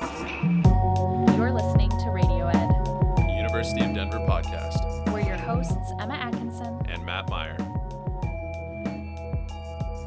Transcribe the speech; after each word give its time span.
You're 0.00 1.50
listening 1.50 1.90
to 1.90 2.10
Radio 2.12 2.46
Ed. 2.46 2.68
the 3.26 3.34
University 3.36 3.80
of 3.84 3.94
Denver 3.94 4.18
podcast, 4.28 5.12
We're 5.12 5.26
your 5.26 5.36
hosts, 5.36 5.74
Emma 5.98 6.14
Atkinson. 6.14 6.80
and 6.88 7.04
Matt 7.04 7.28
Meyer. 7.28 7.56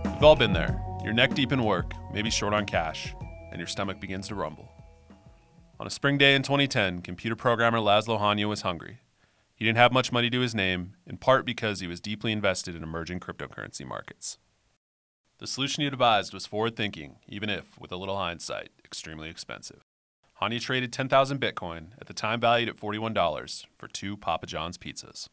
We've 0.06 0.24
all 0.24 0.38
been 0.38 0.54
there. 0.54 0.82
You're 1.04 1.12
neck 1.12 1.34
deep 1.34 1.52
in 1.52 1.62
work, 1.66 1.92
maybe 2.14 2.30
short 2.30 2.54
on 2.54 2.66
cash, 2.66 3.14
and 3.52 3.58
your 3.60 3.68
stomach 3.68 4.00
begins 4.00 4.30
to 4.30 4.36
rumble. 4.36 4.70
On 5.78 5.86
a 5.88 5.90
spring 5.90 6.18
day 6.18 6.36
in 6.36 6.44
2010, 6.44 7.02
computer 7.02 7.36
programmer 7.36 7.80
Laszlo 7.80 8.18
Hanyecz 8.20 8.48
was 8.48 8.62
hungry. 8.62 9.00
He 9.56 9.66
didn't 9.66 9.78
have 9.78 9.92
much 9.92 10.14
money 10.14 10.30
to 10.30 10.40
his 10.40 10.56
name, 10.56 10.94
in 11.06 11.18
part 11.18 11.46
because 11.46 11.82
he 11.82 11.88
was 11.88 12.00
deeply 12.00 12.32
invested 12.32 12.76
in 12.78 12.84
emerging 12.84 13.20
cryptocurrency 13.20 13.86
markets. 13.86 14.38
The 15.40 15.48
solution 15.48 15.84
he 15.84 15.90
devised 15.90 16.34
was 16.34 16.46
forward 16.46 16.76
thinking, 16.78 17.18
even 17.28 17.50
if, 17.50 17.78
with 17.80 17.92
a 17.92 17.98
little 17.98 18.18
hindsight, 18.18 18.70
extremely 18.86 19.28
expensive. 19.30 19.82
Hanyecz 20.42 20.62
traded 20.62 20.92
10,000 20.92 21.40
Bitcoin, 21.40 21.90
at 22.00 22.08
the 22.08 22.14
time 22.14 22.40
valued 22.40 22.70
at 22.70 22.78
$41, 22.78 23.66
for 23.78 23.88
two 23.88 24.18
Papa 24.18 24.48
John's 24.48 24.78
pizzas. 24.78 25.28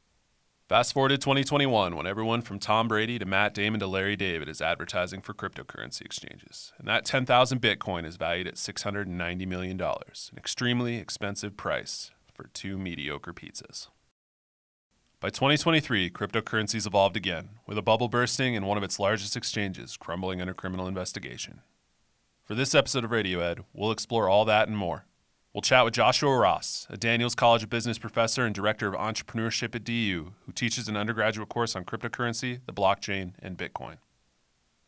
Fast 0.69 0.93
forward 0.93 1.09
to 1.09 1.17
2021, 1.17 1.97
when 1.97 2.07
everyone 2.07 2.43
from 2.43 2.59
Tom 2.59 2.89
Brady 2.89 3.19
to 3.19 3.25
Matt 3.25 3.55
Damon 3.55 3.81
to 3.81 3.87
Larry 3.87 4.17
David 4.17 4.51
is 4.51 4.61
advertising 4.61 5.23
for 5.23 5.33
cryptocurrency 5.33 6.03
exchanges. 6.03 6.75
And 6.79 6.87
that 6.87 7.07
10,000 7.07 7.59
Bitcoin 7.59 8.05
is 8.05 8.17
valued 8.17 8.47
at 8.47 8.57
$690 8.57 9.47
million, 9.49 9.81
an 9.81 10.03
extremely 10.37 10.97
expensive 10.97 11.57
price 11.57 12.11
for 12.35 12.49
two 12.53 12.77
mediocre 12.77 13.33
pizzas. 13.33 13.89
By 15.21 15.31
2023, 15.31 16.11
cryptocurrencies 16.11 16.87
evolved 16.87 17.17
again, 17.17 17.49
with 17.67 17.79
a 17.79 17.83
bubble 17.83 18.09
bursting 18.09 18.55
and 18.55 18.67
one 18.67 18.77
of 18.77 18.85
its 18.85 19.01
largest 19.01 19.39
exchanges 19.39 19.97
crumbling 19.97 20.43
under 20.43 20.53
criminal 20.53 20.87
investigation. 20.87 21.63
For 22.49 22.55
this 22.55 22.75
episode 22.75 23.05
of 23.05 23.11
Radio 23.11 23.41
Ed, 23.41 23.63
we'll 23.75 23.91
explore 23.91 24.27
all 24.27 24.47
that 24.47 24.69
and 24.69 24.77
more. 24.79 25.05
We'll 25.53 25.61
chat 25.61 25.85
with 25.85 25.93
Joshua 25.93 26.35
Ross, 26.35 26.87
a 26.89 26.97
Daniels 26.97 27.35
College 27.35 27.65
of 27.65 27.69
Business 27.69 27.99
professor 27.99 28.47
and 28.47 28.55
director 28.55 28.89
of 28.89 28.95
entrepreneurship 28.95 29.75
at 29.75 29.85
DU, 29.85 30.33
who 30.47 30.53
teaches 30.53 30.89
an 30.89 30.97
undergraduate 30.97 31.51
course 31.51 31.77
on 31.77 31.85
cryptocurrency, 31.85 32.61
the 32.65 32.73
blockchain, 32.73 33.35
and 33.41 33.59
Bitcoin. 33.59 33.97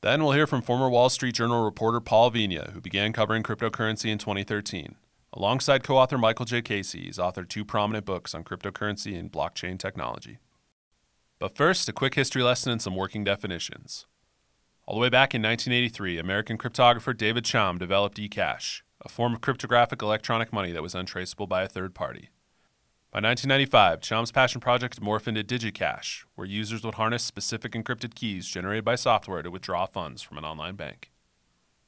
Then 0.01 0.25
we'll 0.25 0.33
hear 0.33 0.47
from 0.47 0.63
former 0.63 0.89
Wall 0.89 1.11
Street 1.11 1.35
Journal 1.35 1.63
reporter 1.63 2.01
Paul 2.01 2.31
Vigna, 2.31 2.73
who 2.73 2.81
began 2.81 3.13
covering 3.13 3.43
cryptocurrency 3.43 4.07
in 4.11 4.17
2013. 4.17 4.95
Alongside 5.35 5.83
co 5.83 5.99
author 5.99 6.17
Michael 6.17 6.47
J. 6.47 6.63
Casey, 6.63 7.03
he's 7.03 7.19
authored 7.19 7.51
two 7.51 7.67
prominent 7.67 8.07
books 8.07 8.35
on 8.35 8.43
cryptocurrency 8.43 9.19
and 9.19 9.31
blockchain 9.31 9.79
technology. 9.79 10.39
But 11.39 11.59
first, 11.59 11.91
a 11.91 11.93
quick 11.93 12.15
history 12.15 12.43
lesson 12.43 12.73
and 12.73 12.81
some 12.81 12.97
working 12.97 13.23
definitions. 13.23 14.07
All 14.91 14.97
the 14.97 15.03
way 15.03 15.09
back 15.09 15.37
in 15.37 15.43
1983, 15.43 16.19
American 16.19 16.59
cryptographer 16.59 17.17
David 17.17 17.45
Chaum 17.45 17.79
developed 17.79 18.19
eCash, 18.19 18.83
a 19.01 19.09
form 19.09 19.35
of 19.35 19.41
cryptographic 19.41 20.03
electronic 20.03 20.53
money 20.53 20.73
that 20.73 20.83
was 20.83 20.97
untraceable 20.97 21.47
by 21.47 21.63
a 21.63 21.69
third 21.69 21.95
party. 21.95 22.31
By 23.13 23.21
1995, 23.21 24.01
Chaum's 24.01 24.33
passion 24.33 24.61
project 24.61 25.01
morphed 25.01 25.29
into 25.29 25.45
DigiCash, 25.45 26.25
where 26.35 26.45
users 26.45 26.83
would 26.83 26.97
harness 26.97 27.23
specific 27.23 27.71
encrypted 27.71 28.17
keys 28.17 28.49
generated 28.49 28.85
by 28.85 28.97
software 28.97 29.43
to 29.43 29.51
withdraw 29.53 29.87
funds 29.87 30.23
from 30.23 30.39
an 30.39 30.45
online 30.45 30.75
bank. 30.75 31.13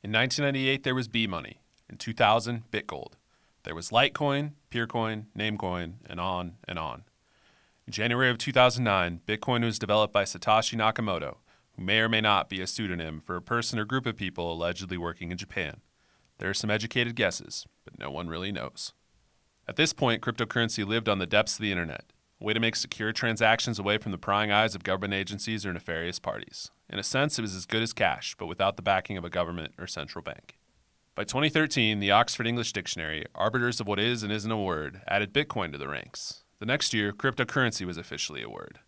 In 0.05 0.13
1998, 0.13 0.85
there 0.85 0.95
was 0.95 1.09
B 1.09 1.27
Money. 1.27 1.61
In 1.91 1.97
2000, 1.97 2.71
BitGold. 2.71 3.15
There 3.65 3.75
was 3.75 3.91
Litecoin, 3.91 4.53
Peercoin, 4.71 5.25
Namecoin, 5.37 5.95
and 6.07 6.21
on 6.21 6.53
and 6.69 6.79
on. 6.79 7.03
In 7.85 7.93
January 7.93 8.31
of 8.31 8.39
2009, 8.39 9.23
Bitcoin 9.27 9.65
was 9.65 9.81
developed 9.81 10.15
by 10.15 10.23
Satoshi 10.23 10.77
Nakamoto, 10.77 11.39
who 11.77 11.83
may 11.83 12.01
or 12.01 12.09
may 12.09 12.21
not 12.21 12.49
be 12.49 12.61
a 12.61 12.67
pseudonym 12.67 13.21
for 13.21 13.37
a 13.37 13.43
person 13.43 13.79
or 13.79 13.85
group 13.85 14.07
of 14.07 14.17
people 14.17 14.53
allegedly 14.53 14.97
working 14.97 15.31
in 15.31 15.39
Japan. 15.39 15.81
There 16.39 16.51
are 16.51 16.55
some 16.55 16.71
educated 16.71 17.15
guesses, 17.15 17.67
but 17.85 17.99
no 17.99 18.11
one 18.11 18.29
really 18.29 18.53
knows. 18.53 18.93
At 19.69 19.77
this 19.77 19.93
point, 19.93 20.23
cryptocurrency 20.23 20.87
lived 20.87 21.09
on 21.09 21.19
the 21.19 21.27
depths 21.27 21.55
of 21.55 21.63
the 21.63 21.71
internet, 21.71 22.13
a 22.41 22.45
way 22.45 22.53
to 22.53 22.61
make 22.61 22.77
secure 22.77 23.13
transactions 23.13 23.79
away 23.79 23.99
from 23.99 24.13
the 24.13 24.19
prying 24.19 24.51
eyes 24.51 24.75
of 24.75 24.83
government 24.83 25.15
agencies 25.15 25.65
or 25.65 25.73
nefarious 25.73 26.19
parties. 26.19 26.71
In 26.91 26.99
a 26.99 27.05
sense, 27.05 27.39
it 27.39 27.43
was 27.43 27.55
as 27.55 27.67
good 27.67 27.83
as 27.83 27.93
cash, 27.93 28.35
but 28.39 28.47
without 28.47 28.77
the 28.77 28.83
backing 28.83 29.17
of 29.17 29.25
a 29.25 29.31
government 29.31 29.75
or 29.79 29.87
central 29.87 30.23
bank. 30.23 30.59
By 31.15 31.25
2013, 31.25 32.01
the 32.01 32.11
Oxford 32.11 32.47
English 32.47 32.73
Dictionary, 32.73 33.27
arbiters 33.35 33.81
of 33.81 33.87
what 33.87 34.01
is 34.01 34.23
and 34.23 34.33
isn't 34.33 34.51
a 34.51 34.57
word, 34.57 35.03
added 35.07 35.33
Bitcoin 35.33 35.71
to 35.73 35.79
the 35.79 35.89
ranks. 35.89 36.43
The 36.59 36.67
next 36.67 36.95
year, 36.95 37.13
cryptocurrency 37.13 37.87
was 37.87 37.99
officially 37.99 38.43
a 38.43 38.49
word. 38.49 38.81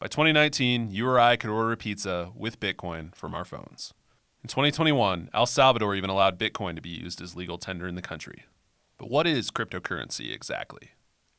By 0.00 0.06
2019, 0.06 0.92
you 0.92 1.08
or 1.08 1.18
I 1.18 1.34
could 1.34 1.50
order 1.50 1.72
a 1.72 1.76
pizza 1.76 2.30
with 2.36 2.60
Bitcoin 2.60 3.12
from 3.16 3.34
our 3.34 3.44
phones. 3.44 3.92
In 4.44 4.48
2021, 4.48 5.28
El 5.34 5.46
Salvador 5.46 5.96
even 5.96 6.08
allowed 6.08 6.38
Bitcoin 6.38 6.76
to 6.76 6.80
be 6.80 6.90
used 6.90 7.20
as 7.20 7.34
legal 7.34 7.58
tender 7.58 7.88
in 7.88 7.96
the 7.96 8.00
country. 8.00 8.44
But 8.96 9.10
what 9.10 9.26
is 9.26 9.50
cryptocurrency 9.50 10.32
exactly? 10.32 10.90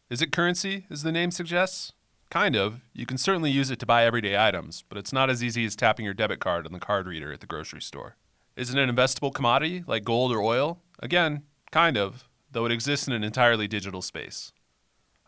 Is 0.10 0.22
it 0.22 0.34
currency, 0.34 0.88
as 0.90 1.04
the 1.04 1.12
name 1.14 1.32
suggests? 1.32 1.94
Kind 2.30 2.58
of. 2.58 2.82
You 2.94 3.06
can 3.06 3.18
certainly 3.18 3.50
use 3.50 3.72
it 3.72 3.80
to 3.80 3.86
buy 3.86 4.04
everyday 4.04 4.38
items, 4.38 4.84
but 4.90 4.98
it's 4.98 5.14
not 5.14 5.30
as 5.30 5.42
easy 5.42 5.64
as 5.64 5.78
tapping 5.78 6.04
your 6.04 6.14
debit 6.14 6.42
card 6.42 6.66
on 6.66 6.74
the 6.74 6.80
card 6.80 7.08
reader 7.08 7.32
at 7.32 7.40
the 7.40 7.48
grocery 7.48 7.82
store. 7.82 8.18
Is 8.58 8.74
it 8.74 8.78
an 8.78 8.94
investable 8.94 9.34
commodity 9.34 9.86
like 9.88 10.04
gold 10.04 10.34
or 10.34 10.42
oil? 10.42 10.82
Again, 11.02 11.44
kind 11.72 11.98
of, 11.98 12.28
though 12.52 12.66
it 12.66 12.74
exists 12.74 13.08
in 13.08 13.14
an 13.14 13.24
entirely 13.24 13.70
digital 13.70 14.02
space. 14.02 14.52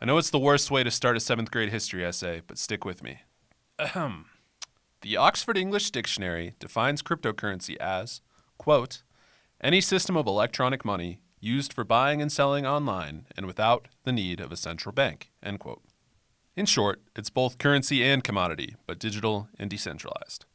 I 0.02 0.06
know 0.06 0.18
it's 0.18 0.32
the 0.32 0.40
worst 0.40 0.72
way 0.72 0.84
to 0.84 0.90
start 0.90 1.16
a 1.16 1.20
seventh 1.20 1.52
grade 1.52 1.70
history 1.70 2.04
essay, 2.04 2.42
but 2.48 2.58
stick 2.58 2.84
with 2.84 3.04
me. 3.04 3.20
Ahem. 3.78 4.26
The 5.02 5.16
Oxford 5.16 5.60
English 5.60 5.92
Dictionary 5.92 6.56
defines 6.58 7.04
cryptocurrency 7.04 7.78
as, 7.78 8.22
quote, 8.58 9.04
any 9.62 9.80
system 9.80 10.18
of 10.18 10.26
electronic 10.26 10.84
money 10.84 11.20
used 11.40 11.72
for 11.72 11.84
buying 11.84 12.20
and 12.20 12.32
selling 12.32 12.66
online 12.66 13.28
and 13.38 13.46
without 13.46 13.90
the 14.04 14.12
need 14.12 14.40
of 14.40 14.52
a 14.52 14.58
central 14.58 14.92
bank, 14.92 15.30
end 15.44 15.60
quote. 15.60 15.84
In 16.56 16.66
short, 16.66 17.04
it's 17.16 17.30
both 17.30 17.60
currency 17.60 18.04
and 18.04 18.24
commodity, 18.24 18.76
but 18.88 18.98
digital 18.98 19.50
and 19.60 19.70
decentralized. 19.70 20.46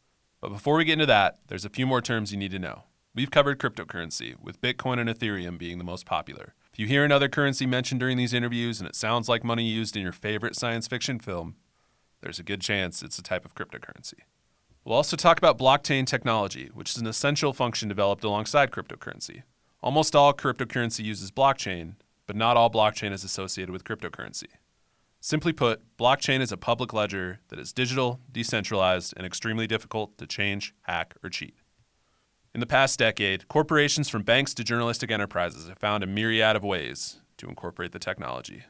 But 0.41 0.51
before 0.51 0.75
we 0.75 0.85
get 0.85 0.95
into 0.95 1.07
that, 1.07 1.39
there's 1.47 1.65
a 1.65 1.71
few 1.71 1.87
more 1.87 2.03
terms 2.03 2.33
you 2.33 2.39
need 2.39 2.51
to 2.51 2.59
know. 2.59 2.83
We've 3.15 3.31
covered 3.31 3.61
cryptocurrency, 3.61 4.35
with 4.43 4.61
Bitcoin 4.61 4.99
and 4.99 5.09
Ethereum 5.09 5.57
being 5.57 5.79
the 5.79 5.85
most 5.85 6.05
popular. 6.05 6.55
If 6.77 6.81
you 6.81 6.89
hear 6.89 7.07
another 7.07 7.31
currency 7.31 7.65
mentioned 7.65 8.01
during 8.01 8.19
these 8.19 8.35
interviews 8.35 8.81
and 8.81 8.87
it 8.87 8.95
sounds 8.95 9.31
like 9.31 9.43
money 9.43 9.65
used 9.65 9.97
in 9.97 10.03
your 10.03 10.13
favorite 10.13 10.55
science 10.55 10.87
fiction 10.87 11.19
film, 11.19 11.57
there's 12.21 12.39
a 12.39 12.43
good 12.43 12.61
chance 12.61 13.03
it's 13.03 13.19
a 13.19 13.23
type 13.23 13.47
of 13.47 13.55
cryptocurrency. 13.55 14.19
We'll 14.85 14.97
also 14.97 15.17
talk 15.17 15.39
about 15.39 15.57
blockchain 15.57 16.07
technology, 16.07 16.69
which 16.75 16.91
is 16.91 16.99
an 16.99 17.07
essential 17.07 17.55
function 17.55 17.89
developed 17.89 18.25
alongside 18.25 18.73
cryptocurrency. 18.73 19.45
Almost 19.83 20.15
all 20.15 20.35
cryptocurrency 20.35 21.03
uses 21.03 21.31
blockchain, 21.31 21.95
but 22.27 22.37
not 22.37 22.59
all 22.59 22.69
blockchain 22.69 23.11
is 23.11 23.25
associated 23.25 23.73
with 23.73 23.85
cryptocurrency. 23.85 24.49
Simply 25.19 25.55
put, 25.55 25.81
blockchain 25.97 26.41
is 26.41 26.53
a 26.53 26.59
public 26.59 26.93
ledger 26.93 27.41
that 27.49 27.59
is 27.59 27.73
digital, 27.73 28.21
decentralized, 28.31 29.15
and 29.17 29.25
extremely 29.25 29.67
difficult 29.67 30.19
to 30.19 30.27
change, 30.27 30.75
hack, 30.83 31.15
or 31.25 31.31
cheat. 31.31 31.55
In 32.57 32.61
the 32.61 32.67
past 32.67 32.99
decade, 32.99 33.49
corporations 33.49 34.09
from 34.09 34.23
banks 34.23 34.55
to 34.55 34.65
journalistic 34.65 35.11
enterprises 35.11 35.69
have 35.69 35.77
found 35.77 36.03
a 36.03 36.07
myriad 36.07 36.57
of 36.57 36.65
ways 36.65 37.21
to 37.37 37.51
incorporate 37.51 37.93
the 37.93 37.99
technology. 37.99 38.63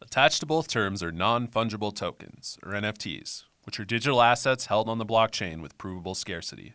Attached 0.00 0.40
to 0.40 0.46
both 0.46 0.66
terms 0.66 1.04
are 1.04 1.12
non 1.12 1.46
fungible 1.46 1.94
tokens, 1.94 2.58
or 2.64 2.72
NFTs, 2.72 3.44
which 3.62 3.78
are 3.78 3.84
digital 3.84 4.22
assets 4.22 4.66
held 4.66 4.88
on 4.88 4.98
the 4.98 5.06
blockchain 5.06 5.62
with 5.62 5.78
provable 5.78 6.16
scarcity. 6.16 6.74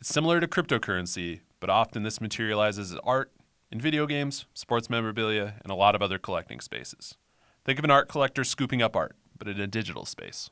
It's 0.00 0.08
similar 0.08 0.40
to 0.40 0.48
cryptocurrency, 0.48 1.40
but 1.60 1.68
often 1.68 2.04
this 2.04 2.22
materializes 2.22 2.92
as 2.92 2.98
art 3.04 3.30
in 3.70 3.78
video 3.78 4.06
games, 4.06 4.46
sports 4.54 4.88
memorabilia, 4.88 5.56
and 5.62 5.70
a 5.70 5.76
lot 5.76 5.94
of 5.94 6.00
other 6.00 6.16
collecting 6.16 6.60
spaces. 6.60 7.16
Think 7.66 7.78
of 7.78 7.84
an 7.84 7.90
art 7.90 8.08
collector 8.08 8.44
scooping 8.44 8.80
up 8.80 8.96
art, 8.96 9.14
but 9.36 9.46
in 9.46 9.60
a 9.60 9.66
digital 9.66 10.06
space. 10.06 10.48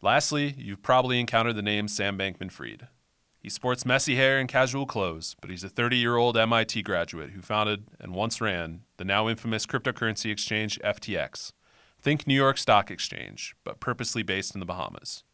Lastly, 0.00 0.54
you've 0.56 0.80
probably 0.80 1.18
encountered 1.18 1.56
the 1.56 1.60
name 1.60 1.88
Sam 1.88 2.16
Bankman 2.16 2.52
Fried. 2.52 2.86
He 3.42 3.50
sports 3.50 3.84
messy 3.84 4.14
hair 4.14 4.38
and 4.38 4.48
casual 4.48 4.86
clothes, 4.86 5.34
but 5.40 5.50
he's 5.50 5.64
a 5.64 5.68
30 5.68 5.96
year 5.96 6.14
old 6.14 6.36
MIT 6.36 6.80
graduate 6.82 7.30
who 7.30 7.42
founded 7.42 7.88
and 7.98 8.14
once 8.14 8.40
ran 8.40 8.82
the 8.98 9.04
now 9.04 9.28
infamous 9.28 9.66
cryptocurrency 9.66 10.30
exchange 10.30 10.78
FTX. 10.84 11.52
Think 12.00 12.24
New 12.24 12.36
York 12.36 12.56
Stock 12.56 12.88
Exchange, 12.88 13.56
but 13.64 13.80
purposely 13.80 14.22
based 14.22 14.54
in 14.54 14.60
the 14.60 14.66
Bahamas. 14.66 15.24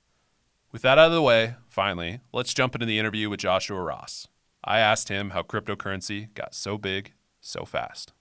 With 0.73 0.81
that 0.83 0.97
out 0.97 1.09
of 1.09 1.13
the 1.13 1.21
way, 1.21 1.57
finally, 1.69 2.21
let's 2.33 2.55
jump 2.55 2.75
into 2.75 2.87
the 2.87 2.99
interview 2.99 3.29
with 3.29 3.41
Joshua 3.41 3.81
Ross. 3.83 4.27
I 4.65 4.79
asked 4.79 5.11
him 5.11 5.31
how 5.31 5.43
cryptocurrency 5.43 6.33
got 6.33 6.55
so 6.55 6.79
big 6.79 7.13
so 7.43 7.67
fast. 7.67 8.15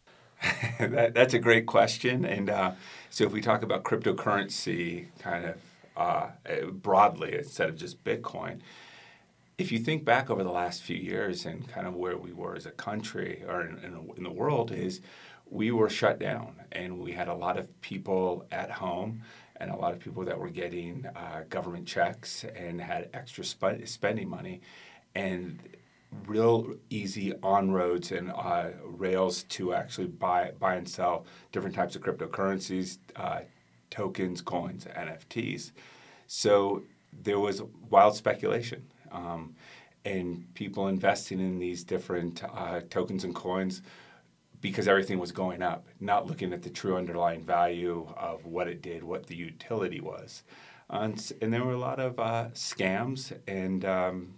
that, 0.80 1.12
that's 1.12 1.34
a 1.34 1.38
great 1.38 1.66
question. 1.66 2.24
And 2.24 2.48
uh, 2.48 2.72
so, 3.10 3.24
if 3.24 3.32
we 3.32 3.42
talk 3.42 3.62
about 3.62 3.84
cryptocurrency 3.84 5.08
kind 5.18 5.44
of 5.44 5.56
uh, 5.94 6.28
broadly 6.72 7.36
instead 7.36 7.68
of 7.68 7.76
just 7.76 8.02
Bitcoin, 8.02 8.60
if 9.60 9.70
you 9.70 9.78
think 9.78 10.06
back 10.06 10.30
over 10.30 10.42
the 10.42 10.50
last 10.50 10.80
few 10.80 10.96
years 10.96 11.44
and 11.44 11.68
kind 11.68 11.86
of 11.86 11.94
where 11.94 12.16
we 12.16 12.32
were 12.32 12.56
as 12.56 12.64
a 12.64 12.70
country 12.70 13.44
or 13.46 13.60
in, 13.60 13.76
in, 13.84 14.10
in 14.16 14.22
the 14.22 14.30
world, 14.30 14.72
is 14.72 15.02
we 15.50 15.70
were 15.70 15.90
shut 15.90 16.18
down 16.18 16.54
and 16.72 16.98
we 16.98 17.12
had 17.12 17.28
a 17.28 17.34
lot 17.34 17.58
of 17.58 17.80
people 17.82 18.46
at 18.50 18.70
home 18.70 19.20
and 19.56 19.70
a 19.70 19.76
lot 19.76 19.92
of 19.92 19.98
people 20.00 20.24
that 20.24 20.38
were 20.38 20.48
getting 20.48 21.04
uh, 21.14 21.42
government 21.50 21.86
checks 21.86 22.44
and 22.56 22.80
had 22.80 23.10
extra 23.12 23.44
sp- 23.44 23.84
spending 23.84 24.30
money. 24.30 24.62
And 25.14 25.58
real 26.26 26.74
easy 26.88 27.34
on 27.42 27.70
roads 27.70 28.12
and 28.12 28.32
uh, 28.34 28.70
rails 28.82 29.42
to 29.44 29.74
actually 29.74 30.06
buy 30.06 30.52
buy 30.58 30.76
and 30.76 30.88
sell 30.88 31.26
different 31.52 31.74
types 31.74 31.94
of 31.94 32.02
cryptocurrencies, 32.02 32.96
uh, 33.14 33.40
tokens, 33.90 34.40
coins, 34.40 34.86
NFTs. 34.86 35.72
So 36.26 36.82
there 37.12 37.38
was 37.38 37.62
wild 37.90 38.16
speculation. 38.16 38.86
Um, 39.12 39.54
and 40.04 40.52
people 40.54 40.88
investing 40.88 41.40
in 41.40 41.58
these 41.58 41.84
different 41.84 42.42
uh, 42.42 42.80
tokens 42.88 43.24
and 43.24 43.34
coins 43.34 43.82
because 44.60 44.88
everything 44.88 45.18
was 45.18 45.32
going 45.32 45.62
up, 45.62 45.86
not 46.00 46.26
looking 46.26 46.52
at 46.52 46.62
the 46.62 46.70
true 46.70 46.96
underlying 46.96 47.42
value 47.42 48.06
of 48.16 48.44
what 48.44 48.68
it 48.68 48.82
did, 48.82 49.02
what 49.02 49.26
the 49.26 49.36
utility 49.36 50.00
was. 50.00 50.42
And, 50.88 51.32
and 51.40 51.52
there 51.52 51.64
were 51.64 51.72
a 51.72 51.78
lot 51.78 52.00
of 52.00 52.18
uh, 52.18 52.48
scams 52.52 53.32
and, 53.46 53.84
um, 53.84 54.34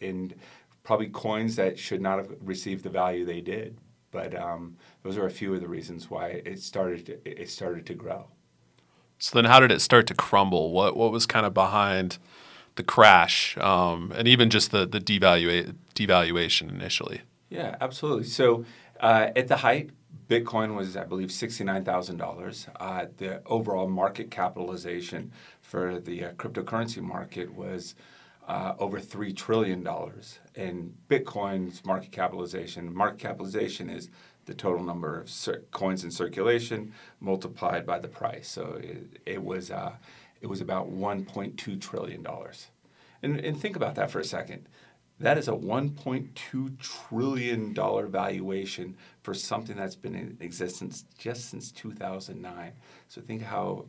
and 0.00 0.34
probably 0.82 1.08
coins 1.08 1.56
that 1.56 1.78
should 1.78 2.00
not 2.00 2.18
have 2.18 2.34
received 2.40 2.84
the 2.84 2.90
value 2.90 3.24
they 3.24 3.40
did. 3.40 3.78
But 4.10 4.34
um, 4.40 4.76
those 5.02 5.16
are 5.16 5.26
a 5.26 5.30
few 5.30 5.54
of 5.54 5.60
the 5.60 5.68
reasons 5.68 6.10
why 6.10 6.28
it 6.28 6.60
started 6.60 7.06
to, 7.06 7.40
it 7.42 7.48
started 7.50 7.86
to 7.86 7.94
grow. 7.94 8.28
So 9.18 9.36
then, 9.36 9.46
how 9.46 9.58
did 9.60 9.72
it 9.72 9.80
start 9.80 10.06
to 10.08 10.14
crumble? 10.14 10.70
What 10.70 10.96
what 10.96 11.10
was 11.10 11.26
kind 11.26 11.46
of 11.46 11.54
behind 11.54 12.18
the 12.76 12.82
crash, 12.82 13.56
um, 13.58 14.12
and 14.16 14.26
even 14.26 14.50
just 14.50 14.70
the 14.70 14.86
the 14.86 15.00
devalua- 15.00 15.74
devaluation 15.94 16.70
initially? 16.70 17.22
Yeah, 17.50 17.76
absolutely. 17.80 18.24
So 18.24 18.64
uh, 19.00 19.30
at 19.36 19.48
the 19.48 19.58
height, 19.58 19.90
Bitcoin 20.28 20.74
was, 20.74 20.96
I 20.96 21.04
believe, 21.04 21.28
$69,000. 21.28 22.68
Uh, 22.80 23.06
the 23.18 23.42
overall 23.46 23.88
market 23.88 24.30
capitalization 24.30 25.32
for 25.60 26.00
the 26.00 26.24
uh, 26.24 26.32
cryptocurrency 26.32 27.02
market 27.02 27.54
was 27.54 27.94
uh, 28.48 28.74
over 28.78 29.00
$3 29.00 29.36
trillion. 29.36 29.86
And 30.56 30.94
Bitcoin's 31.08 31.84
market 31.84 32.12
capitalization, 32.12 32.94
market 32.94 33.18
capitalization 33.18 33.90
is 33.90 34.10
the 34.46 34.54
total 34.54 34.82
number 34.82 35.20
of 35.20 35.30
cir- 35.30 35.64
coins 35.70 36.04
in 36.04 36.10
circulation 36.10 36.92
multiplied 37.20 37.86
by 37.86 37.98
the 37.98 38.08
price. 38.08 38.48
So 38.48 38.78
it, 38.82 39.20
it 39.26 39.42
was, 39.42 39.70
uh, 39.70 39.92
it 40.44 40.50
was 40.50 40.60
about 40.60 40.92
$1.2 40.92 41.80
trillion. 41.80 42.26
And, 43.22 43.40
and 43.40 43.58
think 43.58 43.76
about 43.76 43.94
that 43.94 44.10
for 44.10 44.20
a 44.20 44.24
second. 44.24 44.68
That 45.18 45.38
is 45.38 45.48
a 45.48 45.52
$1.2 45.52 46.78
trillion 47.08 47.74
valuation 47.74 48.94
for 49.22 49.32
something 49.32 49.74
that's 49.74 49.96
been 49.96 50.14
in 50.14 50.36
existence 50.40 51.06
just 51.16 51.48
since 51.48 51.72
2009. 51.72 52.72
So 53.08 53.22
think 53.22 53.40
how 53.40 53.86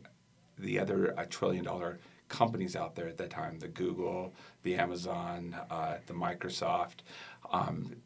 the 0.58 0.78
other 0.78 1.12
uh, 1.18 1.26
trillion 1.28 1.64
dollar 1.64 1.98
companies 2.28 2.74
out 2.74 2.94
there 2.94 3.06
at 3.06 3.18
that 3.18 3.28
time 3.28 3.58
the 3.58 3.68
Google, 3.68 4.32
the 4.62 4.76
Amazon, 4.76 5.54
uh, 5.70 5.96
the 6.06 6.14
Microsoft 6.14 7.00
um, 7.52 7.96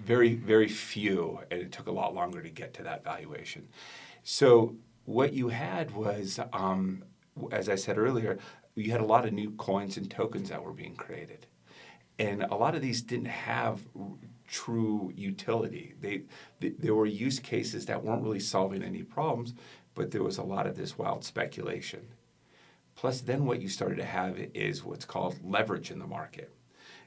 very, 0.00 0.34
very 0.34 0.68
few, 0.68 1.38
and 1.52 1.60
it 1.60 1.70
took 1.70 1.86
a 1.86 1.92
lot 1.92 2.12
longer 2.12 2.42
to 2.42 2.50
get 2.50 2.74
to 2.74 2.82
that 2.82 3.04
valuation. 3.04 3.68
So, 4.24 4.74
what 5.04 5.32
you 5.32 5.48
had 5.48 5.92
was, 5.92 6.40
um, 6.52 7.04
as 7.52 7.68
I 7.68 7.74
said 7.74 7.98
earlier, 7.98 8.38
you 8.74 8.92
had 8.92 9.00
a 9.00 9.06
lot 9.06 9.26
of 9.26 9.32
new 9.32 9.50
coins 9.52 9.96
and 9.96 10.10
tokens 10.10 10.50
that 10.50 10.62
were 10.62 10.72
being 10.72 10.94
created 10.94 11.46
and 12.18 12.42
a 12.42 12.54
lot 12.54 12.74
of 12.74 12.82
these 12.82 13.02
didn't 13.02 13.26
have 13.26 13.80
true 14.48 15.12
utility. 15.14 15.94
They, 16.00 16.22
they, 16.58 16.70
there 16.70 16.94
were 16.94 17.06
use 17.06 17.38
cases 17.38 17.86
that 17.86 18.02
weren't 18.02 18.22
really 18.22 18.40
solving 18.40 18.82
any 18.82 19.02
problems, 19.02 19.54
but 19.94 20.10
there 20.10 20.22
was 20.22 20.38
a 20.38 20.42
lot 20.42 20.66
of 20.66 20.76
this 20.76 20.98
wild 20.98 21.24
speculation. 21.24 22.08
Plus, 22.96 23.20
then 23.20 23.44
what 23.44 23.62
you 23.62 23.68
started 23.68 23.98
to 23.98 24.04
have 24.04 24.38
is 24.54 24.82
what's 24.82 25.04
called 25.04 25.36
leverage 25.44 25.90
in 25.90 26.00
the 26.00 26.06
market. 26.06 26.52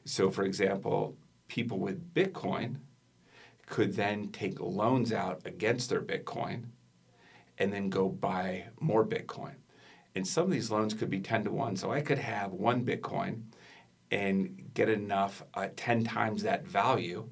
So, 0.06 0.30
for 0.30 0.44
example, 0.44 1.18
people 1.50 1.80
with 1.80 2.14
Bitcoin 2.14 2.78
could 3.66 3.96
then 3.96 4.30
take 4.30 4.60
loans 4.62 5.12
out 5.12 5.42
against 5.46 5.90
their 5.90 6.02
Bitcoin 6.02 6.66
and 7.58 7.74
then 7.74 7.90
go 7.90 8.08
buy 8.08 8.66
more 8.80 9.06
Bitcoin. 9.06 9.56
And 10.16 10.28
some 10.28 10.46
of 10.46 10.52
these 10.52 10.72
loans 10.72 10.94
could 10.94 11.10
be 11.10 11.20
10 11.20 11.46
to 11.46 11.52
1. 11.52 11.78
So 11.78 11.92
I 11.92 12.02
could 12.02 12.20
have 12.20 12.52
one 12.52 12.86
Bitcoin 12.86 13.44
and 14.12 14.70
get 14.74 14.90
enough 14.90 15.44
uh, 15.54 15.70
10 15.76 16.04
times 16.04 16.44
that 16.44 16.66
value 16.66 17.30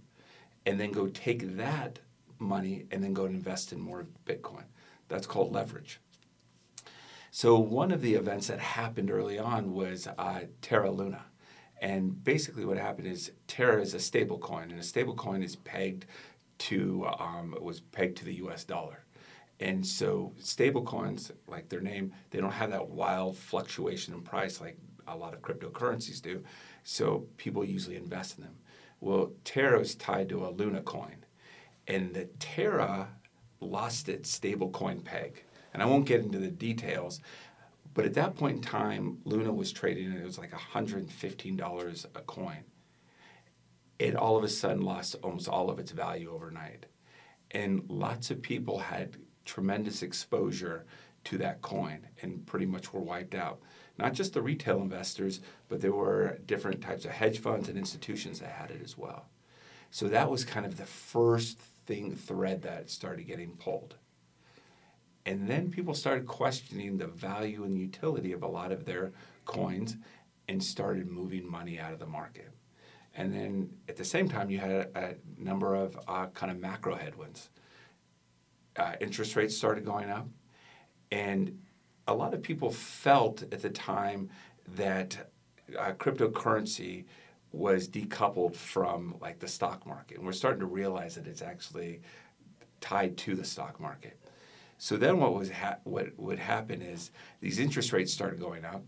and 0.65 0.79
then 0.79 0.91
go 0.91 1.07
take 1.07 1.57
that 1.57 1.99
money 2.37 2.85
and 2.91 3.03
then 3.03 3.13
go 3.13 3.25
and 3.25 3.35
invest 3.35 3.73
in 3.73 3.79
more 3.79 4.07
Bitcoin. 4.25 4.63
That's 5.07 5.27
called 5.27 5.51
leverage. 5.51 5.99
So, 7.31 7.59
one 7.59 7.91
of 7.91 8.01
the 8.01 8.15
events 8.15 8.47
that 8.47 8.59
happened 8.59 9.11
early 9.11 9.37
on 9.37 9.73
was 9.73 10.07
uh, 10.07 10.41
Terra 10.61 10.89
Luna. 10.89 11.25
And 11.81 12.23
basically, 12.23 12.65
what 12.65 12.77
happened 12.77 13.07
is 13.07 13.31
Terra 13.47 13.81
is 13.81 13.93
a 13.93 13.99
stable 13.99 14.39
coin, 14.39 14.71
and 14.71 14.79
a 14.79 14.83
stable 14.83 15.15
coin 15.15 15.43
is 15.43 15.55
pegged 15.55 16.05
to, 16.59 17.07
um, 17.19 17.55
was 17.61 17.81
pegged 17.81 18.17
to 18.17 18.25
the 18.25 18.35
US 18.35 18.63
dollar. 18.63 19.05
And 19.59 19.85
so, 19.85 20.31
stable 20.39 20.83
coins, 20.83 21.31
like 21.47 21.67
their 21.67 21.81
name, 21.81 22.13
they 22.29 22.39
don't 22.39 22.51
have 22.51 22.71
that 22.71 22.89
wild 22.89 23.37
fluctuation 23.37 24.13
in 24.13 24.21
price 24.21 24.61
like 24.61 24.77
a 25.07 25.17
lot 25.17 25.33
of 25.33 25.41
cryptocurrencies 25.41 26.21
do. 26.21 26.43
So 26.83 27.27
people 27.37 27.65
usually 27.65 27.97
invest 27.97 28.37
in 28.37 28.43
them. 28.43 28.55
Well, 29.01 29.31
Terra 29.43 29.79
is 29.79 29.95
tied 29.95 30.29
to 30.29 30.45
a 30.45 30.49
Luna 30.49 30.81
coin, 30.81 31.25
and 31.87 32.13
the 32.13 32.25
Terra 32.39 33.09
lost 33.59 34.09
its 34.09 34.29
stable 34.29 34.69
coin 34.69 35.01
peg. 35.01 35.43
And 35.73 35.83
I 35.83 35.85
won't 35.85 36.05
get 36.05 36.21
into 36.21 36.39
the 36.39 36.49
details, 36.49 37.21
but 37.93 38.05
at 38.05 38.13
that 38.15 38.35
point 38.35 38.57
in 38.57 38.61
time, 38.61 39.19
Luna 39.25 39.53
was 39.53 39.71
trading, 39.71 40.05
and 40.05 40.17
it 40.17 40.25
was 40.25 40.37
like 40.37 40.51
$115 40.51 42.05
a 42.15 42.21
coin. 42.21 42.63
It 43.97 44.15
all 44.15 44.37
of 44.37 44.43
a 44.43 44.49
sudden 44.49 44.81
lost 44.81 45.15
almost 45.23 45.47
all 45.47 45.69
of 45.69 45.79
its 45.79 45.91
value 45.91 46.31
overnight. 46.31 46.85
And 47.51 47.83
lots 47.89 48.31
of 48.31 48.41
people 48.41 48.79
had 48.79 49.17
tremendous 49.49 50.03
exposure 50.03 50.85
to 51.25 51.37
that 51.37 51.61
coin 51.61 52.07
and 52.21 52.45
pretty 52.45 52.65
much 52.65 52.93
were 52.93 53.01
wiped 53.01 53.35
out 53.35 53.59
not 53.99 54.13
just 54.13 54.33
the 54.33 54.41
retail 54.41 54.81
investors, 54.81 55.41
but 55.67 55.81
there 55.81 55.91
were 55.91 56.39
different 56.45 56.81
types 56.81 57.03
of 57.03 57.11
hedge 57.11 57.39
funds 57.39 57.67
and 57.67 57.77
institutions 57.77 58.39
that 58.39 58.49
had 58.49 58.71
it 58.71 58.81
as 58.81 58.97
well. 58.97 59.25
So 59.91 60.07
that 60.07 60.31
was 60.31 60.45
kind 60.45 60.65
of 60.65 60.77
the 60.77 60.85
first 60.85 61.59
thing 61.85 62.15
thread 62.15 62.61
that 62.61 62.89
started 62.89 63.27
getting 63.27 63.57
pulled. 63.57 63.95
And 65.25 65.49
then 65.49 65.69
people 65.69 65.93
started 65.93 66.25
questioning 66.27 66.97
the 66.97 67.07
value 67.07 67.65
and 67.65 67.77
utility 67.77 68.31
of 68.31 68.41
a 68.41 68.47
lot 68.47 68.71
of 68.71 68.85
their 68.85 69.11
coins 69.45 69.97
and 70.47 70.63
started 70.63 71.07
moving 71.07 71.49
money 71.49 71.77
out 71.77 71.91
of 71.91 71.99
the 71.99 72.05
market. 72.05 72.51
And 73.15 73.33
then 73.33 73.69
at 73.89 73.97
the 73.97 74.05
same 74.05 74.29
time, 74.29 74.49
you 74.49 74.59
had 74.59 74.71
a, 74.71 74.87
a 74.95 75.15
number 75.37 75.75
of 75.75 75.99
uh, 76.07 76.27
kind 76.27 76.51
of 76.51 76.59
macro 76.59 76.95
headwinds. 76.95 77.49
Uh, 78.79 78.93
interest 79.01 79.35
rates 79.35 79.55
started 79.55 79.83
going 79.83 80.09
up, 80.09 80.25
and 81.11 81.59
a 82.07 82.13
lot 82.13 82.33
of 82.33 82.41
people 82.41 82.71
felt 82.71 83.43
at 83.51 83.61
the 83.61 83.69
time 83.69 84.29
that 84.75 85.31
uh, 85.77 85.91
cryptocurrency 85.91 87.03
was 87.51 87.89
decoupled 87.89 88.55
from 88.55 89.15
like 89.19 89.39
the 89.39 89.47
stock 89.47 89.85
market. 89.85 90.17
And 90.17 90.25
we're 90.25 90.31
starting 90.31 90.61
to 90.61 90.65
realize 90.65 91.15
that 91.15 91.27
it's 91.27 91.41
actually 91.41 91.99
tied 92.79 93.17
to 93.17 93.35
the 93.35 93.43
stock 93.43 93.81
market. 93.81 94.17
So 94.77 94.95
then 94.95 95.19
what 95.19 95.33
was 95.33 95.51
ha- 95.51 95.79
what 95.83 96.17
would 96.17 96.39
happen 96.39 96.81
is 96.81 97.11
these 97.41 97.59
interest 97.59 97.91
rates 97.91 98.13
started 98.13 98.39
going 98.39 98.63
up 98.63 98.81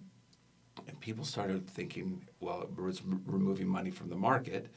and 0.88 0.98
people 1.02 1.26
started 1.26 1.70
thinking, 1.70 2.26
well, 2.40 2.62
it 2.62 2.82
was 2.82 3.02
removing 3.26 3.68
money 3.68 3.92
from 3.92 4.08
the 4.08 4.16
market 4.16 4.68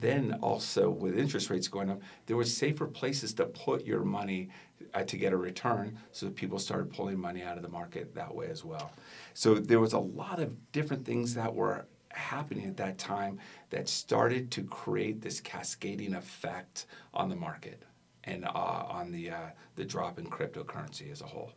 then 0.00 0.38
also 0.42 0.90
with 0.90 1.18
interest 1.18 1.50
rates 1.50 1.68
going 1.68 1.90
up, 1.90 2.00
there 2.26 2.36
were 2.36 2.44
safer 2.44 2.86
places 2.86 3.34
to 3.34 3.46
put 3.46 3.84
your 3.84 4.04
money 4.04 4.50
uh, 4.92 5.02
to 5.04 5.16
get 5.16 5.32
a 5.32 5.36
return. 5.36 5.98
So 6.12 6.30
people 6.30 6.58
started 6.58 6.92
pulling 6.92 7.18
money 7.18 7.42
out 7.42 7.56
of 7.56 7.62
the 7.62 7.68
market 7.68 8.14
that 8.14 8.34
way 8.34 8.46
as 8.48 8.64
well. 8.64 8.92
So 9.34 9.54
there 9.54 9.80
was 9.80 9.92
a 9.92 9.98
lot 9.98 10.40
of 10.40 10.72
different 10.72 11.04
things 11.04 11.34
that 11.34 11.54
were 11.54 11.86
happening 12.10 12.66
at 12.66 12.76
that 12.76 12.98
time 12.98 13.38
that 13.70 13.88
started 13.88 14.50
to 14.52 14.62
create 14.64 15.20
this 15.20 15.40
cascading 15.40 16.14
effect 16.14 16.86
on 17.12 17.28
the 17.28 17.36
market 17.36 17.82
and 18.24 18.44
uh, 18.44 18.48
on 18.88 19.10
the 19.10 19.30
uh, 19.30 19.50
the 19.76 19.84
drop 19.84 20.18
in 20.18 20.26
cryptocurrency 20.26 21.10
as 21.10 21.20
a 21.20 21.26
whole. 21.26 21.52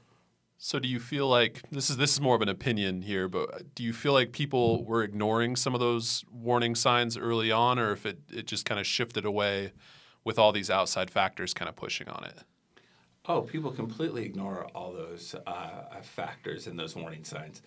So 0.60 0.80
do 0.80 0.88
you 0.88 1.00
feel 1.00 1.28
like 1.28 1.62
this 1.72 1.90
is 1.90 1.98
this 1.98 2.14
is 2.14 2.22
more 2.22 2.36
of 2.36 2.42
an 2.42 2.50
opinion 2.50 3.04
here, 3.04 3.28
but 3.28 3.76
do 3.76 3.84
you 3.84 3.94
feel 3.94 4.14
like 4.14 4.32
people 4.32 4.84
were 4.86 5.04
ignoring 5.04 5.56
some 5.56 5.76
of 5.76 5.80
those 5.80 6.26
warning 6.32 6.74
signs 6.74 7.16
early 7.16 7.52
on, 7.52 7.78
or 7.78 7.92
if 7.92 8.08
it, 8.08 8.20
it 8.32 8.48
just 8.48 8.66
kind 8.66 8.80
of 8.80 8.88
shifted 8.88 9.24
away 9.24 9.74
with 10.24 10.40
all 10.40 10.52
these 10.52 10.72
outside 10.72 11.12
factors 11.12 11.54
kind 11.54 11.70
of 11.70 11.76
pushing 11.76 12.08
on 12.10 12.24
it? 12.24 12.40
Oh, 13.28 13.42
people 13.42 13.72
completely 13.72 14.26
ignore 14.26 14.68
all 14.74 14.94
those 14.94 15.36
uh, 15.46 16.02
factors 16.02 16.66
and 16.66 16.80
those 16.80 16.96
warning 16.96 17.24
signs. 17.24 17.62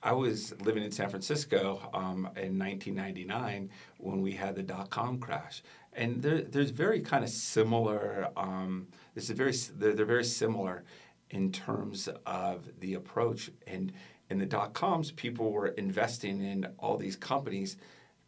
I 0.00 0.12
was 0.12 0.54
living 0.60 0.84
in 0.84 0.92
San 0.92 1.08
Francisco 1.08 1.90
um, 1.92 2.28
in 2.36 2.56
1999 2.56 3.68
when 3.96 4.22
we 4.22 4.30
had 4.30 4.54
the 4.54 4.62
dot 4.62 4.90
com 4.90 5.18
crash, 5.18 5.62
and 5.92 6.22
there, 6.22 6.42
there's 6.42 6.70
very 6.70 7.00
kind 7.00 7.24
of 7.24 7.30
similar. 7.30 8.28
Um, 8.36 8.86
this 9.16 9.28
is 9.28 9.36
very 9.36 9.52
they're, 9.76 9.94
they're 9.94 10.06
very 10.06 10.24
similar 10.24 10.84
in 11.30 11.52
terms 11.52 12.08
of 12.26 12.68
the 12.80 12.94
approach. 12.94 13.50
And 13.66 13.92
in 14.30 14.38
the 14.38 14.46
dot 14.46 14.74
coms, 14.74 15.10
people 15.12 15.52
were 15.52 15.68
investing 15.68 16.42
in 16.42 16.66
all 16.78 16.96
these 16.96 17.16
companies 17.16 17.76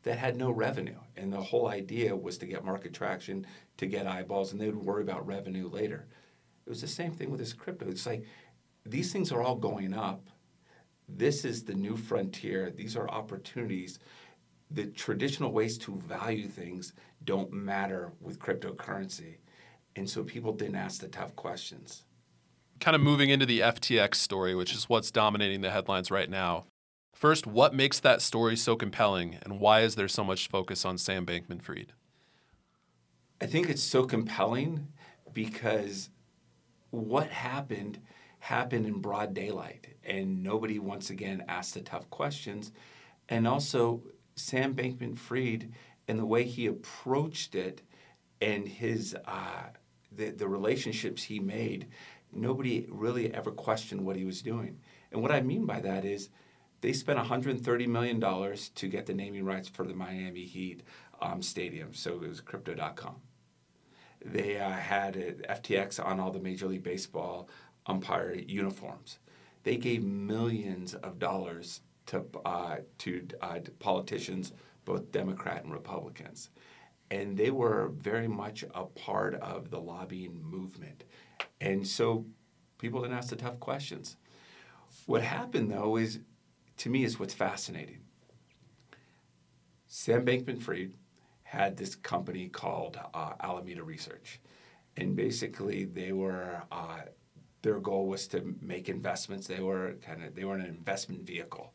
that 0.03 0.19
had 0.19 0.37
no 0.37 0.51
revenue. 0.51 0.99
And 1.17 1.33
the 1.33 1.41
whole 1.41 1.69
idea 1.69 2.17
was 2.17 2.39
to 2.39 2.47
get 2.47 2.65
market 2.65 2.95
traction, 2.95 3.47
to 3.77 3.87
get 3.87 4.07
eyeballs, 4.07 4.53
and 4.53 4.61
they 4.61 4.67
would 4.67 4.85
worry 4.85 5.03
about 5.03 5.27
revenue 5.27 5.69
later. 5.69 6.07
It 6.67 6.71
was 6.71 6.81
the 6.81 6.89
same 6.89 7.13
thing 7.13 7.31
with 7.31 7.41
this 7.41 7.53
crypto. 7.53 7.89
It's 7.89 8.07
like 8.07 8.25
these 8.87 9.13
things 9.13 9.31
are 9.33 9.43
all 9.43 9.57
going 9.57 9.93
up. 9.93 10.29
This 11.09 11.45
is 11.45 11.65
the 11.65 11.75
new 11.75 11.97
frontier. 11.97 12.71
These 12.71 12.97
are 12.97 13.11
opportunities. 13.11 13.99
The 14.71 14.87
traditional 14.87 15.53
ways 15.53 15.77
to 15.79 15.97
value 15.97 16.49
things 16.49 16.93
don't 17.25 17.53
matter 17.53 18.13
with 18.21 18.39
cryptocurrency. 18.39 19.39
And 19.97 20.09
so 20.09 20.23
people 20.23 20.53
didn't 20.53 20.77
ask 20.77 21.01
the 21.01 21.09
tough 21.09 21.35
questions. 21.35 22.05
Kind 22.81 22.95
of 22.95 23.03
moving 23.03 23.29
into 23.29 23.45
the 23.45 23.61
FTX 23.61 24.15
story, 24.15 24.55
which 24.55 24.75
is 24.75 24.89
what's 24.89 25.11
dominating 25.11 25.61
the 25.61 25.71
headlines 25.71 26.11
right 26.11 26.31
now. 26.31 26.65
First, 27.15 27.47
what 27.47 27.75
makes 27.75 28.01
that 28.01 28.23
story 28.23 28.57
so 28.57 28.75
compelling, 28.75 29.37
and 29.43 29.61
why 29.61 29.81
is 29.81 29.97
there 29.97 30.09
so 30.09 30.25
much 30.25 30.49
focus 30.49 30.87
on 30.87 30.97
Sam 30.97 31.27
Bankman 31.27 31.61
Fried? 31.61 31.93
I 33.39 33.45
think 33.47 33.69
it's 33.69 33.83
so 33.83 34.05
compelling 34.05 34.89
because 35.35 36.09
what 36.89 37.29
happened 37.29 38.01
happened 38.39 38.87
in 38.87 39.01
broad 39.01 39.35
daylight, 39.35 39.89
and 40.03 40.43
nobody 40.43 40.79
once 40.79 41.11
again 41.11 41.45
asked 41.47 41.75
the 41.75 41.83
tough 41.83 42.09
questions. 42.09 42.73
And 43.29 43.47
also, 43.47 44.03
Sam 44.37 44.75
Bankman 44.75 45.19
Fried 45.19 45.71
and 46.09 46.19
the 46.19 46.25
way 46.25 46.45
he 46.45 46.67
approached 46.67 47.55
it 47.55 47.83
and 48.41 48.67
his 48.67 49.15
uh, 49.27 49.69
the, 50.11 50.31
the 50.31 50.49
relationships 50.49 51.23
he 51.23 51.39
made, 51.39 51.87
nobody 52.33 52.87
really 52.91 53.33
ever 53.33 53.51
questioned 53.51 54.05
what 54.05 54.17
he 54.17 54.25
was 54.25 54.43
doing. 54.43 54.79
And 55.13 55.23
what 55.23 55.33
I 55.33 55.41
mean 55.41 55.67
by 55.67 55.81
that 55.81 56.05
is 56.05 56.29
they 56.81 56.93
spent 56.93 57.19
$130 57.19 57.87
million 57.89 58.21
to 58.21 58.89
get 58.89 59.07
the 59.07 59.15
naming 59.15 59.45
rights 59.45 59.69
for 59.69 59.85
the 59.85 59.95
Miami 59.95 60.45
Heat 60.45 60.83
um, 61.21 61.43
stadium. 61.43 61.93
So 61.93 62.15
it 62.23 62.29
was 62.29 62.41
crypto.com. 62.41 63.17
They 64.25 64.59
uh, 64.59 64.71
had 64.71 65.15
FTX 65.49 66.05
on 66.05 66.21
all 66.21 66.31
the 66.31 66.41
Major 66.41 66.67
League 66.67 66.83
Baseball 66.83 67.49
umpire 67.87 68.35
uniforms. 68.35 69.19
They 69.63 69.77
gave 69.77 70.03
millions 70.05 70.95
of 70.95 71.19
dollars 71.19 71.81
to, 72.07 72.25
uh, 72.45 72.77
to, 72.99 73.27
uh, 73.41 73.59
to 73.59 73.71
politicians, 73.73 74.53
both 74.85 75.13
Democrat 75.13 75.65
and 75.65 75.73
Republicans. 75.73 76.51
And 77.11 77.37
they 77.37 77.51
were 77.51 77.93
very 77.97 78.29
much 78.29 78.65
a 78.75 78.85
part 78.85 79.35
of 79.37 79.71
the 79.71 79.81
lobbying 79.81 80.41
movement. 80.43 81.05
And 81.61 81.87
so 81.87 82.27
people 82.79 83.03
didn't 83.03 83.17
ask 83.17 83.31
the 83.31 83.37
tough 83.37 83.61
questions. 83.61 84.17
What 85.07 85.23
happened, 85.23 85.71
though, 85.71 85.97
is 85.97 86.21
to 86.79 86.89
me 86.89 87.05
is 87.05 87.19
what's 87.19 87.35
fascinating. 87.35 88.01
Sam 89.87 90.25
Bankman 90.25 90.63
Fried 90.63 90.95
had 91.43 91.77
this 91.77 91.95
company 91.95 92.49
called 92.49 92.99
uh, 93.13 93.33
Alameda 93.41 93.83
Research. 93.83 94.41
And 94.97 95.17
basically, 95.17 95.85
they 95.85 96.13
were, 96.13 96.63
uh, 96.71 97.01
their 97.63 97.81
goal 97.81 98.07
was 98.07 98.29
to 98.29 98.55
make 98.61 98.89
investments. 98.89 99.47
They 99.47 99.61
were 99.61 99.97
kind 100.01 100.23
of, 100.23 100.35
they 100.35 100.45
were 100.45 100.55
an 100.55 100.65
investment 100.65 101.27
vehicle. 101.27 101.73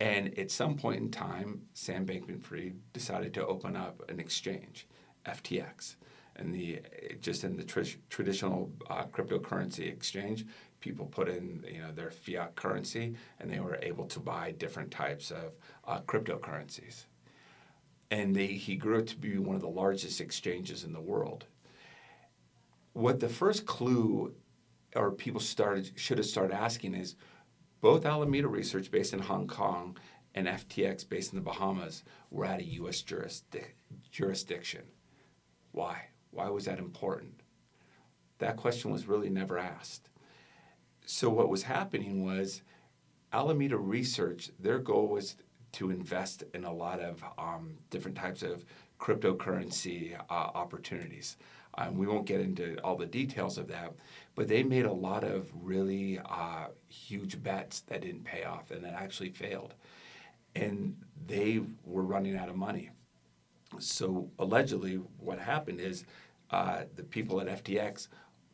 And 0.00 0.36
at 0.38 0.50
some 0.50 0.76
point 0.76 1.00
in 1.00 1.10
time, 1.10 1.62
Sam 1.74 2.06
Bankman 2.06 2.42
Fried 2.42 2.76
decided 2.92 3.34
to 3.34 3.46
open 3.46 3.76
up 3.76 4.02
an 4.08 4.18
exchange, 4.18 4.86
FTX. 5.26 5.96
And 6.36 6.54
the 6.54 6.80
just 7.20 7.44
in 7.44 7.56
the 7.56 7.64
tr- 7.64 7.98
traditional 8.08 8.72
uh, 8.88 9.04
cryptocurrency 9.04 9.86
exchange, 9.86 10.46
people 10.80 11.06
put 11.06 11.28
in 11.28 11.64
you 11.70 11.80
know 11.80 11.92
their 11.92 12.10
fiat 12.10 12.54
currency 12.54 13.14
and 13.38 13.50
they 13.50 13.60
were 13.60 13.78
able 13.82 14.06
to 14.06 14.20
buy 14.20 14.52
different 14.52 14.90
types 14.90 15.30
of 15.30 15.52
uh, 15.86 16.00
cryptocurrencies. 16.00 17.04
And 18.10 18.36
they, 18.36 18.48
he 18.48 18.76
grew 18.76 19.02
to 19.02 19.16
be 19.16 19.38
one 19.38 19.56
of 19.56 19.62
the 19.62 19.68
largest 19.68 20.20
exchanges 20.20 20.84
in 20.84 20.92
the 20.92 21.00
world. 21.00 21.46
What 22.92 23.20
the 23.20 23.28
first 23.28 23.64
clue 23.64 24.34
or 24.94 25.10
people 25.12 25.40
started 25.40 25.92
should 25.96 26.18
have 26.18 26.26
started 26.26 26.54
asking 26.54 26.94
is 26.94 27.16
both 27.80 28.04
alameda 28.04 28.48
research 28.48 28.90
based 28.90 29.14
in 29.14 29.18
hong 29.18 29.46
kong 29.46 29.96
and 30.34 30.46
ftx 30.46 31.08
based 31.08 31.32
in 31.32 31.38
the 31.38 31.44
bahamas 31.44 32.04
were 32.30 32.44
out 32.44 32.60
of 32.60 32.66
us 32.66 33.02
jurisdic- 33.02 33.74
jurisdiction. 34.10 34.82
Why 35.72 36.08
why 36.32 36.48
was 36.48 36.64
that 36.64 36.78
important 36.78 37.40
that 38.38 38.56
question 38.56 38.90
was 38.90 39.06
really 39.06 39.30
never 39.30 39.56
asked 39.56 40.08
so 41.04 41.28
what 41.30 41.48
was 41.48 41.64
happening 41.64 42.24
was 42.24 42.62
Alameda 43.32 43.78
Research, 43.78 44.50
their 44.58 44.78
goal 44.78 45.08
was 45.08 45.36
to 45.72 45.90
invest 45.90 46.44
in 46.52 46.64
a 46.64 46.72
lot 46.72 47.00
of 47.00 47.24
um, 47.38 47.78
different 47.90 48.16
types 48.16 48.42
of 48.42 48.64
cryptocurrency 49.00 50.14
uh, 50.30 50.32
opportunities. 50.32 51.36
Um, 51.78 51.96
we 51.96 52.06
won't 52.06 52.26
get 52.26 52.40
into 52.40 52.76
all 52.84 52.96
the 52.96 53.06
details 53.06 53.56
of 53.56 53.68
that, 53.68 53.94
but 54.34 54.48
they 54.48 54.62
made 54.62 54.84
a 54.84 54.92
lot 54.92 55.24
of 55.24 55.50
really 55.54 56.20
uh, 56.24 56.66
huge 56.88 57.42
bets 57.42 57.80
that 57.82 58.02
didn't 58.02 58.24
pay 58.24 58.44
off 58.44 58.70
and 58.70 58.84
that 58.84 58.92
actually 58.92 59.30
failed. 59.30 59.74
And 60.54 60.96
they 61.26 61.62
were 61.84 62.02
running 62.02 62.36
out 62.36 62.50
of 62.50 62.56
money. 62.56 62.90
So 63.78 64.30
allegedly, 64.38 64.96
what 65.18 65.38
happened 65.38 65.80
is 65.80 66.04
uh, 66.50 66.82
the 66.96 67.02
people 67.02 67.40
at 67.40 67.64
FTX 67.64 68.08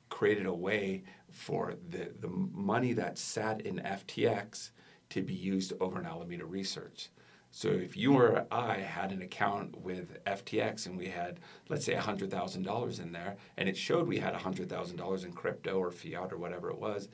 created 0.09 0.47
a 0.47 0.55
way 0.55 1.03
for 1.31 1.75
the, 1.91 2.13
the 2.21 2.29
money 2.29 2.93
that 2.95 3.19
sat 3.19 3.61
in 3.63 3.77
FTX 3.77 4.71
to 5.11 5.23
be 5.23 5.35
used 5.35 5.73
over 5.81 5.99
in 5.99 6.07
Alameda 6.07 6.47
Research. 6.47 7.11
So 7.51 7.69
if 7.69 7.97
you 7.97 8.15
or 8.15 8.47
I 8.51 8.77
had 8.77 9.11
an 9.11 9.23
account 9.23 9.81
with 9.81 10.23
FTX 10.25 10.87
and 10.87 10.99
we 10.99 11.07
had, 11.07 11.41
let's 11.69 11.85
say, 11.85 11.95
$100,000 11.95 13.01
in 13.01 13.13
there, 13.13 13.37
and 13.57 13.69
it 13.69 13.77
showed 13.77 14.07
we 14.07 14.19
had 14.19 14.35
$100,000 14.35 15.25
in 15.25 15.33
crypto 15.33 15.79
or 15.79 15.91
fiat 15.91 16.33
or 16.33 16.37
whatever 16.37 16.71
it 16.71 16.79
was, 16.79 17.09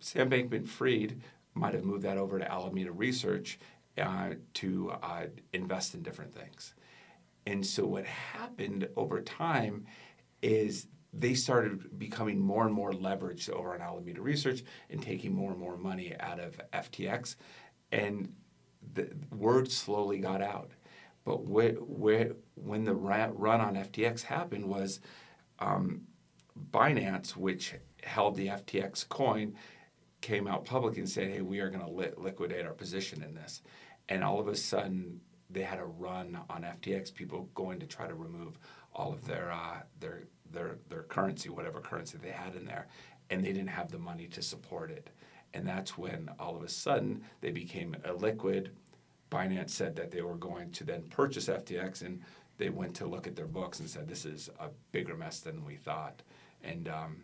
Sam 0.00 0.30
Bankman 0.30 0.66
Fried 0.66 1.20
might 1.54 1.74
have 1.74 1.84
moved 1.84 2.04
that 2.04 2.18
over 2.18 2.38
to 2.38 2.50
Alameda 2.50 2.92
Research 2.92 3.58
uh, 3.98 4.34
to 4.54 4.92
uh, 5.02 5.26
invest 5.52 5.94
in 5.94 6.02
different 6.02 6.34
things. 6.34 6.74
And 7.46 7.64
so 7.64 7.86
what 7.86 8.04
happened 8.04 8.88
over 8.96 9.20
time 9.20 9.86
is 10.42 10.86
they 11.12 11.34
started 11.34 11.98
becoming 11.98 12.38
more 12.38 12.66
and 12.66 12.74
more 12.74 12.92
leveraged 12.92 13.50
over 13.50 13.74
on 13.74 13.80
Alameda 13.80 14.20
Research 14.20 14.62
and 14.90 15.02
taking 15.02 15.34
more 15.34 15.52
and 15.52 15.60
more 15.60 15.76
money 15.76 16.14
out 16.20 16.38
of 16.38 16.60
FTX. 16.72 17.36
And 17.92 18.32
the 18.94 19.10
word 19.34 19.70
slowly 19.70 20.18
got 20.18 20.42
out. 20.42 20.72
But 21.24 21.44
where, 21.44 21.72
where, 21.72 22.32
when 22.54 22.84
the 22.84 22.94
run 22.94 23.60
on 23.60 23.74
FTX 23.76 24.22
happened 24.22 24.66
was 24.66 25.00
um, 25.58 26.02
Binance, 26.70 27.36
which 27.36 27.74
held 28.02 28.36
the 28.36 28.48
FTX 28.48 29.08
coin, 29.08 29.54
came 30.20 30.46
out 30.46 30.64
public 30.64 30.98
and 30.98 31.08
said, 31.08 31.30
hey, 31.30 31.42
we 31.42 31.60
are 31.60 31.70
going 31.70 31.84
to 31.84 31.90
li- 31.90 32.12
liquidate 32.16 32.66
our 32.66 32.72
position 32.72 33.22
in 33.22 33.34
this. 33.34 33.62
And 34.08 34.24
all 34.24 34.40
of 34.40 34.48
a 34.48 34.56
sudden, 34.56 35.20
they 35.50 35.62
had 35.62 35.78
a 35.78 35.84
run 35.84 36.38
on 36.50 36.62
FTX, 36.62 37.14
people 37.14 37.48
going 37.54 37.78
to 37.80 37.86
try 37.86 38.06
to 38.06 38.14
remove 38.14 38.58
all 38.94 39.12
of 39.12 39.26
their, 39.26 39.52
uh, 39.52 39.80
their 40.00 40.24
their 40.52 40.76
their 40.88 41.02
currency, 41.02 41.48
whatever 41.48 41.80
currency 41.80 42.18
they 42.18 42.30
had 42.30 42.54
in 42.54 42.64
there, 42.64 42.86
and 43.30 43.44
they 43.44 43.52
didn't 43.52 43.68
have 43.68 43.90
the 43.90 43.98
money 43.98 44.26
to 44.28 44.42
support 44.42 44.90
it. 44.90 45.10
And 45.54 45.66
that's 45.66 45.96
when 45.96 46.30
all 46.38 46.56
of 46.56 46.62
a 46.62 46.68
sudden 46.68 47.22
they 47.40 47.50
became 47.50 47.96
illiquid. 48.06 48.68
Binance 49.30 49.70
said 49.70 49.94
that 49.96 50.10
they 50.10 50.22
were 50.22 50.36
going 50.36 50.70
to 50.72 50.84
then 50.84 51.02
purchase 51.10 51.48
FTX, 51.48 52.02
and 52.02 52.20
they 52.56 52.70
went 52.70 52.94
to 52.96 53.06
look 53.06 53.26
at 53.26 53.36
their 53.36 53.46
books 53.46 53.80
and 53.80 53.88
said 53.88 54.08
this 54.08 54.24
is 54.24 54.50
a 54.58 54.68
bigger 54.92 55.16
mess 55.16 55.40
than 55.40 55.64
we 55.64 55.76
thought. 55.76 56.22
And 56.62 56.88
um, 56.88 57.16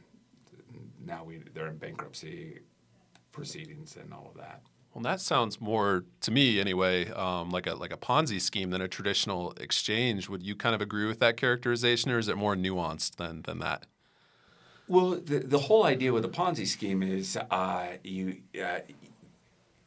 now 1.04 1.24
we 1.24 1.40
they're 1.52 1.68
in 1.68 1.78
bankruptcy 1.78 2.60
proceedings 3.32 3.96
and 3.96 4.12
all 4.12 4.30
of 4.30 4.36
that. 4.40 4.62
Well, 4.94 5.02
that 5.02 5.20
sounds 5.20 5.60
more 5.60 6.04
to 6.20 6.30
me, 6.30 6.60
anyway, 6.60 7.10
um, 7.10 7.50
like 7.50 7.66
a 7.66 7.74
like 7.74 7.92
a 7.92 7.96
Ponzi 7.96 8.40
scheme 8.40 8.70
than 8.70 8.80
a 8.80 8.86
traditional 8.86 9.50
exchange. 9.52 10.28
Would 10.28 10.44
you 10.44 10.54
kind 10.54 10.72
of 10.72 10.80
agree 10.80 11.06
with 11.06 11.18
that 11.18 11.36
characterization, 11.36 12.12
or 12.12 12.18
is 12.18 12.28
it 12.28 12.36
more 12.36 12.54
nuanced 12.54 13.16
than 13.16 13.42
than 13.42 13.58
that? 13.58 13.86
Well, 14.86 15.16
the 15.16 15.40
the 15.40 15.58
whole 15.58 15.84
idea 15.84 16.12
with 16.12 16.24
a 16.24 16.28
Ponzi 16.28 16.66
scheme 16.66 17.02
is 17.02 17.36
uh, 17.50 17.96
you. 18.04 18.42
Uh, 18.62 18.80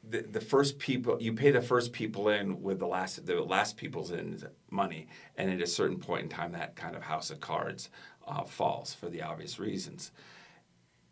the, 0.09 0.21
the 0.21 0.39
first 0.39 0.79
people 0.79 1.17
you 1.21 1.33
pay 1.33 1.51
the 1.51 1.61
first 1.61 1.91
people 1.91 2.29
in 2.29 2.61
with 2.61 2.79
the 2.79 2.87
last 2.87 3.25
the 3.25 3.41
last 3.41 3.77
people's 3.77 4.11
in 4.11 4.41
money, 4.69 5.07
and 5.37 5.49
at 5.49 5.61
a 5.61 5.67
certain 5.67 5.99
point 5.99 6.23
in 6.23 6.29
time, 6.29 6.51
that 6.51 6.75
kind 6.75 6.97
of 6.97 7.03
house 7.03 7.29
of 7.29 7.39
cards 7.39 7.89
uh, 8.27 8.43
falls 8.43 8.93
for 8.93 9.09
the 9.09 9.21
obvious 9.21 9.57
reasons. 9.57 10.11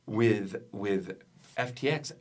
With 0.06 0.64
with 0.72 1.18
FTX, 1.58 2.12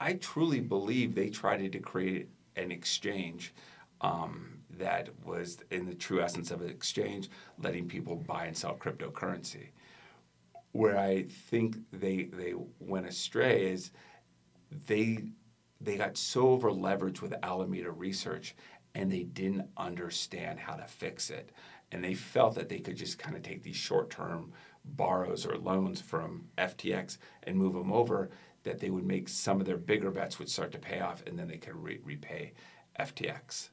I 0.00 0.14
truly 0.14 0.60
believe 0.60 1.14
they 1.14 1.28
tried 1.28 1.70
to 1.70 1.78
create 1.78 2.28
an 2.56 2.72
exchange 2.72 3.54
um, 4.00 4.60
that 4.78 5.10
was, 5.24 5.58
in 5.70 5.84
the 5.84 5.94
true 5.94 6.22
essence 6.22 6.50
of 6.50 6.62
an 6.62 6.70
exchange, 6.70 7.28
letting 7.62 7.86
people 7.86 8.16
buy 8.16 8.46
and 8.46 8.56
sell 8.56 8.74
cryptocurrency. 8.74 9.68
Where 10.72 10.98
I 10.98 11.24
think 11.24 11.76
they 11.92 12.24
they 12.32 12.54
went 12.78 13.06
astray 13.06 13.66
is 13.66 13.90
they 14.86 15.24
they 15.80 15.96
got 15.96 16.16
so 16.16 16.50
over 16.50 16.70
leveraged 16.70 17.20
with 17.20 17.34
Alameda 17.42 17.90
Research, 17.90 18.54
and 18.94 19.10
they 19.10 19.24
didn't 19.24 19.68
understand 19.76 20.60
how 20.60 20.74
to 20.74 20.86
fix 20.86 21.28
it. 21.30 21.50
And 21.92 22.04
they 22.04 22.14
felt 22.14 22.54
that 22.54 22.68
they 22.68 22.78
could 22.78 22.96
just 22.96 23.18
kind 23.18 23.36
of 23.36 23.42
take 23.42 23.62
these 23.62 23.76
short 23.76 24.10
term 24.10 24.52
borrows 24.84 25.44
or 25.44 25.58
loans 25.58 26.00
from 26.00 26.46
FTX 26.56 27.18
and 27.42 27.56
move 27.56 27.74
them 27.74 27.92
over, 27.92 28.30
that 28.62 28.80
they 28.80 28.90
would 28.90 29.06
make 29.06 29.28
some 29.28 29.60
of 29.60 29.66
their 29.66 29.76
bigger 29.76 30.10
bets 30.10 30.38
would 30.38 30.48
start 30.48 30.72
to 30.72 30.78
pay 30.78 31.00
off 31.00 31.22
and 31.26 31.38
then 31.38 31.48
they 31.48 31.56
could 31.56 31.76
re- 31.76 32.00
repay 32.04 32.52
FTX. 32.98 33.70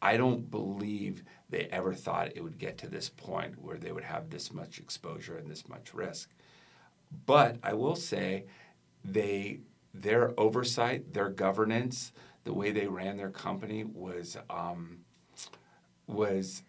I 0.00 0.16
don't 0.16 0.50
believe 0.50 1.22
they 1.48 1.68
ever 1.70 1.94
thought 1.94 2.32
it 2.34 2.42
would 2.42 2.58
get 2.58 2.78
to 2.78 2.88
this 2.88 3.08
point 3.08 3.60
where 3.60 3.78
they 3.78 3.92
would 3.92 4.04
have 4.04 4.30
this 4.30 4.52
much 4.52 4.78
exposure 4.78 5.36
and 5.36 5.50
this 5.50 5.68
much 5.68 5.94
risk. 5.94 6.30
But 7.24 7.56
I 7.62 7.74
will 7.74 7.96
say 7.96 8.46
they 9.04 9.60
their 9.94 10.38
oversight, 10.38 11.14
their 11.14 11.30
governance, 11.30 12.12
the 12.44 12.52
way 12.52 12.70
they 12.70 12.86
ran 12.86 13.16
their 13.16 13.30
company 13.30 13.84
was 13.84 14.36
um, 14.50 14.98
was 16.06 16.62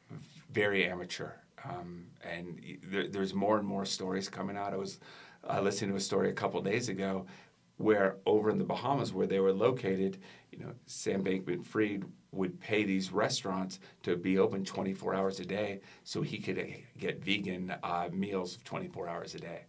very 0.52 0.88
amateur. 0.88 1.32
Um, 1.66 2.06
and 2.24 2.60
there, 2.84 3.08
there's 3.08 3.34
more 3.34 3.58
and 3.58 3.68
more 3.68 3.86
stories 3.86 4.30
coming 4.30 4.58
out. 4.58 4.74
I 4.74 4.78
was 4.78 5.00
uh, 5.50 5.62
listening 5.62 5.92
to 5.92 5.98
a 5.98 6.02
story 6.02 6.30
a 6.30 6.34
couple 6.34 6.62
days 6.62 6.90
ago 6.90 7.26
where 7.78 8.18
over 8.26 8.50
in 8.50 8.58
the 8.58 8.64
Bahamas, 8.64 9.14
where 9.14 9.28
they 9.28 9.40
were 9.40 9.54
located, 9.54 10.18
you 10.52 10.60
know, 10.60 10.72
Sam 10.88 11.24
Bankman-Fried 11.24 12.06
would 12.32 12.60
pay 12.60 12.84
these 12.84 13.12
restaurants 13.12 13.80
to 14.04 14.16
be 14.16 14.40
open 14.40 14.66
24 14.66 15.14
hours 15.14 15.40
a 15.40 15.46
day 15.46 15.82
so 16.04 16.22
he 16.22 16.40
could 16.40 16.58
uh, 16.60 16.64
get 16.98 17.24
vegan 17.24 17.74
uh, 17.84 18.10
meals 18.12 18.58
24 18.64 19.08
hours 19.08 19.36
a 19.36 19.40
day. 19.40 19.62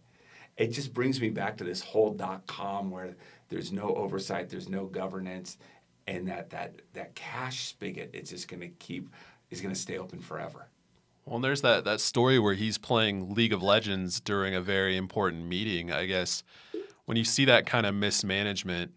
It 0.57 0.67
just 0.67 0.93
brings 0.93 1.21
me 1.21 1.29
back 1.29 1.55
to 1.57 1.63
this 1.63 1.81
whole 1.81 2.11
dot 2.11 2.45
com 2.47 2.91
where 2.91 3.15
there's 3.47 3.71
no 3.71 3.95
oversight, 3.95 4.49
there's 4.49 4.67
no 4.67 4.85
governance, 4.87 5.57
and 6.05 6.27
that 6.27 6.49
that 6.49 6.81
that 6.93 7.15
cash 7.15 7.67
spigot 7.69 8.09
is 8.13 8.29
just 8.29 8.49
going 8.49 8.61
to 8.61 8.67
keep 8.67 9.09
is 9.51 9.61
going 9.61 9.73
to 9.73 9.79
stay 9.79 9.97
open 9.97 10.19
forever. 10.19 10.68
Well, 11.29 11.39
there's 11.39 11.61
that 11.61 11.85
that 11.85 12.01
story 12.01 12.39
where 12.39 12.55
he's 12.55 12.79
playing 12.79 13.35
League 13.35 13.53
of 13.53 13.61
Legends 13.61 14.19
during 14.19 14.55
a 14.55 14.61
very 14.61 14.97
important 14.97 15.45
meeting. 15.45 15.91
I 15.91 16.07
guess 16.07 16.43
when 17.05 17.17
you 17.17 17.23
see 17.23 17.45
that 17.45 17.67
kind 17.67 17.85
of 17.85 17.93
mismanagement, 17.93 18.95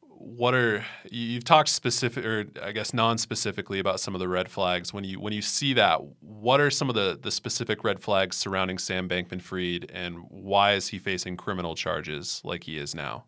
what 0.00 0.54
are 0.54 0.84
you've 1.10 1.42
talked 1.42 1.68
specific 1.68 2.24
or 2.24 2.46
I 2.62 2.70
guess 2.70 2.94
non-specifically 2.94 3.80
about 3.80 3.98
some 3.98 4.14
of 4.14 4.20
the 4.20 4.28
red 4.28 4.48
flags. 4.48 4.92
When 4.92 5.02
you 5.02 5.18
when 5.18 5.32
you 5.32 5.42
see 5.42 5.74
that, 5.74 6.00
what 6.20 6.60
are 6.60 6.70
some 6.70 6.88
of 6.88 6.94
the 6.94 7.18
the 7.20 7.32
specific 7.32 7.82
red 7.82 7.98
flags 7.98 8.36
surrounding 8.36 8.78
Sam 8.78 9.08
Bankman-Fried, 9.08 9.90
and 9.92 10.26
why 10.28 10.74
is 10.74 10.88
he 10.88 11.00
facing 11.00 11.36
criminal 11.36 11.74
charges 11.74 12.40
like 12.44 12.64
he 12.64 12.78
is 12.78 12.94
now? 12.94 13.24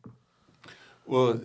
Well, 1.05 1.41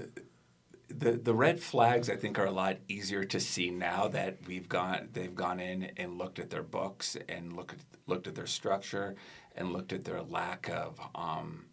the 0.87 1.13
the 1.13 1.33
red 1.33 1.59
flags 1.59 2.09
I 2.09 2.15
think 2.15 2.37
are 2.37 2.45
a 2.45 2.51
lot 2.51 2.77
easier 2.87 3.25
to 3.25 3.39
see 3.39 3.69
now 3.71 4.07
that 4.09 4.37
we've 4.47 4.69
gone 4.69 5.09
they've 5.13 5.33
gone 5.33 5.59
in 5.59 5.91
and 5.97 6.17
looked 6.17 6.39
at 6.39 6.49
their 6.49 6.63
books 6.63 7.17
and 7.27 7.55
looked 7.55 7.73
at 7.73 7.79
looked 8.07 8.27
at 8.27 8.35
their 8.35 8.47
structure 8.47 9.15
and 9.55 9.73
looked 9.73 9.93
at 9.93 10.03
their 10.03 10.21
lack 10.21 10.69
of 10.69 10.99
um, 11.15 11.65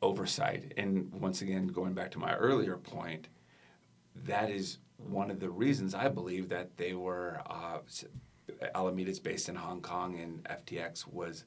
oversight. 0.00 0.72
And 0.76 1.12
once 1.12 1.42
again, 1.42 1.68
going 1.68 1.94
back 1.94 2.10
to 2.12 2.18
my 2.18 2.34
earlier 2.34 2.76
point, 2.76 3.28
that 4.24 4.50
is 4.50 4.78
one 4.96 5.30
of 5.30 5.40
the 5.40 5.50
reasons 5.50 5.94
I 5.94 6.08
believe 6.08 6.48
that 6.50 6.76
they 6.76 6.94
were 6.94 7.42
uh, 7.46 7.78
Alameda's 8.74 9.18
based 9.18 9.48
in 9.48 9.56
Hong 9.56 9.80
Kong 9.80 10.18
and 10.18 10.44
FTX 10.44 11.06
was 11.06 11.44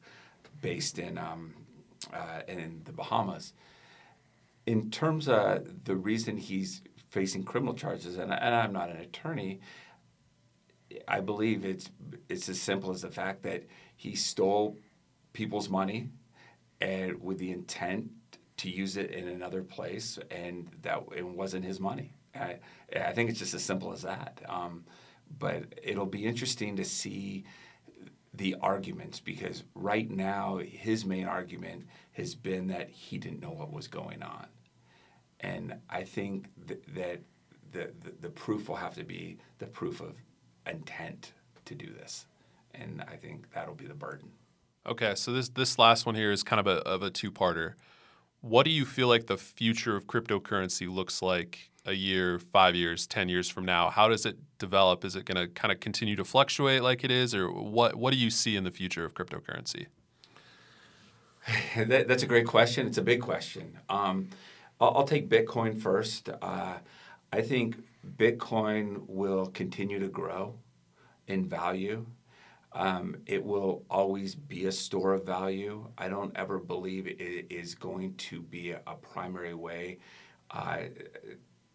based 0.61 0.99
in 0.99 1.17
um, 1.17 1.53
uh, 2.13 2.41
in 2.47 2.81
the 2.85 2.91
Bahamas 2.91 3.53
in 4.65 4.89
terms 4.89 5.27
of 5.27 5.85
the 5.85 5.95
reason 5.95 6.37
he's 6.37 6.81
facing 7.09 7.43
criminal 7.43 7.73
charges, 7.73 8.17
and, 8.17 8.33
and 8.33 8.55
I'm 8.55 8.73
not 8.73 8.89
an 8.89 8.97
attorney, 8.97 9.61
I 11.07 11.19
believe 11.19 11.65
it's 11.65 11.89
it's 12.29 12.49
as 12.49 12.61
simple 12.61 12.91
as 12.91 13.01
the 13.01 13.11
fact 13.11 13.43
that 13.43 13.63
he 13.95 14.15
stole 14.15 14.77
people's 15.33 15.69
money 15.69 16.09
and 16.81 17.21
with 17.21 17.37
the 17.37 17.51
intent 17.51 18.11
to 18.57 18.69
use 18.69 18.95
it 18.95 19.11
in 19.11 19.27
another 19.27 19.63
place, 19.63 20.17
and 20.31 20.69
that 20.81 21.03
it 21.15 21.25
wasn't 21.25 21.65
his 21.65 21.79
money. 21.79 22.13
I, 22.33 22.59
I 22.95 23.11
think 23.11 23.29
it's 23.29 23.39
just 23.39 23.53
as 23.53 23.63
simple 23.63 23.91
as 23.91 24.03
that. 24.03 24.41
Um, 24.47 24.85
but 25.39 25.63
it'll 25.81 26.05
be 26.05 26.25
interesting 26.25 26.75
to 26.77 26.85
see 26.85 27.45
the 28.33 28.55
arguments 28.61 29.19
because 29.19 29.63
right 29.73 30.09
now 30.09 30.57
his 30.57 31.05
main 31.05 31.25
argument 31.25 31.85
has 32.11 32.35
been 32.35 32.67
that 32.67 32.89
he 32.89 33.17
didn't 33.17 33.41
know 33.41 33.51
what 33.51 33.71
was 33.71 33.87
going 33.87 34.21
on. 34.21 34.47
And 35.45 35.75
I 35.89 36.03
think 36.03 36.49
th- 36.67 36.81
that 36.95 37.21
the, 37.71 37.91
the, 38.03 38.13
the 38.21 38.29
proof 38.29 38.67
will 38.67 38.77
have 38.77 38.95
to 38.95 39.03
be 39.03 39.37
the 39.59 39.67
proof 39.67 40.01
of 40.01 40.15
intent 40.65 41.33
to 41.65 41.75
do 41.75 41.93
this. 41.93 42.25
And 42.73 43.03
I 43.07 43.15
think 43.15 43.51
that'll 43.53 43.75
be 43.75 43.85
the 43.85 43.93
burden. 43.93 44.31
Okay, 44.87 45.15
so 45.15 45.31
this 45.31 45.49
this 45.49 45.79
last 45.79 46.05
one 46.05 46.13
here 46.13 46.31
is 46.31 46.43
kind 46.43 46.59
of 46.59 46.67
a 46.67 46.79
of 46.87 47.01
a 47.01 47.09
two 47.09 47.31
parter. 47.31 47.73
What 48.41 48.63
do 48.63 48.71
you 48.71 48.85
feel 48.85 49.07
like 49.07 49.25
the 49.25 49.37
future 49.37 49.95
of 49.95 50.05
cryptocurrency 50.05 50.93
looks 50.93 51.21
like 51.21 51.71
a 51.85 51.93
year, 51.93 52.37
five 52.37 52.75
years, 52.75 53.07
ten 53.07 53.27
years 53.27 53.49
from 53.49 53.65
now? 53.65 53.89
How 53.89 54.07
does 54.07 54.25
it 54.25 54.37
develop? 54.59 55.03
Is 55.03 55.15
it 55.15 55.25
going 55.25 55.37
to 55.37 55.47
kind 55.47 55.71
of 55.71 55.79
continue 55.79 56.15
to 56.15 56.25
fluctuate 56.25 56.83
like 56.83 57.03
it 57.03 57.09
is, 57.09 57.33
or 57.33 57.49
what? 57.49 57.95
What 57.95 58.13
do 58.13 58.19
you 58.19 58.29
see 58.29 58.55
in 58.55 58.63
the 58.63 58.71
future 58.71 59.05
of 59.05 59.15
cryptocurrency? 59.15 59.87
that, 61.77 62.07
that's 62.07 62.23
a 62.23 62.27
great 62.27 62.45
question. 62.45 62.85
It's 62.85 62.99
a 62.99 63.03
big 63.03 63.21
question. 63.21 63.79
Um, 63.89 64.29
I'll, 64.79 64.97
I'll, 64.97 65.07
take 65.07 65.29
Bitcoin 65.29 65.79
first. 65.79 66.29
Uh, 66.41 66.75
I 67.31 67.41
think 67.41 67.77
Bitcoin 68.17 69.07
will 69.07 69.47
continue 69.47 69.99
to 69.99 70.07
grow 70.07 70.55
in 71.27 71.47
value. 71.47 72.05
Um, 72.73 73.17
it 73.25 73.43
will 73.43 73.85
always 73.89 74.35
be 74.35 74.65
a 74.65 74.71
store 74.71 75.13
of 75.13 75.25
value. 75.25 75.87
I 75.97 76.09
don't 76.09 76.35
ever 76.35 76.59
believe 76.59 77.07
it 77.07 77.47
is 77.49 77.73
going 77.73 78.15
to 78.15 78.41
be 78.41 78.71
a, 78.71 78.95
primary 79.01 79.53
way 79.53 79.99
uh, 80.51 80.79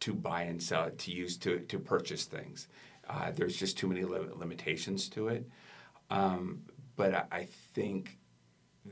to 0.01 0.15
buy 0.15 0.43
and 0.43 0.63
sell, 0.63 0.91
to 0.91 1.11
use 1.11 1.39
to, 1.39 1.61
to 1.61 1.79
purchase 1.79 2.27
things. 2.27 2.69
Uh, 3.09 3.31
there's 3.33 3.57
just 3.57 3.79
too 3.79 3.89
many 3.89 4.05
li- 4.05 4.29
limitations 4.35 5.09
to 5.11 5.29
it. 5.29 5.49
Um, 6.11 6.61
but 6.97 7.27
I 7.33 7.49
think 7.75 8.19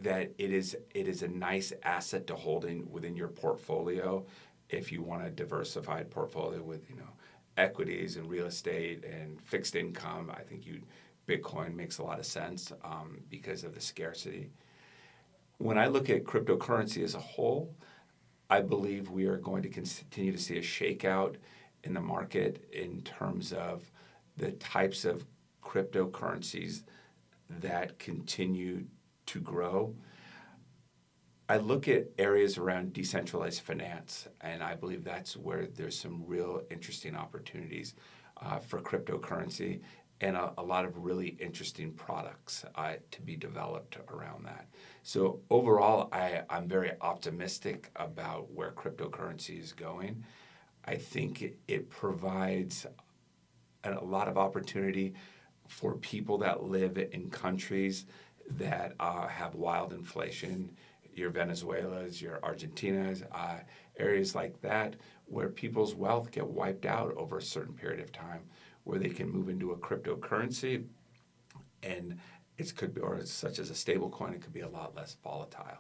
that 0.02 0.32
it 0.38 0.52
is 0.52 0.76
it 0.94 1.08
is 1.08 1.22
a 1.22 1.28
nice 1.28 1.72
asset 1.82 2.26
to 2.26 2.34
hold 2.34 2.64
in 2.64 2.90
within 2.90 3.16
your 3.16 3.28
portfolio 3.28 4.24
if 4.68 4.92
you 4.92 5.02
want 5.02 5.26
a 5.26 5.30
diversified 5.30 6.10
portfolio 6.10 6.62
with 6.62 6.88
you 6.90 6.96
know 6.96 7.10
equities 7.56 8.16
and 8.16 8.28
real 8.30 8.46
estate 8.46 9.04
and 9.04 9.40
fixed 9.40 9.74
income. 9.74 10.30
I 10.34 10.42
think 10.42 10.66
you 10.66 10.80
Bitcoin 11.26 11.74
makes 11.74 11.98
a 11.98 12.02
lot 12.02 12.18
of 12.18 12.26
sense 12.26 12.72
um, 12.82 13.20
because 13.28 13.64
of 13.64 13.74
the 13.74 13.80
scarcity. 13.80 14.50
When 15.58 15.76
I 15.76 15.88
look 15.88 16.08
at 16.08 16.24
cryptocurrency 16.24 17.02
as 17.02 17.14
a 17.14 17.20
whole, 17.20 17.74
I 18.48 18.62
believe 18.62 19.10
we 19.10 19.26
are 19.26 19.36
going 19.36 19.62
to 19.62 19.68
continue 19.68 20.32
to 20.32 20.38
see 20.38 20.56
a 20.56 20.62
shakeout 20.62 21.36
in 21.84 21.92
the 21.92 22.00
market 22.00 22.66
in 22.72 23.02
terms 23.02 23.52
of 23.52 23.90
the 24.36 24.52
types 24.52 25.04
of 25.04 25.26
cryptocurrencies 25.62 26.84
that 27.60 27.98
continue 27.98 28.84
to 29.28 29.40
grow. 29.40 29.94
I 31.48 31.56
look 31.56 31.88
at 31.88 32.08
areas 32.18 32.58
around 32.58 32.92
decentralized 32.92 33.62
finance, 33.62 34.28
and 34.42 34.62
I 34.62 34.74
believe 34.74 35.02
that's 35.02 35.36
where 35.36 35.66
there's 35.66 35.98
some 35.98 36.24
real 36.26 36.62
interesting 36.70 37.16
opportunities 37.16 37.94
uh, 38.42 38.58
for 38.58 38.80
cryptocurrency 38.80 39.80
and 40.20 40.36
a, 40.36 40.52
a, 40.58 40.62
lot 40.62 40.84
of 40.84 40.98
really 40.98 41.36
interesting 41.40 41.92
products 41.92 42.64
uh, 42.74 42.94
to 43.10 43.22
be 43.22 43.36
developed 43.36 43.98
around 44.12 44.44
that. 44.44 44.66
So 45.02 45.40
overall, 45.48 46.08
I, 46.12 46.42
I'm 46.50 46.68
very 46.68 46.92
optimistic 47.00 47.90
about 47.96 48.50
where 48.50 48.72
cryptocurrency 48.72 49.60
is 49.60 49.72
going. 49.72 50.24
I 50.84 50.96
think 50.96 51.42
it, 51.42 51.56
it 51.68 51.88
provides 51.88 52.84
a, 53.84 53.94
a 53.94 54.04
lot 54.04 54.28
of 54.28 54.36
opportunity 54.36 55.14
for 55.68 55.94
people 55.96 56.38
that 56.38 56.64
live 56.64 56.98
in 56.98 57.30
countries 57.30 58.06
that 58.52 58.94
uh, 59.00 59.26
have 59.26 59.54
wild 59.54 59.92
inflation, 59.92 60.70
your 61.14 61.30
Venezuela's, 61.30 62.22
your 62.22 62.40
Argentina's, 62.42 63.22
uh, 63.32 63.58
areas 63.98 64.34
like 64.34 64.60
that, 64.62 64.96
where 65.26 65.48
people's 65.48 65.94
wealth 65.94 66.30
get 66.30 66.46
wiped 66.46 66.86
out 66.86 67.14
over 67.16 67.38
a 67.38 67.42
certain 67.42 67.74
period 67.74 68.00
of 68.00 68.12
time, 68.12 68.42
where 68.84 68.98
they 68.98 69.08
can 69.08 69.30
move 69.30 69.48
into 69.48 69.72
a 69.72 69.76
cryptocurrency, 69.76 70.84
and 71.82 72.18
it 72.56 72.74
could 72.76 72.94
be, 72.94 73.00
or 73.00 73.24
such 73.24 73.58
as 73.58 73.70
a 73.70 73.74
stable 73.74 74.10
coin, 74.10 74.32
it 74.32 74.42
could 74.42 74.52
be 74.52 74.60
a 74.60 74.68
lot 74.68 74.96
less 74.96 75.16
volatile. 75.22 75.78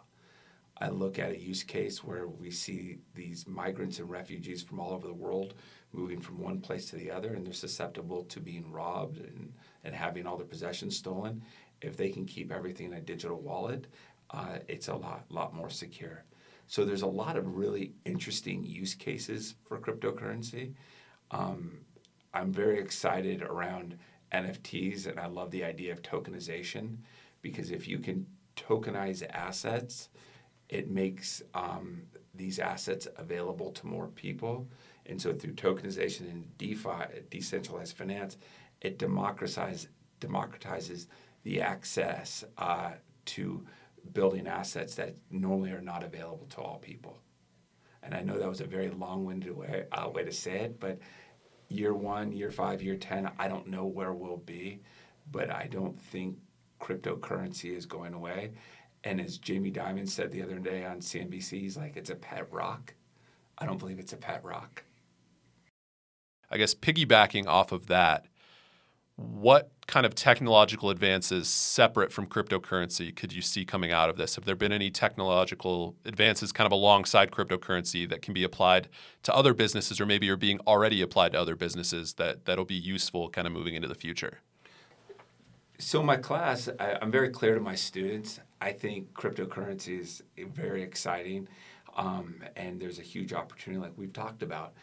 I 0.80 0.90
look 0.90 1.18
at 1.18 1.32
a 1.32 1.40
use 1.40 1.64
case 1.64 2.04
where 2.04 2.28
we 2.28 2.52
see 2.52 2.98
these 3.14 3.48
migrants 3.48 3.98
and 3.98 4.08
refugees 4.08 4.62
from 4.62 4.78
all 4.78 4.92
over 4.92 5.08
the 5.08 5.12
world 5.14 5.54
moving 5.92 6.20
from 6.20 6.38
one 6.38 6.60
place 6.60 6.86
to 6.90 6.96
the 6.96 7.10
other, 7.10 7.34
and 7.34 7.44
they're 7.44 7.52
susceptible 7.52 8.22
to 8.24 8.40
being 8.40 8.70
robbed 8.70 9.18
and, 9.18 9.52
and 9.82 9.94
having 9.94 10.26
all 10.26 10.36
their 10.36 10.46
possessions 10.46 10.96
stolen 10.96 11.42
if 11.82 11.96
they 11.96 12.08
can 12.08 12.24
keep 12.24 12.52
everything 12.52 12.86
in 12.86 12.94
a 12.94 13.00
digital 13.00 13.40
wallet, 13.40 13.86
uh, 14.30 14.58
it's 14.68 14.88
a 14.88 14.94
lot, 14.94 15.24
lot 15.30 15.54
more 15.54 15.70
secure. 15.70 16.24
So 16.66 16.84
there's 16.84 17.02
a 17.02 17.06
lot 17.06 17.36
of 17.36 17.56
really 17.56 17.94
interesting 18.04 18.64
use 18.64 18.94
cases 18.94 19.54
for 19.64 19.78
cryptocurrency. 19.78 20.74
Um, 21.30 21.78
I'm 22.34 22.52
very 22.52 22.78
excited 22.78 23.42
around 23.42 23.98
NFTs, 24.32 25.06
and 25.06 25.18
I 25.18 25.26
love 25.26 25.50
the 25.50 25.64
idea 25.64 25.92
of 25.92 26.02
tokenization 26.02 26.98
because 27.40 27.70
if 27.70 27.88
you 27.88 27.98
can 27.98 28.26
tokenize 28.56 29.26
assets, 29.30 30.10
it 30.68 30.90
makes 30.90 31.42
um, 31.54 32.02
these 32.34 32.58
assets 32.58 33.08
available 33.16 33.70
to 33.72 33.86
more 33.86 34.08
people. 34.08 34.68
And 35.06 35.20
so 35.20 35.32
through 35.32 35.54
tokenization 35.54 36.30
and 36.30 36.58
DeFi, 36.58 37.22
decentralized 37.30 37.96
finance, 37.96 38.36
it 38.82 38.98
democratizes, 38.98 39.86
democratizes 40.20 41.06
the 41.44 41.60
access 41.60 42.44
uh, 42.56 42.92
to 43.26 43.64
building 44.12 44.46
assets 44.46 44.94
that 44.96 45.14
normally 45.30 45.70
are 45.72 45.80
not 45.80 46.02
available 46.02 46.46
to 46.46 46.60
all 46.60 46.78
people. 46.78 47.20
And 48.02 48.14
I 48.14 48.22
know 48.22 48.38
that 48.38 48.48
was 48.48 48.60
a 48.60 48.66
very 48.66 48.90
long-winded 48.90 49.54
way, 49.54 49.84
uh, 49.92 50.08
way 50.08 50.24
to 50.24 50.32
say 50.32 50.60
it, 50.60 50.80
but 50.80 50.98
year 51.68 51.94
one, 51.94 52.32
year 52.32 52.50
five, 52.50 52.82
year 52.82 52.96
10, 52.96 53.30
I 53.38 53.48
don't 53.48 53.66
know 53.66 53.86
where 53.86 54.12
we'll 54.12 54.38
be, 54.38 54.80
but 55.30 55.50
I 55.50 55.68
don't 55.70 56.00
think 56.00 56.38
cryptocurrency 56.80 57.76
is 57.76 57.86
going 57.86 58.14
away. 58.14 58.52
And 59.04 59.20
as 59.20 59.38
Jamie 59.38 59.70
Dimon 59.70 60.08
said 60.08 60.30
the 60.30 60.42
other 60.42 60.58
day 60.58 60.84
on 60.84 61.00
CNBC, 61.00 61.60
he's 61.60 61.76
like, 61.76 61.96
it's 61.96 62.10
a 62.10 62.16
pet 62.16 62.50
rock. 62.52 62.94
I 63.58 63.66
don't 63.66 63.78
believe 63.78 63.98
it's 63.98 64.12
a 64.12 64.16
pet 64.16 64.42
rock. 64.44 64.84
I 66.50 66.56
guess 66.56 66.74
piggybacking 66.74 67.46
off 67.46 67.72
of 67.72 67.86
that, 67.88 68.26
what 69.16 69.70
kind 69.88 70.04
of 70.04 70.14
technological 70.14 70.90
advances 70.90 71.48
separate 71.48 72.12
from 72.12 72.26
cryptocurrency 72.26 73.16
could 73.16 73.32
you 73.32 73.40
see 73.40 73.64
coming 73.64 73.90
out 73.90 74.10
of 74.10 74.18
this? 74.18 74.36
Have 74.36 74.44
there 74.44 74.54
been 74.54 74.70
any 74.70 74.90
technological 74.90 75.96
advances 76.04 76.52
kind 76.52 76.66
of 76.66 76.72
alongside 76.72 77.30
cryptocurrency 77.30 78.08
that 78.10 78.20
can 78.20 78.34
be 78.34 78.44
applied 78.44 78.88
to 79.22 79.34
other 79.34 79.54
businesses 79.54 79.98
or 79.98 80.04
maybe 80.04 80.28
are 80.28 80.36
being 80.36 80.60
already 80.66 81.00
applied 81.00 81.32
to 81.32 81.40
other 81.40 81.56
businesses 81.56 82.14
that, 82.14 82.44
that'll 82.44 82.66
be 82.66 82.74
useful 82.74 83.30
kind 83.30 83.46
of 83.46 83.52
moving 83.52 83.74
into 83.74 83.88
the 83.88 83.94
future? 83.94 84.40
So, 85.78 86.02
my 86.02 86.16
class, 86.16 86.68
I, 86.78 86.98
am 87.00 87.10
very 87.10 87.30
clear 87.30 87.54
to 87.54 87.60
my 87.60 87.74
students. 87.76 88.40
I 88.60 88.72
think 88.72 89.14
cryptocurrency 89.14 90.00
is 90.00 90.22
very 90.36 90.82
exciting, 90.82 91.48
um, 91.96 92.42
and 92.56 92.80
there's 92.80 92.98
a 92.98 93.02
huge 93.02 93.32
opportunity, 93.32 93.80
like 93.80 93.92
we've 93.96 94.12
talked 94.12 94.42
about 94.42 94.74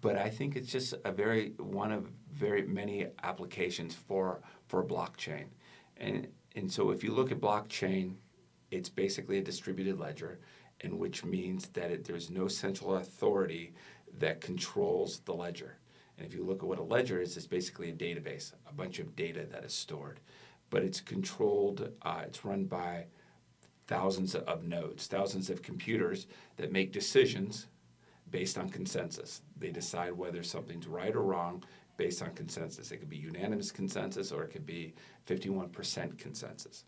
but 0.00 0.16
I 0.16 0.28
think 0.28 0.56
it's 0.56 0.70
just 0.70 0.94
a 1.04 1.12
very 1.12 1.52
one 1.58 1.92
of 1.92 2.08
very 2.32 2.62
many 2.62 3.06
applications 3.22 3.94
for 3.94 4.40
for 4.68 4.84
blockchain, 4.84 5.46
and 5.96 6.28
and 6.56 6.70
so 6.70 6.90
if 6.90 7.02
you 7.02 7.12
look 7.12 7.32
at 7.32 7.40
blockchain, 7.40 8.14
it's 8.70 8.88
basically 8.88 9.38
a 9.38 9.42
distributed 9.42 9.98
ledger, 9.98 10.40
and 10.82 10.98
which 10.98 11.24
means 11.24 11.68
that 11.68 11.90
it, 11.90 12.04
there's 12.04 12.30
no 12.30 12.48
central 12.48 12.96
authority 12.96 13.72
that 14.18 14.40
controls 14.40 15.20
the 15.20 15.32
ledger. 15.34 15.78
And 16.16 16.26
if 16.26 16.34
you 16.34 16.44
look 16.44 16.62
at 16.62 16.68
what 16.68 16.78
a 16.78 16.82
ledger 16.82 17.20
is, 17.20 17.36
it's 17.36 17.46
basically 17.46 17.90
a 17.90 17.94
database, 17.94 18.52
a 18.68 18.72
bunch 18.72 18.98
of 19.00 19.16
data 19.16 19.46
that 19.50 19.64
is 19.64 19.72
stored, 19.72 20.20
but 20.70 20.84
it's 20.84 21.00
controlled. 21.00 21.90
Uh, 22.02 22.22
it's 22.24 22.44
run 22.44 22.64
by 22.64 23.06
thousands 23.86 24.34
of 24.34 24.64
nodes, 24.64 25.06
thousands 25.06 25.50
of 25.50 25.62
computers 25.62 26.26
that 26.56 26.72
make 26.72 26.92
decisions 26.92 27.66
based 28.30 28.58
on 28.58 28.68
consensus. 28.68 29.42
They 29.58 29.70
decide 29.70 30.12
whether 30.12 30.42
something's 30.42 30.86
right 30.86 31.14
or 31.14 31.22
wrong 31.22 31.64
based 31.96 32.22
on 32.22 32.30
consensus. 32.34 32.90
It 32.90 32.98
could 32.98 33.10
be 33.10 33.16
unanimous 33.16 33.70
consensus 33.70 34.32
or 34.32 34.42
it 34.42 34.50
could 34.50 34.66
be 34.66 34.94
51% 35.26 36.18
consensus. 36.18 36.84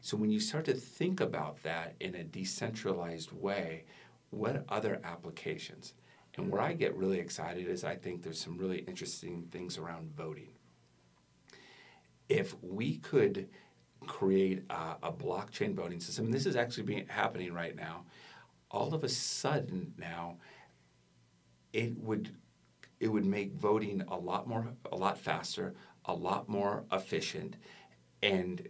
So 0.00 0.16
when 0.16 0.30
you 0.30 0.40
start 0.40 0.64
to 0.66 0.74
think 0.74 1.20
about 1.20 1.62
that 1.62 1.94
in 2.00 2.14
a 2.14 2.24
decentralized 2.24 3.32
way, 3.32 3.84
what 4.30 4.64
other 4.68 5.00
applications? 5.04 5.94
And 6.36 6.50
where 6.50 6.60
I 6.60 6.72
get 6.72 6.94
really 6.94 7.18
excited 7.18 7.66
is 7.66 7.82
I 7.82 7.96
think 7.96 8.22
there's 8.22 8.40
some 8.40 8.56
really 8.56 8.78
interesting 8.80 9.48
things 9.50 9.76
around 9.76 10.14
voting. 10.16 10.50
If 12.28 12.54
we 12.62 12.98
could 12.98 13.48
create 14.06 14.62
a, 14.70 14.96
a 15.02 15.12
blockchain 15.12 15.74
voting 15.74 15.98
system, 15.98 16.26
and 16.26 16.34
this 16.34 16.46
is 16.46 16.54
actually 16.54 16.84
being, 16.84 17.06
happening 17.08 17.52
right 17.52 17.74
now, 17.74 18.04
all 18.70 18.94
of 18.94 19.04
a 19.04 19.08
sudden 19.08 19.94
now 19.96 20.36
it 21.72 21.96
would 21.98 22.30
it 23.00 23.08
would 23.08 23.24
make 23.24 23.54
voting 23.54 24.02
a 24.08 24.16
lot 24.16 24.48
more 24.48 24.68
a 24.90 24.96
lot 24.96 25.18
faster, 25.18 25.74
a 26.06 26.12
lot 26.12 26.48
more 26.48 26.84
efficient, 26.90 27.56
and 28.22 28.68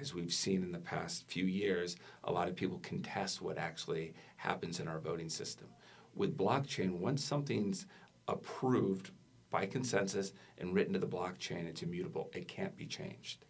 as 0.00 0.14
we've 0.14 0.32
seen 0.32 0.62
in 0.62 0.72
the 0.72 0.78
past 0.78 1.28
few 1.28 1.44
years, 1.44 1.96
a 2.24 2.32
lot 2.32 2.48
of 2.48 2.56
people 2.56 2.78
contest 2.78 3.42
what 3.42 3.58
actually 3.58 4.14
happens 4.36 4.80
in 4.80 4.88
our 4.88 4.98
voting 4.98 5.28
system. 5.28 5.68
With 6.14 6.36
blockchain, 6.36 6.98
once 6.98 7.22
something's 7.22 7.86
approved 8.26 9.10
by 9.50 9.66
consensus 9.66 10.32
and 10.58 10.74
written 10.74 10.94
to 10.94 10.98
the 10.98 11.06
blockchain, 11.06 11.68
it's 11.68 11.82
immutable. 11.82 12.30
It 12.34 12.48
can't 12.48 12.76
be 12.76 12.86
changed. 12.86 13.44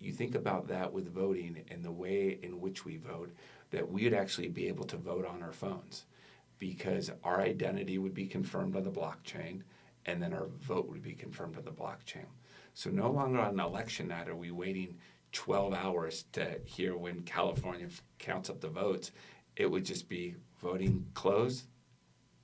You 0.00 0.12
think 0.12 0.34
about 0.34 0.68
that 0.68 0.92
with 0.92 1.12
voting 1.12 1.62
and 1.70 1.84
the 1.84 1.92
way 1.92 2.38
in 2.42 2.60
which 2.60 2.84
we 2.84 2.96
vote, 2.96 3.32
that 3.70 3.90
we 3.90 4.04
would 4.04 4.14
actually 4.14 4.48
be 4.48 4.66
able 4.68 4.84
to 4.84 4.96
vote 4.96 5.26
on 5.26 5.42
our 5.42 5.52
phones 5.52 6.06
because 6.58 7.10
our 7.22 7.40
identity 7.40 7.98
would 7.98 8.14
be 8.14 8.26
confirmed 8.26 8.76
on 8.76 8.82
the 8.82 8.90
blockchain 8.90 9.62
and 10.06 10.22
then 10.22 10.32
our 10.32 10.48
vote 10.60 10.88
would 10.88 11.02
be 11.02 11.12
confirmed 11.12 11.56
on 11.56 11.64
the 11.64 11.70
blockchain. 11.70 12.26
So 12.74 12.90
no 12.90 13.10
longer 13.10 13.38
on 13.40 13.60
election 13.60 14.08
night 14.08 14.28
are 14.28 14.36
we 14.36 14.50
waiting 14.50 14.96
12 15.32 15.74
hours 15.74 16.24
to 16.32 16.60
hear 16.64 16.96
when 16.96 17.22
California 17.22 17.88
counts 18.18 18.50
up 18.50 18.60
the 18.60 18.68
votes. 18.68 19.12
It 19.56 19.70
would 19.70 19.84
just 19.84 20.08
be 20.08 20.36
voting 20.60 21.06
close, 21.14 21.66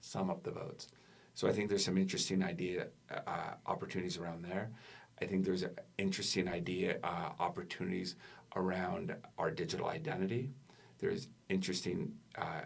sum 0.00 0.30
up 0.30 0.42
the 0.42 0.50
votes. 0.50 0.88
So 1.34 1.48
I 1.48 1.52
think 1.52 1.68
there's 1.68 1.84
some 1.84 1.98
interesting 1.98 2.42
idea 2.42 2.88
uh, 3.10 3.54
opportunities 3.66 4.16
around 4.16 4.42
there. 4.42 4.70
I 5.20 5.24
think 5.24 5.44
there's 5.44 5.64
interesting 5.98 6.48
idea 6.48 6.98
uh, 7.02 7.30
opportunities 7.38 8.16
around 8.54 9.14
our 9.38 9.50
digital 9.50 9.88
identity. 9.88 10.50
There's 10.98 11.28
interesting 11.48 12.12
uh, 12.36 12.62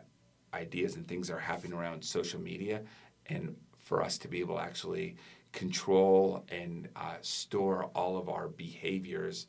ideas 0.54 0.96
and 0.96 1.06
things 1.06 1.28
that 1.28 1.34
are 1.34 1.38
happening 1.38 1.72
around 1.72 2.04
social 2.04 2.40
media, 2.40 2.82
and 3.26 3.56
for 3.78 4.02
us 4.02 4.18
to 4.18 4.28
be 4.28 4.40
able 4.40 4.56
to 4.56 4.62
actually 4.62 5.16
control 5.52 6.44
and 6.48 6.88
uh, 6.96 7.16
store 7.22 7.84
all 7.94 8.16
of 8.16 8.28
our 8.28 8.48
behaviors 8.48 9.46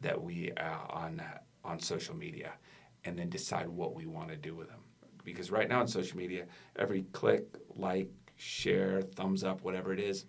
that 0.00 0.20
we 0.20 0.52
uh, 0.52 0.78
on 0.90 1.20
uh, 1.20 1.38
on 1.64 1.80
social 1.80 2.14
media, 2.14 2.52
and 3.04 3.18
then 3.18 3.30
decide 3.30 3.68
what 3.68 3.94
we 3.94 4.06
want 4.06 4.28
to 4.28 4.36
do 4.36 4.54
with 4.54 4.68
them. 4.68 4.80
Because 5.24 5.50
right 5.50 5.68
now 5.68 5.80
on 5.80 5.88
social 5.88 6.18
media, 6.18 6.44
every 6.76 7.04
click, 7.12 7.46
like, 7.76 8.10
share, 8.36 9.00
thumbs 9.00 9.42
up, 9.42 9.62
whatever 9.62 9.92
it 9.94 9.98
is, 9.98 10.26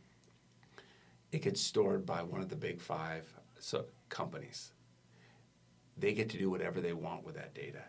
it 1.35 1.41
gets 1.41 1.61
stored 1.61 2.05
by 2.05 2.23
one 2.23 2.41
of 2.41 2.49
the 2.49 2.55
big 2.55 2.81
five 2.81 3.31
so 3.59 3.85
companies. 4.09 4.73
They 5.97 6.13
get 6.13 6.29
to 6.29 6.37
do 6.37 6.49
whatever 6.49 6.81
they 6.81 6.93
want 6.93 7.25
with 7.25 7.35
that 7.35 7.53
data 7.53 7.83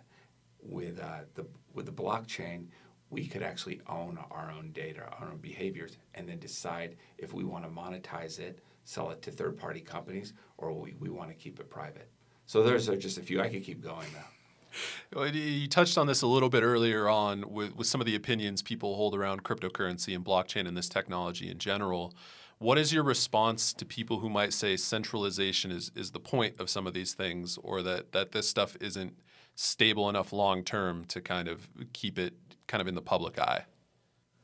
with 0.68 1.00
uh, 1.00 1.20
the 1.34 1.46
with 1.72 1.86
the 1.86 1.92
blockchain, 1.92 2.66
we 3.10 3.26
could 3.26 3.42
actually 3.42 3.80
own 3.88 4.18
our 4.30 4.50
own 4.50 4.70
data, 4.72 5.02
our 5.20 5.28
own 5.28 5.38
behaviors, 5.38 5.98
and 6.14 6.28
then 6.28 6.38
decide 6.38 6.96
if 7.18 7.32
we 7.32 7.44
want 7.44 7.64
to 7.64 7.70
monetize 7.70 8.38
it, 8.38 8.60
sell 8.84 9.10
it 9.10 9.22
to 9.22 9.30
third 9.30 9.58
party 9.58 9.80
companies, 9.80 10.32
or 10.58 10.72
we, 10.72 10.94
we 10.98 11.08
want 11.08 11.28
to 11.28 11.34
keep 11.34 11.60
it 11.60 11.70
private. 11.70 12.10
So 12.46 12.62
those 12.62 12.88
are 12.88 12.96
just 12.96 13.18
a 13.18 13.22
few. 13.22 13.40
I 13.40 13.48
could 13.48 13.64
keep 13.64 13.82
going 13.82 14.06
now. 14.12 15.22
You 15.30 15.68
touched 15.68 15.96
on 15.96 16.06
this 16.06 16.22
a 16.22 16.26
little 16.26 16.50
bit 16.50 16.62
earlier 16.62 17.08
on 17.08 17.50
with, 17.50 17.74
with 17.76 17.86
some 17.86 18.00
of 18.00 18.06
the 18.06 18.14
opinions 18.14 18.60
people 18.60 18.96
hold 18.96 19.14
around 19.14 19.42
cryptocurrency 19.42 20.14
and 20.14 20.24
blockchain 20.24 20.68
and 20.68 20.76
this 20.76 20.88
technology 20.88 21.50
in 21.50 21.58
general. 21.58 22.12
What 22.58 22.78
is 22.78 22.92
your 22.92 23.02
response 23.02 23.72
to 23.74 23.84
people 23.84 24.20
who 24.20 24.30
might 24.30 24.52
say 24.52 24.76
centralization 24.76 25.70
is, 25.70 25.92
is 25.94 26.12
the 26.12 26.20
point 26.20 26.58
of 26.58 26.70
some 26.70 26.86
of 26.86 26.94
these 26.94 27.12
things 27.12 27.58
or 27.62 27.82
that, 27.82 28.12
that 28.12 28.32
this 28.32 28.48
stuff 28.48 28.76
isn't 28.80 29.18
stable 29.54 30.08
enough 30.08 30.32
long 30.32 30.64
term 30.64 31.04
to 31.06 31.20
kind 31.20 31.48
of 31.48 31.68
keep 31.92 32.18
it 32.18 32.34
kind 32.66 32.80
of 32.80 32.88
in 32.88 32.94
the 32.94 33.02
public 33.02 33.38
eye? 33.38 33.66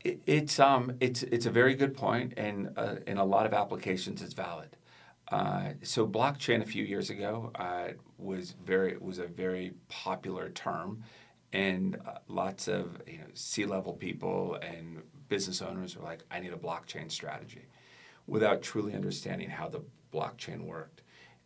it's 0.05 0.59
um 0.59 0.93
it's 1.01 1.23
it's 1.25 1.47
a 1.47 1.51
very 1.51 1.75
good 1.75 1.95
point, 1.95 2.35
and 2.37 2.71
uh, 2.77 2.97
in 3.07 3.19
a 3.19 3.25
lot 3.25 3.47
of 3.47 3.55
applications, 3.55 4.23
it's 4.23 4.35
valid. 4.35 4.77
Uh, 5.31 5.71
so 5.83 6.07
blockchain 6.07 6.61
a 6.61 6.67
few 6.67 6.85
years 6.85 7.09
ago 7.11 7.51
uh, 7.55 7.89
was 8.19 8.55
very 8.65 8.97
was 8.99 9.19
a 9.19 9.27
very 9.27 9.73
popular 9.89 10.51
term, 10.51 11.03
and 11.53 11.97
uh, 12.07 12.19
lots 12.29 12.69
of 12.69 13.01
you 13.07 13.19
know 13.19 13.27
C-level 13.35 13.95
people 13.95 14.59
and 14.63 15.03
business 15.29 15.63
owners 15.63 15.97
were 15.97 16.05
like, 16.05 16.25
"I 16.31 16.41
need 16.41 16.53
a 16.53 16.57
blockchain 16.57 17.11
strategy," 17.11 17.67
without 18.27 18.63
truly 18.63 18.95
understanding 18.95 19.51
how 19.51 19.69
the 19.69 19.83
blockchain 20.13 20.65
worked. 20.65 21.03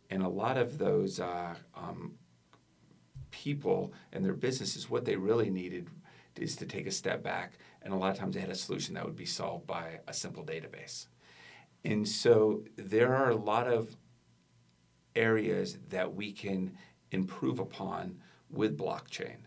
And 0.09 0.23
a 0.23 0.29
lot 0.29 0.57
of 0.57 0.77
those 0.77 1.19
uh, 1.19 1.55
um, 1.75 2.13
people 3.31 3.93
and 4.13 4.23
their 4.23 4.33
businesses, 4.33 4.89
what 4.89 5.05
they 5.05 5.15
really 5.15 5.49
needed 5.49 5.89
is 6.35 6.55
to 6.57 6.65
take 6.65 6.87
a 6.87 6.91
step 6.91 7.23
back. 7.23 7.53
And 7.81 7.93
a 7.93 7.97
lot 7.97 8.11
of 8.11 8.17
times 8.17 8.35
they 8.35 8.41
had 8.41 8.49
a 8.49 8.55
solution 8.55 8.95
that 8.95 9.05
would 9.05 9.15
be 9.15 9.25
solved 9.25 9.67
by 9.67 9.99
a 10.07 10.13
simple 10.13 10.43
database. 10.43 11.07
And 11.83 12.07
so 12.07 12.63
there 12.75 13.15
are 13.15 13.29
a 13.29 13.35
lot 13.35 13.67
of 13.67 13.95
areas 15.15 15.77
that 15.89 16.13
we 16.13 16.31
can 16.31 16.77
improve 17.11 17.59
upon 17.59 18.19
with 18.49 18.77
blockchain, 18.77 19.37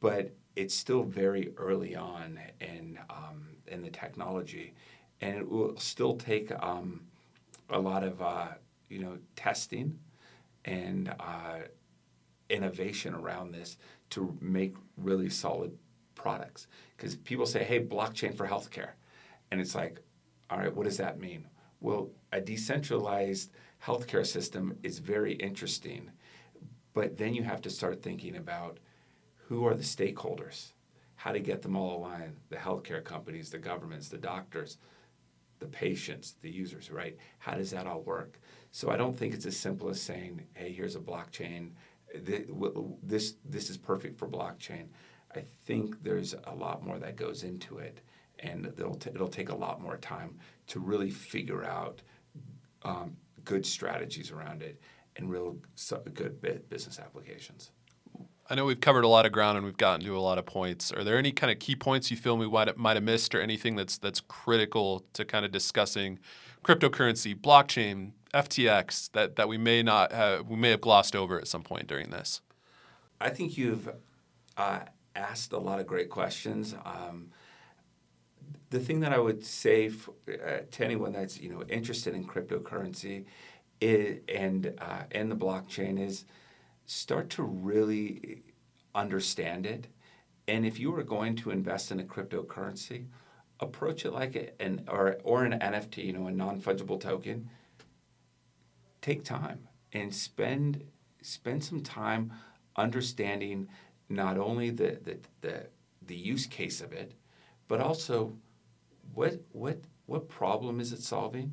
but 0.00 0.34
it's 0.54 0.74
still 0.74 1.02
very 1.02 1.52
early 1.56 1.94
on 1.94 2.38
in, 2.60 2.98
um, 3.10 3.46
in 3.66 3.82
the 3.82 3.90
technology. 3.90 4.74
And 5.20 5.36
it 5.36 5.48
will 5.48 5.76
still 5.76 6.16
take 6.16 6.52
um, 6.62 7.02
a 7.70 7.78
lot 7.78 8.02
of 8.02 8.20
uh, 8.20 8.48
you 8.88 8.98
know 9.00 9.18
testing 9.34 9.98
and 10.64 11.14
uh, 11.20 11.58
innovation 12.50 13.14
around 13.14 13.52
this 13.52 13.76
to 14.10 14.36
make 14.40 14.74
really 14.96 15.30
solid 15.30 15.76
products. 16.14 16.66
Because 16.96 17.16
people 17.16 17.46
say, 17.46 17.64
"Hey, 17.64 17.84
blockchain 17.84 18.34
for 18.36 18.46
healthcare," 18.46 18.90
and 19.50 19.60
it's 19.60 19.74
like, 19.74 20.00
all 20.50 20.58
right, 20.58 20.74
what 20.74 20.84
does 20.84 20.98
that 20.98 21.18
mean? 21.18 21.46
Well, 21.80 22.10
a 22.32 22.40
decentralized 22.40 23.50
healthcare 23.84 24.26
system 24.26 24.76
is 24.82 24.98
very 24.98 25.32
interesting, 25.34 26.10
but 26.94 27.16
then 27.18 27.34
you 27.34 27.42
have 27.42 27.60
to 27.62 27.70
start 27.70 28.02
thinking 28.02 28.36
about 28.36 28.78
who 29.48 29.66
are 29.66 29.74
the 29.74 29.82
stakeholders, 29.82 30.72
how 31.16 31.32
to 31.32 31.40
get 31.40 31.62
them 31.62 31.76
all 31.76 31.98
aligned 31.98 32.36
the 32.48 32.56
healthcare 32.56 33.04
companies, 33.04 33.50
the 33.50 33.58
governments, 33.58 34.08
the 34.08 34.18
doctors, 34.18 34.78
the 35.58 35.66
patients, 35.66 36.34
the 36.42 36.50
users, 36.50 36.90
right? 36.90 37.16
How 37.38 37.54
does 37.54 37.70
that 37.70 37.86
all 37.86 38.02
work? 38.02 38.40
So 38.72 38.90
I 38.90 38.96
don't 38.96 39.16
think 39.16 39.34
it's 39.34 39.46
as 39.46 39.56
simple 39.56 39.88
as 39.88 40.00
saying, 40.00 40.42
hey, 40.54 40.72
here's 40.72 40.96
a 40.96 41.00
blockchain. 41.00 41.70
This, 43.02 43.34
this 43.44 43.70
is 43.70 43.76
perfect 43.76 44.18
for 44.18 44.28
blockchain. 44.28 44.88
I 45.34 45.42
think 45.64 46.02
there's 46.02 46.34
a 46.44 46.54
lot 46.54 46.84
more 46.84 46.98
that 46.98 47.16
goes 47.16 47.42
into 47.42 47.78
it, 47.78 48.00
and 48.38 48.66
it'll, 48.66 48.94
t- 48.94 49.10
it'll 49.14 49.28
take 49.28 49.50
a 49.50 49.56
lot 49.56 49.80
more 49.80 49.96
time 49.96 50.38
to 50.68 50.80
really 50.80 51.10
figure 51.10 51.64
out 51.64 52.02
um, 52.82 53.16
good 53.44 53.64
strategies 53.64 54.30
around 54.30 54.62
it 54.62 54.80
and 55.16 55.30
real 55.30 55.56
good 56.14 56.68
business 56.68 56.98
applications. 56.98 57.70
I 58.48 58.54
know 58.54 58.64
we've 58.64 58.80
covered 58.80 59.04
a 59.04 59.08
lot 59.08 59.26
of 59.26 59.32
ground 59.32 59.56
and 59.56 59.66
we've 59.66 59.76
gotten 59.76 60.04
to 60.06 60.16
a 60.16 60.20
lot 60.20 60.38
of 60.38 60.46
points. 60.46 60.92
Are 60.92 61.02
there 61.02 61.18
any 61.18 61.32
kind 61.32 61.50
of 61.50 61.58
key 61.58 61.74
points 61.74 62.10
you 62.10 62.16
feel 62.16 62.36
we 62.36 62.48
might 62.48 62.68
have, 62.68 63.02
missed, 63.02 63.34
or 63.34 63.40
anything 63.40 63.74
that's 63.74 63.98
that's 63.98 64.20
critical 64.20 65.04
to 65.14 65.24
kind 65.24 65.44
of 65.44 65.50
discussing 65.50 66.18
cryptocurrency, 66.64 67.34
blockchain, 67.34 68.12
FTX 68.32 69.10
that 69.12 69.36
that 69.36 69.48
we 69.48 69.58
may 69.58 69.82
not 69.82 70.12
have, 70.12 70.46
we 70.48 70.56
may 70.56 70.70
have 70.70 70.80
glossed 70.80 71.16
over 71.16 71.38
at 71.38 71.48
some 71.48 71.62
point 71.62 71.88
during 71.88 72.10
this? 72.10 72.40
I 73.20 73.30
think 73.30 73.58
you've 73.58 73.88
uh, 74.56 74.80
asked 75.16 75.52
a 75.52 75.58
lot 75.58 75.80
of 75.80 75.86
great 75.86 76.10
questions. 76.10 76.74
Um, 76.84 77.30
the 78.70 78.78
thing 78.78 79.00
that 79.00 79.12
I 79.12 79.18
would 79.18 79.44
say 79.44 79.90
uh, 80.28 80.58
to 80.70 80.84
anyone 80.84 81.12
that's 81.12 81.40
you 81.40 81.50
know 81.50 81.64
interested 81.68 82.14
in 82.14 82.24
cryptocurrency 82.24 83.24
is, 83.80 84.20
and 84.32 84.72
uh, 84.78 85.02
and 85.10 85.32
the 85.32 85.36
blockchain 85.36 85.98
is 85.98 86.26
start 86.86 87.28
to 87.30 87.42
really 87.42 88.42
understand 88.94 89.66
it. 89.66 89.88
And 90.48 90.64
if 90.64 90.78
you 90.78 90.94
are 90.96 91.02
going 91.02 91.36
to 91.36 91.50
invest 91.50 91.90
in 91.90 92.00
a 92.00 92.04
cryptocurrency, 92.04 93.06
approach 93.60 94.04
it 94.04 94.12
like 94.12 94.54
an 94.60 94.84
or 94.88 95.16
or 95.24 95.44
an 95.44 95.58
NFT, 95.58 96.04
you 96.04 96.12
know, 96.12 96.26
a 96.26 96.32
non 96.32 96.60
fungible 96.60 97.00
token. 97.00 97.50
Take 99.00 99.24
time 99.24 99.68
and 99.92 100.14
spend 100.14 100.84
spend 101.22 101.64
some 101.64 101.80
time 101.80 102.32
understanding 102.76 103.68
not 104.08 104.38
only 104.38 104.70
the 104.70 104.98
the 105.02 105.18
the, 105.40 105.66
the 106.06 106.16
use 106.16 106.46
case 106.46 106.80
of 106.80 106.92
it, 106.92 107.12
but 107.68 107.80
also 107.80 108.32
what 109.14 109.40
what 109.52 109.80
what 110.06 110.28
problem 110.28 110.80
is 110.80 110.92
it 110.92 111.02
solving? 111.02 111.52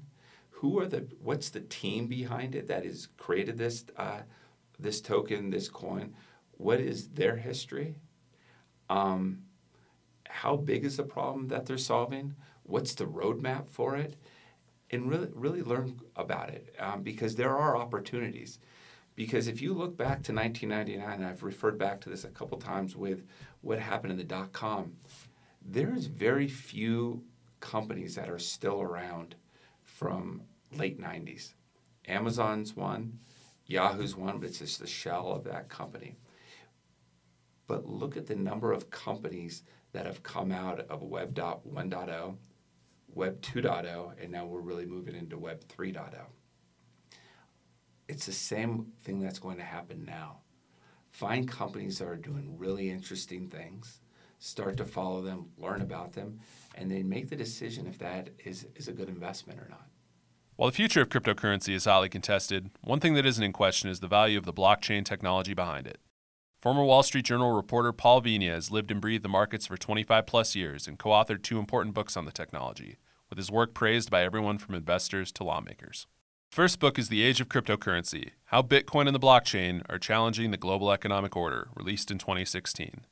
Who 0.49 0.79
are 0.79 0.87
the 0.87 1.07
what's 1.21 1.49
the 1.49 1.61
team 1.61 2.07
behind 2.07 2.55
it 2.55 2.67
that 2.67 2.85
has 2.85 3.07
created 3.17 3.57
this 3.57 3.85
uh, 3.97 4.21
this 4.79 5.01
token, 5.01 5.49
this 5.49 5.69
coin? 5.69 6.13
What 6.57 6.79
is 6.79 7.09
their 7.09 7.35
history? 7.35 7.95
Um, 8.89 9.43
how 10.27 10.55
big 10.55 10.85
is 10.85 10.97
the 10.97 11.03
problem 11.03 11.47
that 11.49 11.65
they're 11.65 11.77
solving? 11.77 12.35
What's 12.63 12.95
the 12.95 13.05
roadmap 13.05 13.69
for 13.69 13.95
it? 13.95 14.15
And 14.91 15.09
really, 15.09 15.29
really 15.33 15.61
learn 15.63 15.99
about 16.15 16.49
it 16.49 16.75
um, 16.79 17.01
because 17.01 17.35
there 17.35 17.55
are 17.57 17.75
opportunities. 17.75 18.59
Because 19.15 19.47
if 19.47 19.61
you 19.61 19.73
look 19.73 19.95
back 19.95 20.23
to 20.23 20.33
1999, 20.33 21.13
and 21.13 21.25
I've 21.25 21.43
referred 21.43 21.77
back 21.77 22.01
to 22.01 22.09
this 22.09 22.23
a 22.23 22.29
couple 22.29 22.57
times 22.57 22.95
with 22.95 23.25
what 23.61 23.79
happened 23.79 24.11
in 24.11 24.17
the 24.17 24.23
dot 24.23 24.51
com, 24.53 24.93
there's 25.61 26.07
very 26.07 26.47
few 26.47 27.23
companies 27.59 28.15
that 28.15 28.29
are 28.29 28.39
still 28.39 28.81
around 28.81 29.35
from 29.81 30.41
late 30.75 30.99
90s. 30.99 31.53
Amazon's 32.07 32.75
one, 32.75 33.19
Yahoo's 33.65 34.15
one, 34.15 34.39
but 34.39 34.49
it's 34.49 34.59
just 34.59 34.79
the 34.79 34.87
shell 34.87 35.31
of 35.31 35.43
that 35.45 35.69
company. 35.69 36.15
But 37.67 37.89
look 37.89 38.17
at 38.17 38.27
the 38.27 38.35
number 38.35 38.71
of 38.71 38.89
companies 38.89 39.63
that 39.93 40.05
have 40.05 40.23
come 40.23 40.51
out 40.51 40.81
of 40.89 41.01
Web 41.03 41.33
1.0, 41.33 42.35
Web 43.13 43.41
2.0, 43.41 44.21
and 44.21 44.31
now 44.31 44.45
we're 44.45 44.59
really 44.59 44.85
moving 44.85 45.15
into 45.15 45.37
Web 45.37 45.63
3.0. 45.67 46.13
It's 48.09 48.25
the 48.25 48.33
same 48.33 48.87
thing 49.03 49.21
that's 49.21 49.39
going 49.39 49.57
to 49.57 49.63
happen 49.63 50.03
now. 50.05 50.39
Find 51.11 51.47
companies 51.47 51.99
that 51.99 52.07
are 52.07 52.15
doing 52.17 52.57
really 52.57 52.89
interesting 52.89 53.47
things, 53.47 54.01
start 54.39 54.77
to 54.77 54.85
follow 54.85 55.21
them, 55.21 55.45
learn 55.57 55.81
about 55.81 56.13
them, 56.13 56.39
and 56.75 56.91
then 56.91 57.07
make 57.07 57.29
the 57.29 57.35
decision 57.35 57.87
if 57.87 57.99
that 57.99 58.29
is, 58.43 58.65
is 58.75 58.87
a 58.87 58.93
good 58.93 59.09
investment 59.09 59.59
or 59.59 59.67
not. 59.69 59.87
While 60.55 60.69
the 60.69 60.75
future 60.75 61.01
of 61.01 61.09
cryptocurrency 61.09 61.73
is 61.73 61.85
highly 61.85 62.09
contested, 62.09 62.69
one 62.81 62.99
thing 62.99 63.15
that 63.15 63.25
isn't 63.25 63.43
in 63.43 63.53
question 63.53 63.89
is 63.89 64.01
the 64.01 64.07
value 64.07 64.37
of 64.37 64.45
the 64.45 64.53
blockchain 64.53 65.03
technology 65.03 65.55
behind 65.55 65.87
it. 65.87 65.99
Former 66.61 66.83
Wall 66.83 67.01
Street 67.01 67.25
Journal 67.25 67.53
reporter 67.53 67.91
Paul 67.91 68.21
Vigna 68.21 68.51
has 68.51 68.69
lived 68.69 68.91
and 68.91 69.01
breathed 69.01 69.23
the 69.23 69.29
markets 69.29 69.65
for 69.65 69.77
25 69.77 70.27
plus 70.27 70.55
years 70.55 70.87
and 70.87 70.99
co 70.99 71.09
authored 71.09 71.41
two 71.41 71.57
important 71.57 71.95
books 71.95 72.15
on 72.15 72.25
the 72.25 72.31
technology, 72.31 72.97
with 73.29 73.39
his 73.39 73.49
work 73.49 73.73
praised 73.73 74.11
by 74.11 74.23
everyone 74.23 74.59
from 74.59 74.75
investors 74.75 75.31
to 75.31 75.43
lawmakers. 75.43 76.05
The 76.51 76.55
first 76.55 76.79
book 76.79 76.99
is 76.99 77.09
The 77.09 77.23
Age 77.23 77.41
of 77.41 77.49
Cryptocurrency 77.49 78.29
How 78.45 78.61
Bitcoin 78.61 79.07
and 79.07 79.15
the 79.15 79.19
Blockchain 79.19 79.81
Are 79.89 79.97
Challenging 79.97 80.51
the 80.51 80.57
Global 80.57 80.91
Economic 80.91 81.35
Order, 81.35 81.69
released 81.75 82.11
in 82.11 82.19
2016. 82.19 83.05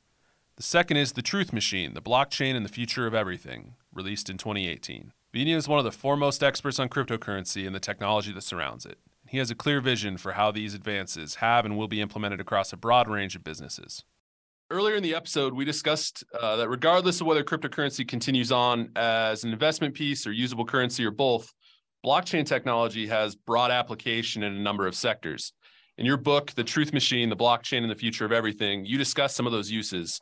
The 0.54 0.62
second 0.62 0.96
is 0.96 1.14
The 1.14 1.22
Truth 1.22 1.52
Machine 1.52 1.94
The 1.94 2.00
Blockchain 2.00 2.54
and 2.54 2.64
the 2.64 2.72
Future 2.72 3.08
of 3.08 3.14
Everything, 3.14 3.74
released 3.92 4.30
in 4.30 4.38
2018. 4.38 5.12
Vigna 5.34 5.56
is 5.56 5.66
one 5.66 5.78
of 5.78 5.84
the 5.86 5.92
foremost 5.92 6.42
experts 6.42 6.78
on 6.78 6.90
cryptocurrency 6.90 7.66
and 7.66 7.74
the 7.74 7.80
technology 7.80 8.32
that 8.32 8.42
surrounds 8.42 8.84
it. 8.84 8.98
He 9.26 9.38
has 9.38 9.50
a 9.50 9.54
clear 9.54 9.80
vision 9.80 10.18
for 10.18 10.32
how 10.32 10.50
these 10.50 10.74
advances 10.74 11.36
have 11.36 11.64
and 11.64 11.78
will 11.78 11.88
be 11.88 12.02
implemented 12.02 12.38
across 12.38 12.70
a 12.70 12.76
broad 12.76 13.08
range 13.08 13.34
of 13.34 13.42
businesses. 13.42 14.04
Earlier 14.70 14.94
in 14.94 15.02
the 15.02 15.14
episode, 15.14 15.54
we 15.54 15.64
discussed 15.64 16.22
uh, 16.38 16.56
that 16.56 16.68
regardless 16.68 17.22
of 17.22 17.26
whether 17.26 17.42
cryptocurrency 17.42 18.06
continues 18.06 18.52
on 18.52 18.90
as 18.94 19.42
an 19.44 19.54
investment 19.54 19.94
piece 19.94 20.26
or 20.26 20.32
usable 20.32 20.66
currency 20.66 21.02
or 21.02 21.10
both, 21.10 21.50
blockchain 22.04 22.44
technology 22.44 23.06
has 23.06 23.34
broad 23.34 23.70
application 23.70 24.42
in 24.42 24.52
a 24.52 24.60
number 24.60 24.86
of 24.86 24.94
sectors. 24.94 25.54
In 25.96 26.04
your 26.04 26.18
book, 26.18 26.52
The 26.52 26.64
Truth 26.64 26.92
Machine, 26.92 27.30
The 27.30 27.36
Blockchain 27.36 27.82
and 27.82 27.90
the 27.90 27.94
Future 27.94 28.26
of 28.26 28.32
Everything, 28.32 28.84
you 28.84 28.98
discuss 28.98 29.34
some 29.34 29.46
of 29.46 29.52
those 29.52 29.70
uses. 29.70 30.20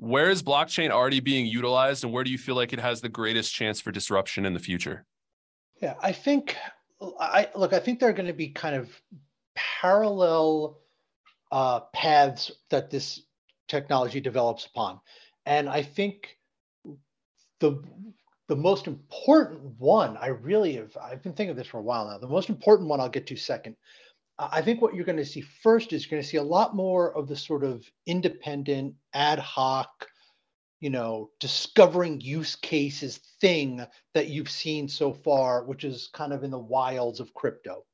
Where 0.00 0.30
is 0.30 0.42
blockchain 0.42 0.88
already 0.88 1.20
being 1.20 1.44
utilized, 1.44 2.04
and 2.04 2.12
where 2.12 2.24
do 2.24 2.30
you 2.30 2.38
feel 2.38 2.54
like 2.54 2.72
it 2.72 2.80
has 2.80 3.02
the 3.02 3.10
greatest 3.10 3.54
chance 3.54 3.82
for 3.82 3.92
disruption 3.92 4.46
in 4.46 4.54
the 4.54 4.58
future? 4.58 5.04
Yeah, 5.82 5.92
I 6.02 6.10
think 6.12 6.56
I 7.20 7.48
look. 7.54 7.74
I 7.74 7.80
think 7.80 8.00
there 8.00 8.08
are 8.08 8.14
going 8.14 8.26
to 8.26 8.32
be 8.32 8.48
kind 8.48 8.74
of 8.76 8.88
parallel 9.54 10.78
uh, 11.52 11.80
paths 11.92 12.50
that 12.70 12.90
this 12.90 13.24
technology 13.68 14.22
develops 14.22 14.64
upon, 14.64 15.00
and 15.44 15.68
I 15.68 15.82
think 15.82 16.38
the 17.58 17.84
the 18.48 18.56
most 18.56 18.86
important 18.86 19.60
one 19.76 20.16
I 20.16 20.28
really 20.28 20.76
have 20.76 20.96
I've 20.96 21.22
been 21.22 21.34
thinking 21.34 21.50
of 21.50 21.56
this 21.58 21.66
for 21.66 21.76
a 21.76 21.82
while 21.82 22.06
now. 22.08 22.16
The 22.16 22.26
most 22.26 22.48
important 22.48 22.88
one 22.88 23.00
I'll 23.00 23.10
get 23.10 23.26
to 23.26 23.36
second 23.36 23.76
I 24.40 24.62
think 24.62 24.80
what 24.80 24.94
you're 24.94 25.04
going 25.04 25.18
to 25.18 25.24
see 25.24 25.42
first 25.42 25.92
is 25.92 26.04
you're 26.04 26.10
going 26.10 26.22
to 26.22 26.28
see 26.28 26.38
a 26.38 26.42
lot 26.42 26.74
more 26.74 27.14
of 27.14 27.28
the 27.28 27.36
sort 27.36 27.62
of 27.62 27.84
independent, 28.06 28.94
ad 29.12 29.38
hoc, 29.38 30.08
you 30.80 30.88
know, 30.88 31.30
discovering 31.40 32.22
use 32.22 32.56
cases 32.56 33.18
thing 33.40 33.84
that 34.14 34.28
you've 34.28 34.50
seen 34.50 34.88
so 34.88 35.12
far, 35.12 35.64
which 35.64 35.84
is 35.84 36.08
kind 36.14 36.32
of 36.32 36.42
in 36.42 36.50
the 36.50 36.58
wilds 36.58 37.20
of 37.20 37.34
crypto. 37.34 37.84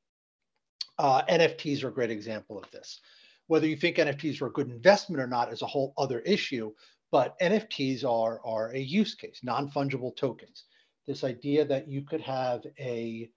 Uh, 0.97 1.21
NFTs 1.25 1.83
are 1.83 1.89
a 1.89 1.93
great 1.93 2.11
example 2.11 2.57
of 2.57 2.71
this. 2.71 3.01
Whether 3.47 3.67
you 3.67 3.75
think 3.75 3.97
NFTs 3.97 4.41
are 4.41 4.47
a 4.47 4.51
good 4.51 4.69
investment 4.69 5.21
or 5.21 5.27
not 5.27 5.51
is 5.51 5.61
a 5.61 5.67
whole 5.67 5.93
other 5.97 6.21
issue, 6.21 6.71
but 7.11 7.37
NFTs 7.39 8.05
are, 8.05 8.39
are 8.45 8.73
a 8.73 8.79
use 8.79 9.15
case, 9.15 9.41
non 9.43 9.69
fungible 9.69 10.15
tokens. 10.15 10.63
This 11.05 11.25
idea 11.25 11.65
that 11.65 11.89
you 11.89 12.03
could 12.03 12.21
have 12.21 12.65
a 12.79 13.29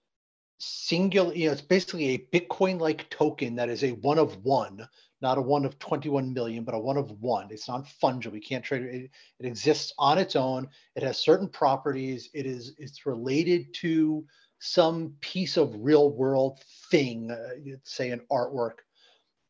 singular, 0.60 1.34
you 1.34 1.46
know, 1.46 1.52
it's 1.52 1.62
basically 1.62 2.10
a 2.10 2.18
Bitcoin 2.32 2.78
like 2.78 3.08
token 3.08 3.56
that 3.56 3.70
is 3.70 3.82
a 3.82 3.92
one 3.92 4.18
of 4.18 4.44
one, 4.44 4.86
not 5.22 5.38
a 5.38 5.42
one 5.42 5.64
of 5.64 5.78
21 5.78 6.32
million, 6.34 6.64
but 6.64 6.74
a 6.74 6.78
one 6.78 6.98
of 6.98 7.10
one. 7.20 7.48
It's 7.50 7.66
not 7.66 7.88
fungible. 8.02 8.32
We 8.32 8.40
can't 8.40 8.64
trade 8.64 8.82
it. 8.82 9.10
It 9.40 9.46
exists 9.46 9.92
on 9.98 10.18
its 10.18 10.36
own. 10.36 10.68
It 10.94 11.02
has 11.02 11.18
certain 11.18 11.48
properties. 11.48 12.28
It 12.34 12.44
is, 12.46 12.74
it's 12.78 13.06
related 13.06 13.72
to 13.74 14.24
some 14.58 15.14
piece 15.22 15.56
of 15.56 15.74
real 15.78 16.10
world 16.10 16.60
thing, 16.90 17.30
uh, 17.30 17.76
say 17.84 18.10
an 18.10 18.20
artwork. 18.30 18.80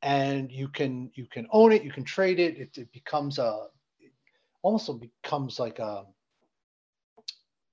And 0.02 0.50
you 0.50 0.68
can 0.68 1.10
you 1.14 1.26
can 1.26 1.46
own 1.50 1.72
it, 1.72 1.82
you 1.82 1.90
can 1.90 2.04
trade 2.04 2.40
it. 2.40 2.56
It, 2.56 2.78
it 2.78 2.92
becomes 2.92 3.38
a 3.38 3.66
it 3.98 4.12
almost 4.62 4.90
becomes 4.98 5.58
like 5.58 5.78
a 5.78 6.04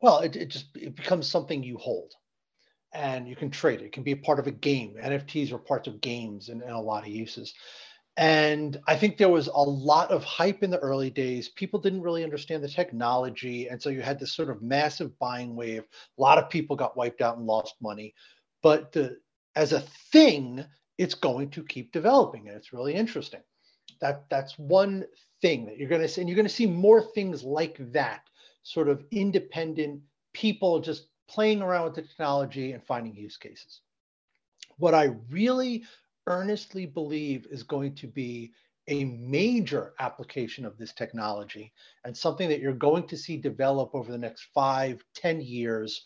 well, 0.02 0.20
it, 0.20 0.36
it 0.36 0.50
just 0.50 0.76
it 0.76 0.96
becomes 0.96 1.30
something 1.30 1.64
you 1.64 1.78
hold 1.78 2.14
and 2.94 3.28
you 3.28 3.36
can 3.36 3.50
trade 3.50 3.82
it. 3.82 3.86
It 3.86 3.92
can 3.92 4.04
be 4.04 4.14
a 4.14 4.18
part 4.18 4.40
of 4.40 4.48
a 4.48 4.52
game. 4.52 4.96
NFTs 5.02 5.52
are 5.52 5.58
parts 5.58 5.88
of 5.88 6.02
games 6.02 6.50
in 6.50 6.62
a 6.62 6.82
lot 6.82 7.04
of 7.04 7.10
uses. 7.10 7.54
And 8.18 8.80
I 8.88 8.96
think 8.96 9.18
there 9.18 9.30
was 9.30 9.48
a 9.48 9.62
lot 9.62 10.10
of 10.10 10.24
hype 10.24 10.64
in 10.64 10.72
the 10.72 10.80
early 10.80 11.12
days. 11.12 11.50
People 11.50 11.80
didn't 11.80 12.02
really 12.02 12.24
understand 12.24 12.64
the 12.64 12.68
technology. 12.68 13.68
And 13.68 13.80
so 13.80 13.90
you 13.90 14.02
had 14.02 14.20
this 14.20 14.34
sort 14.34 14.50
of 14.50 14.64
massive 14.64 15.18
buying 15.20 15.56
wave. 15.56 15.84
A 16.18 16.22
lot 16.22 16.40
of 16.40 16.50
people 16.50 16.76
got 16.76 16.98
wiped 16.98 17.22
out 17.22 17.38
and 17.38 17.46
lost 17.46 17.76
money. 17.80 18.16
But 18.64 18.92
the, 18.92 19.18
as 19.56 19.72
a 19.72 19.82
thing, 20.12 20.66
it's 20.98 21.14
going 21.14 21.52
to 21.52 21.64
keep 21.64 21.92
developing. 21.92 22.48
And 22.48 22.58
it's 22.58 22.74
really 22.74 22.96
interesting. 22.96 23.42
That, 24.02 24.26
that's 24.32 24.58
one 24.58 25.06
thing 25.44 25.68
that 25.68 25.78
you're 25.78 25.90
going 25.90 26.02
to 26.02 26.08
see. 26.08 26.22
And 26.22 26.30
you're 26.30 26.36
going 26.36 26.48
to 26.48 26.54
see 26.54 26.66
more 26.66 27.04
things 27.04 27.44
like 27.44 27.78
that, 27.92 28.22
sort 28.64 28.90
of 28.90 29.04
independent 29.12 30.02
people 30.34 30.80
just 30.80 31.08
playing 31.28 31.62
around 31.62 31.86
with 31.86 31.96
the 31.96 32.02
technology 32.02 32.72
and 32.72 32.84
finding 32.84 33.16
use 33.16 33.38
cases. 33.38 33.82
What 34.78 34.94
I 34.94 35.16
really 35.30 35.84
earnestly 36.28 36.86
believe 36.86 37.48
is 37.50 37.64
going 37.64 37.96
to 37.96 38.08
be 38.08 38.54
a 38.88 39.04
major 39.06 39.94
application 40.00 40.66
of 40.66 40.78
this 40.78 40.94
technology 40.94 41.74
and 42.06 42.16
something 42.16 42.48
that 42.50 42.62
you're 42.62 42.74
going 42.74 43.08
to 43.08 43.18
see 43.18 43.38
develop 43.38 43.94
over 43.94 44.12
the 44.12 44.18
next 44.18 44.48
five, 44.54 45.04
ten 45.14 45.42
years 45.42 46.06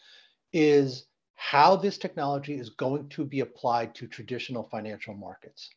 is 0.52 1.06
how 1.36 1.76
this 1.76 1.98
technology 1.98 2.56
is 2.56 2.70
going 2.70 3.10
to 3.10 3.26
be 3.26 3.40
applied 3.40 3.94
to 3.96 4.08
traditional 4.08 4.68
financial 4.72 5.14
markets. 5.14 5.70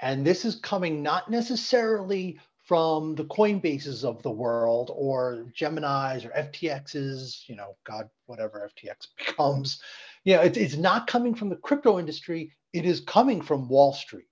And 0.00 0.26
this 0.26 0.44
is 0.44 0.56
coming 0.56 1.02
not 1.02 1.30
necessarily 1.30 2.38
from 2.72 3.14
the 3.16 3.26
Coinbases 3.26 4.02
of 4.02 4.22
the 4.22 4.30
world 4.30 4.90
or 4.94 5.44
Geminis 5.54 6.24
or 6.24 6.30
FTXs, 6.30 7.46
you 7.46 7.54
know, 7.54 7.76
God, 7.84 8.08
whatever 8.24 8.66
FTX 8.66 9.08
becomes. 9.18 9.78
You 10.24 10.36
know, 10.36 10.40
it, 10.40 10.56
it's 10.56 10.78
not 10.78 11.06
coming 11.06 11.34
from 11.34 11.50
the 11.50 11.56
crypto 11.56 11.98
industry, 11.98 12.50
it 12.72 12.86
is 12.86 13.00
coming 13.00 13.42
from 13.42 13.68
Wall 13.68 13.92
Street. 13.92 14.30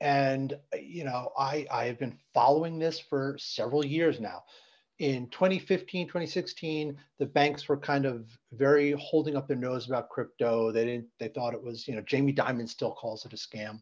And, 0.00 0.56
you 0.80 1.02
know, 1.02 1.32
I, 1.36 1.66
I 1.68 1.86
have 1.86 1.98
been 1.98 2.16
following 2.32 2.78
this 2.78 3.00
for 3.00 3.34
several 3.40 3.84
years 3.84 4.20
now. 4.20 4.44
In 5.00 5.28
2015, 5.30 6.06
2016, 6.06 6.96
the 7.18 7.26
banks 7.26 7.68
were 7.68 7.76
kind 7.76 8.06
of 8.06 8.28
very 8.52 8.92
holding 8.92 9.34
up 9.34 9.48
their 9.48 9.56
nose 9.56 9.88
about 9.88 10.10
crypto. 10.10 10.70
They 10.70 10.84
didn't, 10.84 11.08
they 11.18 11.26
thought 11.26 11.54
it 11.54 11.64
was, 11.64 11.88
you 11.88 11.96
know, 11.96 12.02
Jamie 12.02 12.34
Dimon 12.34 12.68
still 12.68 12.92
calls 12.92 13.26
it 13.26 13.32
a 13.32 13.36
scam. 13.36 13.80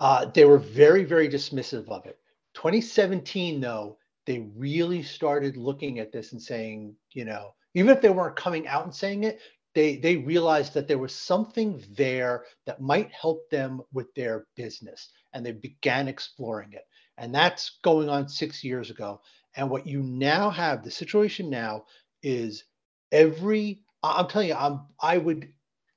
Uh, 0.00 0.24
they 0.24 0.44
were 0.44 0.58
very, 0.58 1.04
very 1.04 1.28
dismissive 1.28 1.88
of 1.88 2.06
it. 2.06 2.18
2017, 2.54 3.60
though, 3.60 3.98
they 4.26 4.50
really 4.56 5.02
started 5.02 5.56
looking 5.56 5.98
at 5.98 6.12
this 6.12 6.32
and 6.32 6.42
saying, 6.42 6.94
you 7.12 7.24
know, 7.24 7.54
even 7.74 7.94
if 7.94 8.00
they 8.00 8.10
weren't 8.10 8.36
coming 8.36 8.66
out 8.66 8.84
and 8.84 8.94
saying 8.94 9.24
it, 9.24 9.40
they 9.74 9.96
they 9.96 10.16
realized 10.16 10.74
that 10.74 10.88
there 10.88 10.98
was 10.98 11.14
something 11.14 11.82
there 11.96 12.44
that 12.66 12.80
might 12.80 13.12
help 13.12 13.48
them 13.50 13.80
with 13.92 14.12
their 14.14 14.46
business, 14.56 15.10
and 15.32 15.46
they 15.46 15.52
began 15.52 16.08
exploring 16.08 16.72
it. 16.72 16.84
And 17.18 17.34
that's 17.34 17.78
going 17.82 18.08
on 18.08 18.28
six 18.28 18.64
years 18.64 18.90
ago. 18.90 19.20
And 19.56 19.70
what 19.70 19.86
you 19.86 20.02
now 20.02 20.50
have, 20.50 20.82
the 20.82 20.90
situation 20.90 21.50
now 21.50 21.84
is 22.22 22.64
every. 23.12 23.82
I'm 24.02 24.26
telling 24.28 24.48
you, 24.48 24.54
I'm 24.54 24.80
I 25.00 25.18
would 25.18 25.52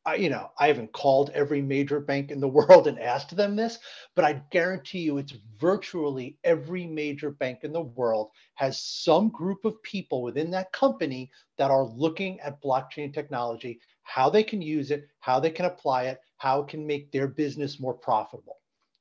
I, 0.05 0.15
you 0.15 0.29
know, 0.29 0.51
I 0.59 0.67
haven't 0.67 0.91
called 0.91 1.29
every 1.33 1.61
major 1.61 1.99
bank 2.01 2.29
in 2.29 2.41
the 2.41 2.47
world 2.59 2.87
and 2.87 2.99
asked 2.99 3.35
them 3.35 3.55
this, 3.55 3.79
but 4.15 4.25
I 4.25 4.41
guarantee 4.51 4.99
you 4.99 5.17
it's 5.17 5.33
virtually 5.59 6.37
every 6.43 6.85
major 6.85 7.31
bank 7.31 7.59
in 7.63 7.71
the 7.71 7.81
world 7.81 8.31
has 8.55 8.81
some 8.81 9.29
group 9.29 9.63
of 9.63 9.81
people 9.83 10.21
within 10.21 10.51
that 10.51 10.73
company 10.73 11.31
that 11.57 11.71
are 11.71 11.85
looking 11.85 12.39
at 12.41 12.61
blockchain 12.61 13.13
technology, 13.13 13.79
how 14.03 14.29
they 14.29 14.43
can 14.43 14.61
use 14.61 14.91
it, 14.91 15.07
how 15.19 15.39
they 15.39 15.51
can 15.51 15.65
apply 15.65 16.03
it, 16.03 16.19
how 16.37 16.61
it 16.61 16.67
can 16.67 16.85
make 16.85 17.11
their 17.11 17.27
business 17.27 17.79
more 17.79 17.93
profitable. 17.93 18.57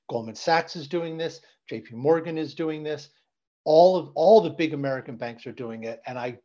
Goldman 0.09 0.37
Sachs 0.37 0.77
is 0.77 0.87
doing 0.87 1.17
this, 1.17 1.41
JP 1.71 1.93
Morgan 1.93 2.39
is 2.39 2.55
doing 2.55 2.83
this, 2.83 3.09
all 3.65 3.97
of 3.97 4.11
all 4.15 4.41
the 4.41 4.51
big 4.51 4.75
American 4.75 5.17
banks 5.17 5.47
are 5.47 5.53
doing 5.53 5.85
it, 5.85 6.01
and 6.07 6.19
I 6.19 6.39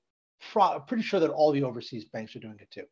am 0.55 0.81
pretty 0.87 1.03
sure 1.03 1.19
that 1.19 1.29
all 1.29 1.51
the 1.51 1.63
overseas 1.63 2.05
banks 2.05 2.35
are 2.35 2.39
doing 2.39 2.57
it 2.59 2.71
too. 2.71 2.85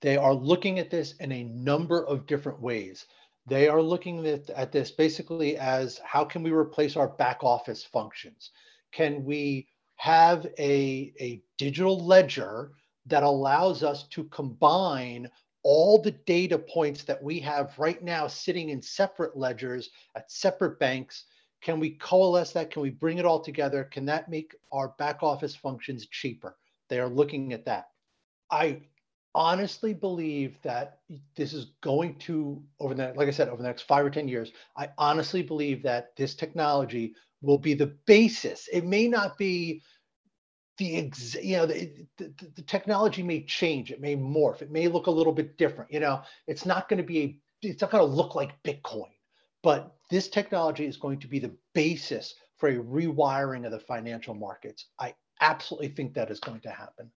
They 0.00 0.16
are 0.16 0.34
looking 0.34 0.78
at 0.78 0.90
this 0.90 1.12
in 1.20 1.30
a 1.32 1.44
number 1.44 2.06
of 2.06 2.26
different 2.26 2.60
ways. 2.60 3.06
They 3.46 3.68
are 3.68 3.82
looking 3.82 4.26
at, 4.26 4.48
at 4.50 4.72
this 4.72 4.90
basically 4.90 5.56
as 5.56 5.98
how 6.04 6.24
can 6.24 6.42
we 6.42 6.52
replace 6.52 6.96
our 6.96 7.08
back 7.08 7.42
office 7.42 7.84
functions? 7.84 8.50
Can 8.92 9.24
we 9.24 9.68
have 9.96 10.46
a, 10.58 11.12
a 11.20 11.42
digital 11.58 12.04
ledger 12.04 12.72
that 13.06 13.22
allows 13.22 13.82
us 13.82 14.06
to 14.08 14.24
combine 14.24 15.30
all 15.62 16.00
the 16.00 16.12
data 16.12 16.58
points 16.58 17.04
that 17.04 17.22
we 17.22 17.38
have 17.40 17.78
right 17.78 18.02
now 18.02 18.26
sitting 18.26 18.70
in 18.70 18.80
separate 18.80 19.36
ledgers 19.36 19.90
at 20.16 20.30
separate 20.30 20.78
banks? 20.78 21.24
Can 21.60 21.78
we 21.78 21.90
coalesce 21.90 22.52
that? 22.52 22.70
Can 22.70 22.80
we 22.80 22.90
bring 22.90 23.18
it 23.18 23.26
all 23.26 23.40
together? 23.40 23.84
Can 23.84 24.06
that 24.06 24.30
make 24.30 24.54
our 24.72 24.94
back 24.98 25.22
office 25.22 25.54
functions 25.54 26.06
cheaper? 26.06 26.56
They 26.88 26.98
are 26.98 27.08
looking 27.08 27.52
at 27.52 27.66
that. 27.66 27.88
I 28.50 28.80
honestly 29.34 29.94
believe 29.94 30.56
that 30.62 30.98
this 31.36 31.52
is 31.52 31.72
going 31.82 32.16
to 32.16 32.62
over 32.80 32.94
the 32.94 33.12
like 33.16 33.28
I 33.28 33.32
said 33.32 33.48
over 33.48 33.62
the 33.62 33.68
next 33.68 33.82
five 33.82 34.04
or 34.04 34.10
ten 34.10 34.28
years. 34.28 34.52
I 34.76 34.90
honestly 34.98 35.42
believe 35.42 35.82
that 35.84 36.16
this 36.16 36.34
technology 36.34 37.14
will 37.42 37.58
be 37.58 37.74
the 37.74 37.94
basis. 38.06 38.68
It 38.72 38.84
may 38.84 39.08
not 39.08 39.38
be 39.38 39.82
the 40.78 40.96
ex, 40.96 41.36
you 41.42 41.56
know 41.58 41.66
the, 41.66 41.92
the, 42.16 42.32
the 42.56 42.62
technology 42.62 43.22
may 43.22 43.44
change. 43.44 43.90
It 43.90 44.00
may 44.00 44.16
morph. 44.16 44.62
It 44.62 44.70
may 44.70 44.88
look 44.88 45.06
a 45.06 45.10
little 45.12 45.32
bit 45.32 45.56
different. 45.58 45.92
You 45.92 46.00
know, 46.00 46.22
it's 46.46 46.66
not 46.66 46.88
going 46.88 46.98
to 46.98 47.06
be 47.06 47.20
a. 47.20 47.36
It's 47.62 47.82
not 47.82 47.90
going 47.90 48.04
to 48.04 48.16
look 48.16 48.34
like 48.34 48.62
Bitcoin, 48.62 49.10
but 49.62 49.94
this 50.10 50.28
technology 50.28 50.86
is 50.86 50.96
going 50.96 51.20
to 51.20 51.28
be 51.28 51.38
the 51.38 51.54
basis 51.74 52.34
for 52.56 52.70
a 52.70 52.76
rewiring 52.76 53.66
of 53.66 53.72
the 53.72 53.80
financial 53.80 54.34
markets. 54.34 54.86
I 54.98 55.14
absolutely 55.42 55.88
think 55.88 56.14
that 56.14 56.30
is 56.30 56.40
going 56.40 56.60
to 56.60 56.70
happen. 56.70 57.10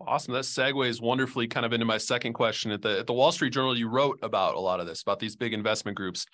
Awesome. 0.00 0.32
That 0.32 0.44
segues 0.44 1.00
wonderfully 1.00 1.48
kind 1.48 1.66
of 1.66 1.72
into 1.72 1.84
my 1.84 1.98
second 1.98 2.32
question. 2.32 2.70
At 2.70 2.82
the 2.82 3.00
at 3.00 3.06
the 3.06 3.12
Wall 3.12 3.32
Street 3.32 3.52
Journal, 3.52 3.76
you 3.76 3.88
wrote 3.88 4.18
about 4.22 4.54
a 4.54 4.60
lot 4.60 4.80
of 4.80 4.86
this, 4.86 5.02
about 5.02 5.18
these 5.18 5.34
big 5.34 5.52
investment 5.52 5.96
groups 5.96 6.24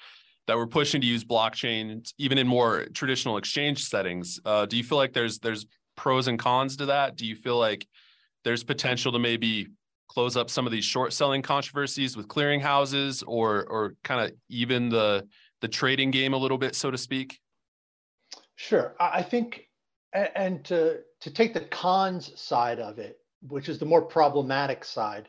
that 0.46 0.56
were 0.56 0.66
pushing 0.66 1.00
to 1.00 1.06
use 1.06 1.24
blockchain 1.24 2.06
even 2.18 2.36
in 2.36 2.46
more 2.46 2.86
traditional 2.92 3.38
exchange 3.38 3.84
settings. 3.84 4.38
Uh, 4.44 4.66
do 4.66 4.76
you 4.76 4.84
feel 4.84 4.98
like 4.98 5.14
there's 5.14 5.38
there's 5.38 5.66
pros 5.96 6.28
and 6.28 6.38
cons 6.38 6.76
to 6.76 6.86
that? 6.86 7.16
Do 7.16 7.26
you 7.26 7.34
feel 7.34 7.58
like 7.58 7.86
there's 8.44 8.62
potential 8.62 9.12
to 9.12 9.18
maybe 9.18 9.68
close 10.08 10.36
up 10.36 10.50
some 10.50 10.66
of 10.66 10.72
these 10.72 10.84
short 10.84 11.14
selling 11.14 11.40
controversies 11.40 12.16
with 12.16 12.28
clearinghouses 12.28 13.24
or 13.26 13.64
or 13.64 13.94
kind 14.04 14.20
of 14.20 14.36
even 14.50 14.90
the 14.90 15.26
the 15.62 15.68
trading 15.68 16.10
game 16.10 16.34
a 16.34 16.36
little 16.36 16.58
bit, 16.58 16.74
so 16.74 16.90
to 16.90 16.98
speak? 16.98 17.40
Sure. 18.56 18.94
I 19.00 19.22
think 19.22 19.68
and 20.12 20.64
to 20.66 21.00
to 21.22 21.30
take 21.30 21.54
the 21.54 21.60
cons 21.60 22.38
side 22.38 22.78
of 22.78 22.98
it, 22.98 23.16
which 23.48 23.68
is 23.68 23.78
the 23.78 23.86
more 23.86 24.02
problematic 24.02 24.84
side. 24.84 25.28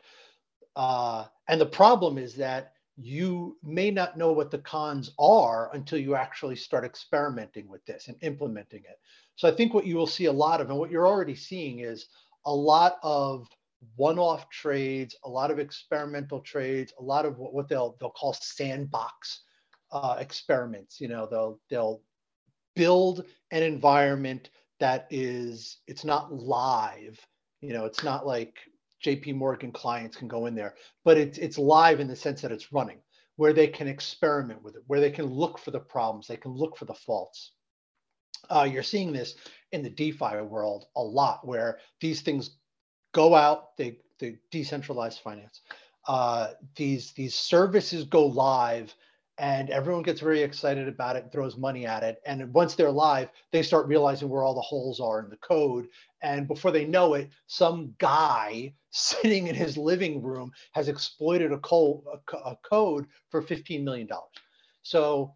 Uh, 0.74 1.24
and 1.48 1.60
the 1.60 1.66
problem 1.66 2.18
is 2.18 2.34
that 2.34 2.72
you 2.96 3.58
may 3.62 3.90
not 3.90 4.16
know 4.16 4.32
what 4.32 4.50
the 4.50 4.58
cons 4.58 5.12
are 5.18 5.70
until 5.74 5.98
you 5.98 6.14
actually 6.14 6.56
start 6.56 6.84
experimenting 6.84 7.68
with 7.68 7.84
this 7.84 8.08
and 8.08 8.16
implementing 8.22 8.80
it. 8.80 8.98
So 9.36 9.46
I 9.48 9.50
think 9.50 9.74
what 9.74 9.86
you 9.86 9.96
will 9.96 10.06
see 10.06 10.26
a 10.26 10.32
lot 10.32 10.60
of, 10.60 10.70
and 10.70 10.78
what 10.78 10.90
you're 10.90 11.06
already 11.06 11.34
seeing 11.34 11.80
is 11.80 12.06
a 12.46 12.54
lot 12.54 12.98
of 13.02 13.46
one-off 13.96 14.48
trades, 14.48 15.14
a 15.24 15.28
lot 15.28 15.50
of 15.50 15.58
experimental 15.58 16.40
trades, 16.40 16.92
a 16.98 17.02
lot 17.02 17.26
of 17.26 17.38
what, 17.38 17.68
they'll 17.68 17.96
they'll 18.00 18.10
call 18.10 18.32
sandbox 18.32 19.42
uh, 19.92 20.16
experiments. 20.18 21.00
You 21.00 21.08
know, 21.08 21.26
they'll 21.30 21.60
they'll 21.68 22.00
build 22.74 23.24
an 23.50 23.62
environment 23.62 24.50
that 24.80 25.06
is 25.10 25.78
it's 25.86 26.04
not 26.04 26.32
live 26.32 27.18
you 27.60 27.72
know, 27.72 27.84
it's 27.84 28.04
not 28.04 28.26
like 28.26 28.56
JP 29.04 29.34
Morgan 29.34 29.72
clients 29.72 30.16
can 30.16 30.28
go 30.28 30.46
in 30.46 30.54
there, 30.54 30.74
but 31.04 31.16
it's 31.18 31.38
it's 31.38 31.58
live 31.58 32.00
in 32.00 32.08
the 32.08 32.16
sense 32.16 32.42
that 32.42 32.52
it's 32.52 32.72
running, 32.72 32.98
where 33.36 33.52
they 33.52 33.66
can 33.66 33.88
experiment 33.88 34.62
with 34.62 34.76
it, 34.76 34.82
where 34.86 35.00
they 35.00 35.10
can 35.10 35.26
look 35.26 35.58
for 35.58 35.70
the 35.70 35.80
problems, 35.80 36.26
they 36.26 36.36
can 36.36 36.52
look 36.52 36.76
for 36.76 36.84
the 36.84 36.94
faults. 36.94 37.52
Uh, 38.50 38.68
you're 38.70 38.82
seeing 38.82 39.12
this 39.12 39.34
in 39.72 39.82
the 39.82 39.90
DeFi 39.90 40.40
world 40.42 40.86
a 40.96 41.02
lot, 41.02 41.46
where 41.46 41.78
these 42.00 42.22
things 42.22 42.58
go 43.12 43.34
out, 43.34 43.76
they 43.76 43.98
they 44.18 44.36
decentralized 44.50 45.20
finance. 45.20 45.62
Uh, 46.06 46.52
these 46.76 47.12
these 47.12 47.34
services 47.34 48.04
go 48.04 48.26
live 48.26 48.94
and 49.38 49.68
everyone 49.70 50.02
gets 50.02 50.20
very 50.20 50.42
excited 50.42 50.88
about 50.88 51.16
it 51.16 51.24
and 51.24 51.32
throws 51.32 51.56
money 51.56 51.86
at 51.86 52.02
it. 52.02 52.20
And 52.26 52.52
once 52.54 52.74
they're 52.74 52.90
live, 52.90 53.28
they 53.52 53.62
start 53.62 53.86
realizing 53.86 54.28
where 54.28 54.42
all 54.42 54.54
the 54.54 54.60
holes 54.60 54.98
are 55.00 55.20
in 55.20 55.28
the 55.28 55.36
code. 55.36 55.88
And 56.22 56.48
before 56.48 56.70
they 56.70 56.86
know 56.86 57.14
it, 57.14 57.30
some 57.46 57.94
guy 57.98 58.74
sitting 58.90 59.46
in 59.46 59.54
his 59.54 59.76
living 59.76 60.22
room 60.22 60.50
has 60.72 60.88
exploited 60.88 61.52
a, 61.52 61.58
co- 61.58 62.02
a, 62.32 62.36
a 62.36 62.56
code 62.68 63.06
for 63.30 63.42
$15 63.42 63.84
million. 63.84 64.08
So 64.82 65.34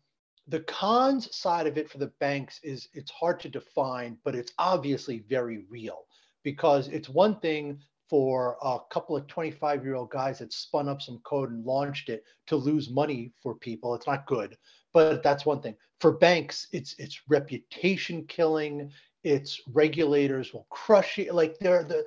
the 0.48 0.60
cons 0.60 1.34
side 1.36 1.66
of 1.66 1.76
it 1.76 1.90
for 1.90 1.98
the 1.98 2.12
banks 2.20 2.58
is 2.62 2.88
it's 2.94 3.10
hard 3.10 3.38
to 3.40 3.48
define, 3.48 4.16
but 4.24 4.34
it's 4.34 4.52
obviously 4.58 5.24
very 5.28 5.64
real 5.68 6.06
because 6.42 6.88
it's 6.88 7.08
one 7.08 7.38
thing 7.40 7.78
for 8.10 8.56
a 8.60 8.78
couple 8.90 9.16
of 9.16 9.28
25 9.28 9.84
year 9.84 9.94
old 9.94 10.10
guys 10.10 10.40
that 10.40 10.52
spun 10.52 10.88
up 10.88 11.00
some 11.00 11.20
code 11.24 11.52
and 11.52 11.64
launched 11.64 12.08
it 12.08 12.24
to 12.48 12.56
lose 12.56 12.90
money 12.90 13.32
for 13.40 13.54
people. 13.54 13.94
It's 13.94 14.08
not 14.08 14.26
good, 14.26 14.56
but 14.92 15.22
that's 15.22 15.46
one 15.46 15.62
thing. 15.62 15.76
For 16.00 16.12
banks, 16.12 16.66
it's 16.72 16.96
it's 16.98 17.20
reputation 17.28 18.24
killing. 18.26 18.90
It's 19.22 19.60
regulators 19.72 20.52
will 20.52 20.66
crush 20.70 21.18
you. 21.18 21.32
Like 21.32 21.58
they're 21.60 21.84
the 21.84 22.04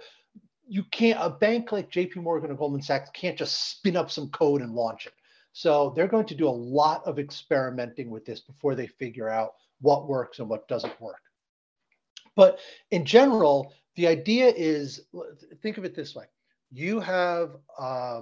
you 0.67 0.83
can't 0.91 1.19
a 1.21 1.29
bank 1.29 1.71
like 1.71 1.89
JP 1.89 2.17
Morgan 2.17 2.51
or 2.51 2.55
Goldman 2.55 2.81
Sachs 2.81 3.09
can't 3.13 3.37
just 3.37 3.71
spin 3.71 3.95
up 3.95 4.11
some 4.11 4.29
code 4.29 4.61
and 4.61 4.73
launch 4.73 5.05
it. 5.05 5.13
So 5.53 5.93
they're 5.95 6.07
going 6.07 6.25
to 6.25 6.35
do 6.35 6.49
a 6.49 6.49
lot 6.49 7.05
of 7.05 7.17
experimenting 7.17 8.09
with 8.09 8.25
this 8.25 8.41
before 8.41 8.75
they 8.75 8.87
figure 8.87 9.29
out 9.29 9.53
what 9.79 10.09
works 10.09 10.39
and 10.39 10.49
what 10.49 10.67
doesn't 10.67 10.99
work. 10.99 11.21
But 12.35 12.59
in 12.91 13.05
general, 13.05 13.73
the 13.95 14.07
idea 14.07 14.47
is 14.47 15.01
think 15.61 15.77
of 15.77 15.85
it 15.85 15.95
this 15.95 16.15
way. 16.15 16.25
You 16.71 16.99
have 16.99 17.57
uh, 17.77 18.21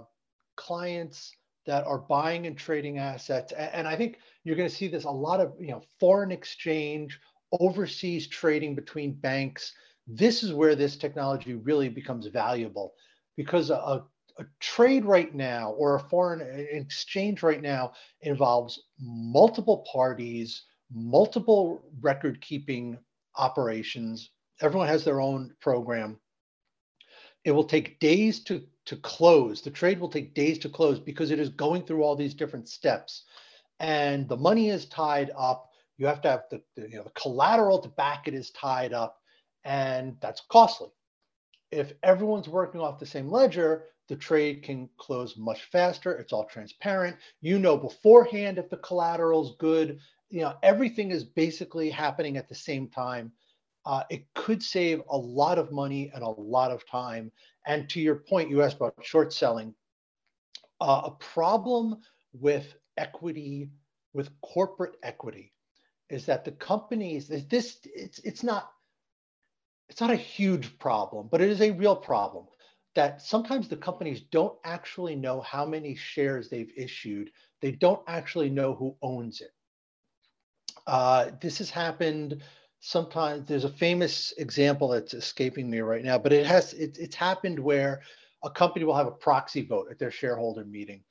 clients 0.56 1.36
that 1.66 1.86
are 1.86 2.00
buying 2.00 2.48
and 2.48 2.58
trading 2.58 2.98
assets 2.98 3.54
and 3.54 3.88
i 3.88 3.96
think 3.96 4.18
you're 4.44 4.56
going 4.56 4.68
to 4.68 4.76
see 4.76 4.88
this 4.88 5.04
a 5.04 5.12
lot 5.12 5.40
of 5.40 5.54
you 5.60 5.68
know 5.68 5.84
foreign 6.00 6.32
exchange 6.32 7.20
overseas 7.60 8.28
trading 8.28 8.76
between 8.76 9.14
banks. 9.14 9.74
This 10.08 10.44
is 10.44 10.54
where 10.54 10.76
this 10.76 10.96
technology 10.96 11.54
really 11.54 11.90
becomes 11.90 12.28
valuable 12.28 12.94
because 13.38 13.70
a, 13.70 14.04
a 14.38 14.46
trade 14.60 15.06
right 15.06 15.34
now 15.34 15.72
or 15.72 15.96
a 15.96 16.00
foreign 16.00 16.42
exchange 16.72 17.44
right 17.44 17.62
now 17.62 17.94
involves 18.22 18.84
multiple 19.00 19.86
parties 19.92 20.64
multiple 20.94 21.82
record 22.02 22.42
keeping 22.42 22.98
operations 23.38 24.32
everyone 24.62 24.88
has 24.88 25.04
their 25.04 25.20
own 25.20 25.54
program. 25.60 26.18
It 27.44 27.52
will 27.52 27.64
take 27.64 28.00
days 28.00 28.44
to, 28.46 28.64
to 28.86 28.96
close. 28.98 29.62
The 29.62 29.72
trade 29.72 30.00
will 30.00 30.10
take 30.10 30.36
days 30.36 30.60
to 30.60 30.70
close 30.70 31.00
because 31.00 31.32
it 31.32 31.40
is 31.40 31.50
going 31.50 31.84
through 31.84 32.04
all 32.04 32.16
these 32.16 32.36
different 32.36 32.70
steps. 32.70 33.24
And 33.80 34.30
the 34.30 34.38
money 34.38 34.70
is 34.70 34.86
tied 34.86 35.32
up. 35.36 35.70
You 35.98 36.06
have 36.06 36.22
to 36.22 36.30
have 36.30 36.44
the, 36.52 36.62
the, 36.76 36.90
you 36.90 36.98
know, 36.98 37.04
the 37.04 37.12
collateral 37.12 37.80
to 37.80 37.90
back 37.90 38.28
it 38.28 38.34
is 38.34 38.52
tied 38.52 38.94
up, 38.94 39.20
and 39.64 40.18
that's 40.20 40.42
costly. 40.50 40.90
If 41.72 41.94
everyone's 42.04 42.50
working 42.50 42.82
off 42.82 43.00
the 43.00 43.06
same 43.06 43.30
ledger, 43.30 43.86
the 44.08 44.16
trade 44.16 44.64
can 44.64 44.90
close 44.98 45.38
much 45.38 45.64
faster. 45.72 46.12
It's 46.14 46.34
all 46.34 46.46
transparent. 46.46 47.18
You 47.40 47.60
know 47.60 47.78
beforehand 47.78 48.58
if 48.58 48.70
the 48.70 48.78
collateral's 48.78 49.56
good. 49.58 50.00
You 50.30 50.42
know, 50.42 50.56
everything 50.64 51.12
is 51.12 51.24
basically 51.24 51.90
happening 51.90 52.38
at 52.38 52.50
the 52.50 52.56
same 52.56 52.88
time 52.88 53.32
uh, 53.86 54.04
it 54.10 54.26
could 54.36 54.62
save 54.62 55.02
a 55.10 55.18
lot 55.18 55.58
of 55.58 55.72
money 55.72 56.12
and 56.14 56.24
a 56.24 56.30
lot 56.30 56.72
of 56.72 56.88
time. 56.88 57.32
And 57.66 57.90
to 57.90 58.00
your 58.00 58.16
point, 58.16 58.50
you 58.50 58.62
asked 58.62 58.78
about 58.78 58.96
short 59.02 59.34
selling. 59.34 59.74
Uh, 60.80 61.02
a 61.06 61.12
problem 61.12 61.98
with 62.34 62.76
equity, 62.98 63.70
with 64.14 64.30
corporate 64.42 64.96
equity, 65.04 65.54
is 66.10 66.26
that 66.26 66.44
the 66.44 66.52
companies 66.52 67.28
this 67.28 67.80
it's 67.86 68.20
it's 68.20 68.44
not 68.44 68.72
it's 69.90 70.02
not 70.02 70.12
a 70.12 70.16
huge 70.16 70.78
problem, 70.80 71.28
but 71.32 71.42
it 71.42 71.50
is 71.50 71.62
a 71.62 71.72
real 71.72 71.96
problem 71.96 72.46
that 72.96 73.22
sometimes 73.22 73.68
the 73.68 73.78
companies 73.78 74.22
don't 74.22 74.58
actually 74.64 75.16
know 75.16 75.42
how 75.42 75.66
many 75.66 75.96
shares 75.96 76.50
they've 76.50 76.72
issued. 76.76 77.32
They 77.62 77.72
don't 77.72 78.02
actually 78.08 78.50
know 78.50 78.74
who 78.74 78.96
owns 79.02 79.42
it. 79.42 79.52
Uh, 80.88 81.32
this 81.42 81.60
has 81.60 81.70
happened 81.70 82.42
sometimes 82.82 83.48
there's 83.48 83.64
a 83.64 83.70
famous 83.70 84.34
example 84.38 84.90
that's 84.90 85.14
escaping 85.14 85.70
me 85.70 85.80
right 85.80 86.04
now, 86.04 86.18
but 86.18 86.34
it 86.34 86.46
has 86.46 86.74
it, 86.74 86.98
it's 87.00 87.16
happened 87.16 87.58
where 87.60 88.02
a 88.44 88.50
company 88.50 88.84
will 88.84 88.96
have 88.96 89.08
a 89.08 89.12
proxy 89.12 89.62
vote 89.62 89.88
at 89.90 90.00
their 90.00 90.12
shareholder 90.12 90.66
meeting, 90.66 91.04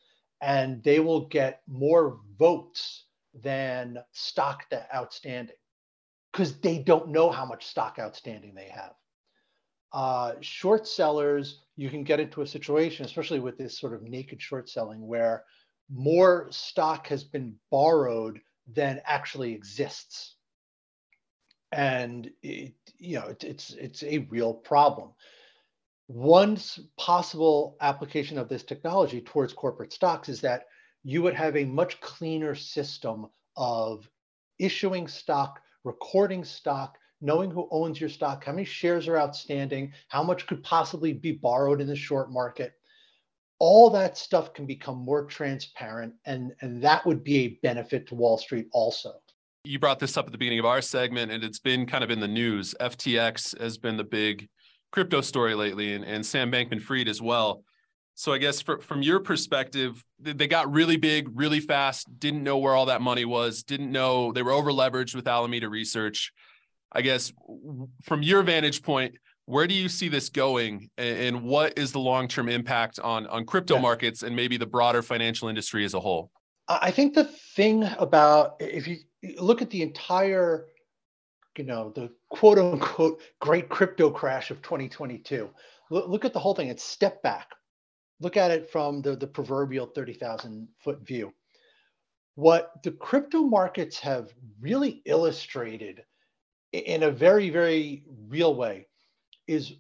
and 0.43 0.83
they 0.83 1.01
will 1.01 1.27
get 1.29 1.63
more 1.69 2.21
votes 2.39 3.05
than 3.43 3.99
stock 4.13 4.69
that 4.71 4.89
outstanding 4.95 5.55
because 6.33 6.59
they 6.59 6.79
don't 6.79 7.09
know 7.09 7.31
how 7.31 7.47
much 7.47 7.67
stock 7.67 7.97
outstanding 7.99 8.55
they 8.55 8.69
have. 8.69 8.93
Uh, 9.93 10.35
short 10.41 10.87
sellers, 10.87 11.65
you 11.77 11.89
can 11.89 12.05
get 12.05 12.21
into 12.21 12.43
a 12.43 12.47
situation, 12.47 13.05
especially 13.05 13.41
with 13.41 13.57
this 13.59 13.79
sort 13.79 13.95
of 13.95 14.03
naked 14.03 14.43
short 14.43 14.69
selling, 14.69 15.07
where 15.07 15.45
more 15.89 16.49
stock 16.51 17.07
has 17.07 17.25
been 17.25 17.55
borrowed 17.71 18.41
than 18.73 19.01
actually 19.05 19.53
exists 19.53 20.37
and 21.73 22.31
it, 22.43 22.75
you 22.99 23.19
know 23.19 23.27
it, 23.29 23.45
it's 23.45 23.71
it's 23.75 24.03
a 24.03 24.19
real 24.31 24.55
problem. 24.55 25.11
One 26.07 26.59
possible 26.99 27.77
application 27.81 28.37
of 28.37 28.49
this 28.49 28.65
technology 28.65 29.21
towards 29.21 29.53
corporate 29.53 29.93
stocks 29.93 30.29
is 30.29 30.41
that 30.41 30.67
you 31.05 31.23
would 31.23 31.35
have 31.35 31.57
a 31.57 31.65
much 31.65 32.01
cleaner 32.01 32.55
system 32.55 33.29
of 33.57 34.09
issuing 34.59 35.07
stock, 35.07 35.61
recording 35.85 36.45
stock, 36.45 36.99
knowing 37.21 37.51
who 37.51 37.69
owns 37.71 38.01
your 38.01 38.11
stock, 38.11 38.45
how 38.45 38.53
many 38.53 38.65
shares 38.65 39.07
are 39.09 39.19
outstanding, 39.19 39.93
how 40.09 40.23
much 40.23 40.47
could 40.47 40.63
possibly 40.63 41.13
be 41.13 41.33
borrowed 41.33 41.81
in 41.81 41.87
the 41.87 41.97
short 41.97 42.31
market. 42.31 42.75
All 43.59 43.91
that 43.91 44.17
stuff 44.17 44.55
can 44.55 44.67
become 44.67 44.97
more 44.97 45.27
transparent, 45.27 46.15
and, 46.25 46.53
and 46.61 46.83
that 46.83 47.05
would 47.07 47.23
be 47.23 47.39
a 47.39 47.59
benefit 47.63 48.07
to 48.09 48.15
Wall 48.15 48.39
Street 48.39 48.69
also. 48.73 49.21
You 49.65 49.79
brought 49.79 49.99
this 49.99 50.17
up 50.17 50.27
at 50.27 50.33
the 50.33 50.39
beginning 50.39 50.59
of 50.59 50.65
our 50.65 50.81
segment, 50.81 51.31
and 51.31 51.45
it's 51.45 51.59
been 51.59 51.87
kind 51.87 52.03
of 52.03 52.11
in 52.11 52.21
the 52.21 52.29
news. 52.29 52.75
FTX 52.81 53.61
has 53.61 53.77
been 53.77 53.97
the 53.97 54.05
big 54.05 54.49
crypto 54.91 55.21
story 55.21 55.55
lately, 55.55 55.93
and, 55.95 56.05
and 56.05 56.25
Sam 56.25 56.51
Bankman 56.51 56.81
Fried 56.81 57.09
as 57.09 57.21
well. 57.21 57.63
So 58.15 58.33
I 58.33 58.39
guess 58.39 58.61
for, 58.61 58.81
from 58.81 59.03
your 59.03 59.21
perspective, 59.21 60.05
they 60.19 60.47
got 60.47 60.71
really 60.71 60.97
big, 60.97 61.29
really 61.33 61.61
fast, 61.61 62.07
didn't 62.19 62.43
know 62.43 62.59
where 62.59 62.75
all 62.75 62.87
that 62.87 63.01
money 63.01 63.25
was, 63.25 63.63
didn't 63.63 63.91
know 63.91 64.33
they 64.33 64.43
were 64.43 64.51
over 64.53 64.71
leveraged 64.71 65.15
with 65.15 65.27
Alameda 65.27 65.69
Research. 65.69 66.33
I 66.93 67.03
guess 67.03 67.33
from 68.03 68.23
your 68.23 68.43
vantage 68.43 68.83
point, 68.83 69.15
where 69.47 69.67
do 69.67 69.75
you 69.75 69.89
see 69.89 70.09
this 70.09 70.29
going 70.29 70.91
and 70.99 71.43
what 71.43 71.79
is 71.79 71.93
the 71.93 71.99
long-term 71.99 72.49
impact 72.49 73.01
on, 73.01 73.27
on 73.27 73.47
crypto 73.47 73.77
yeah. 73.77 73.81
markets 73.81 74.23
and 74.23 74.37
maybe 74.37 74.57
the 74.57 74.67
broader 74.67 75.03
financial 75.03 75.49
industry 75.49 75.85
as 75.85 75.95
a 75.95 76.01
whole? 76.01 76.31
I 76.69 76.91
think 76.91 77.15
the 77.15 77.25
thing 77.25 77.85
about 77.99 78.57
if 78.61 78.87
you 78.87 78.99
look 79.39 79.63
at 79.63 79.71
the 79.71 79.83
entire, 79.83 80.67
you 81.57 81.65
know, 81.65 81.93
the 81.95 82.11
quote 82.29 82.59
unquote 82.59 83.21
great 83.41 83.69
crypto 83.69 84.11
crash 84.11 84.51
of 84.51 84.63
2022. 84.63 85.51
Look, 85.91 86.09
look 86.09 86.25
at 86.25 86.33
the 86.33 86.39
whole 86.39 86.55
thing 86.55 86.71
and 86.71 86.81
step 86.81 87.23
back. 87.23 87.49
Look 88.21 88.37
at 88.37 88.51
it 88.51 88.71
from 88.71 89.03
the, 89.03 89.17
the 89.17 89.27
proverbial 89.27 89.87
30,000 89.87 90.69
foot 90.79 91.07
view. 91.07 91.33
What 92.35 92.83
the 92.85 92.93
crypto 92.93 93.43
markets 93.43 93.99
have 94.01 94.33
really 94.61 95.03
illustrated 95.05 96.03
in 96.73 97.03
a 97.03 97.11
very, 97.11 97.51
very 97.51 98.05
real 98.29 98.55
way 98.55 98.87
is, 99.47 99.73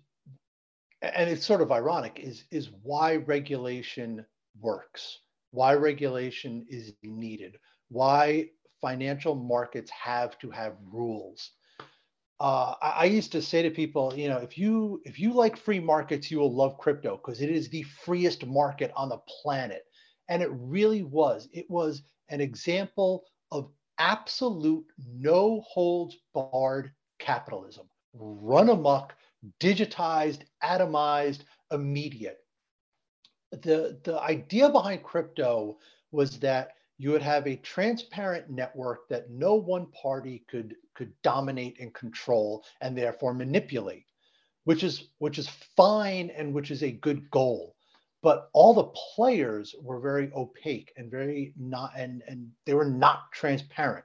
and 1.02 1.30
it's 1.30 1.46
sort 1.46 1.60
of 1.60 1.70
ironic, 1.70 2.18
is, 2.20 2.44
is 2.50 2.70
why 2.82 3.16
regulation 3.16 4.24
works, 4.60 5.20
why 5.52 5.74
regulation 5.74 6.66
is 6.68 6.92
needed, 7.02 7.56
why 7.88 8.48
financial 8.80 9.34
markets 9.34 9.90
have 9.90 10.38
to 10.38 10.50
have 10.50 10.74
rules. 10.92 11.50
Uh, 12.40 12.74
I, 12.80 12.88
I, 12.88 13.04
used 13.04 13.32
to 13.32 13.42
say 13.42 13.62
to 13.62 13.70
people, 13.70 14.14
you 14.16 14.28
know, 14.28 14.38
if 14.38 14.56
you 14.56 15.02
if 15.04 15.18
you 15.18 15.34
like 15.34 15.58
free 15.58 15.80
markets, 15.80 16.30
you 16.30 16.38
will 16.38 16.54
love 16.54 16.78
crypto 16.78 17.16
because 17.16 17.42
it 17.42 17.50
is 17.50 17.68
the 17.68 17.82
freest 17.82 18.46
market 18.46 18.90
on 18.96 19.10
the 19.10 19.18
planet, 19.42 19.82
and 20.30 20.42
it 20.42 20.48
really 20.52 21.02
was. 21.02 21.48
It 21.52 21.68
was 21.68 22.02
an 22.30 22.40
example 22.40 23.24
of 23.52 23.70
absolute 23.98 24.86
no 25.18 25.60
holds 25.68 26.16
barred 26.32 26.92
capitalism, 27.18 27.86
run 28.14 28.70
amok, 28.70 29.14
digitized, 29.60 30.40
atomized, 30.64 31.40
immediate. 31.70 32.38
The 33.52 34.00
the 34.02 34.18
idea 34.18 34.70
behind 34.70 35.02
crypto 35.02 35.78
was 36.10 36.38
that 36.38 36.70
you 37.00 37.10
would 37.10 37.22
have 37.22 37.46
a 37.46 37.56
transparent 37.56 38.50
network 38.50 39.08
that 39.08 39.30
no 39.30 39.54
one 39.54 39.86
party 39.86 40.44
could 40.50 40.76
could 40.94 41.12
dominate 41.22 41.80
and 41.80 41.94
control 41.94 42.62
and 42.82 42.96
therefore 42.96 43.32
manipulate 43.32 44.04
which 44.64 44.84
is 44.84 45.08
which 45.18 45.38
is 45.38 45.48
fine 45.76 46.30
and 46.36 46.52
which 46.52 46.70
is 46.70 46.82
a 46.82 46.92
good 46.92 47.30
goal. 47.30 47.74
But 48.22 48.50
all 48.52 48.74
the 48.74 48.92
players 49.14 49.74
were 49.80 49.98
very 49.98 50.30
opaque 50.36 50.92
and 50.98 51.10
very 51.10 51.54
not 51.56 51.92
and 51.96 52.22
and 52.28 52.50
they 52.66 52.74
were 52.74 52.84
not 52.84 53.32
transparent. 53.32 54.04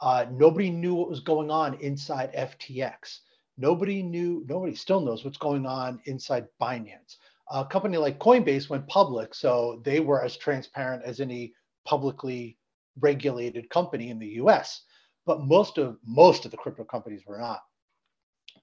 Uh, 0.00 0.26
nobody 0.32 0.68
knew 0.68 0.96
what 0.96 1.08
was 1.08 1.20
going 1.20 1.48
on 1.48 1.74
inside 1.74 2.32
ftx 2.34 3.20
nobody 3.56 4.02
knew 4.02 4.44
nobody 4.48 4.74
still 4.74 5.00
knows 5.00 5.24
what's 5.24 5.38
going 5.38 5.64
on 5.64 6.00
inside 6.06 6.48
binance. 6.60 7.18
A 7.52 7.64
company 7.64 7.98
like 7.98 8.18
coinbase 8.18 8.68
went 8.68 8.88
public 8.88 9.32
so 9.32 9.80
they 9.84 10.00
were 10.00 10.24
as 10.24 10.36
transparent 10.36 11.04
as 11.04 11.20
any 11.20 11.54
publicly 11.84 12.58
regulated 13.00 13.70
company 13.70 14.10
in 14.10 14.18
the 14.18 14.40
US, 14.42 14.82
but 15.26 15.42
most 15.42 15.78
of 15.78 15.98
most 16.04 16.44
of 16.44 16.50
the 16.50 16.56
crypto 16.56 16.84
companies 16.84 17.22
were 17.26 17.38
not. 17.38 17.62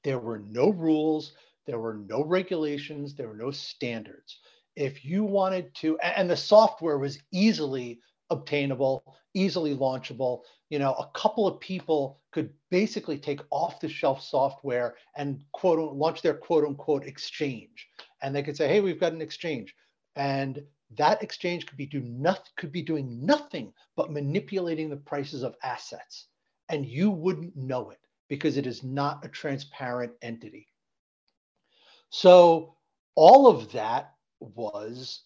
There 0.03 0.19
were 0.19 0.39
no 0.39 0.69
rules, 0.69 1.33
there 1.65 1.79
were 1.79 1.95
no 1.95 2.23
regulations, 2.23 3.15
there 3.15 3.27
were 3.27 3.35
no 3.35 3.51
standards. 3.51 4.39
If 4.75 5.03
you 5.03 5.23
wanted 5.23 5.73
to, 5.75 5.99
and 5.99 6.29
the 6.29 6.37
software 6.37 6.97
was 6.97 7.19
easily 7.31 7.99
obtainable, 8.29 9.03
easily 9.33 9.75
launchable. 9.75 10.41
You 10.69 10.79
know, 10.79 10.93
a 10.93 11.09
couple 11.13 11.47
of 11.47 11.59
people 11.59 12.21
could 12.31 12.51
basically 12.69 13.17
take 13.17 13.41
off 13.51 13.79
the 13.79 13.89
shelf 13.89 14.21
software 14.21 14.95
and 15.15 15.43
quote 15.51 15.93
launch 15.93 16.21
their 16.21 16.35
quote 16.35 16.63
unquote 16.63 17.05
exchange. 17.05 17.87
And 18.21 18.35
they 18.35 18.43
could 18.43 18.55
say, 18.55 18.67
hey, 18.67 18.81
we've 18.81 18.99
got 18.99 19.13
an 19.13 19.21
exchange. 19.21 19.73
And 20.15 20.63
that 20.97 21.21
exchange 21.21 21.65
could 21.65 21.77
be 21.77 21.85
do 21.85 22.01
could 22.57 22.71
be 22.71 22.81
doing 22.81 23.25
nothing 23.25 23.73
but 23.95 24.11
manipulating 24.11 24.89
the 24.89 24.97
prices 24.97 25.43
of 25.43 25.55
assets 25.63 26.27
and 26.69 26.85
you 26.85 27.11
wouldn't 27.11 27.55
know 27.55 27.91
it 27.91 27.99
because 28.27 28.57
it 28.57 28.65
is 28.67 28.83
not 28.83 29.25
a 29.25 29.29
transparent 29.29 30.13
entity. 30.21 30.67
So 32.09 32.75
all 33.15 33.47
of 33.47 33.71
that 33.71 34.13
was 34.39 35.21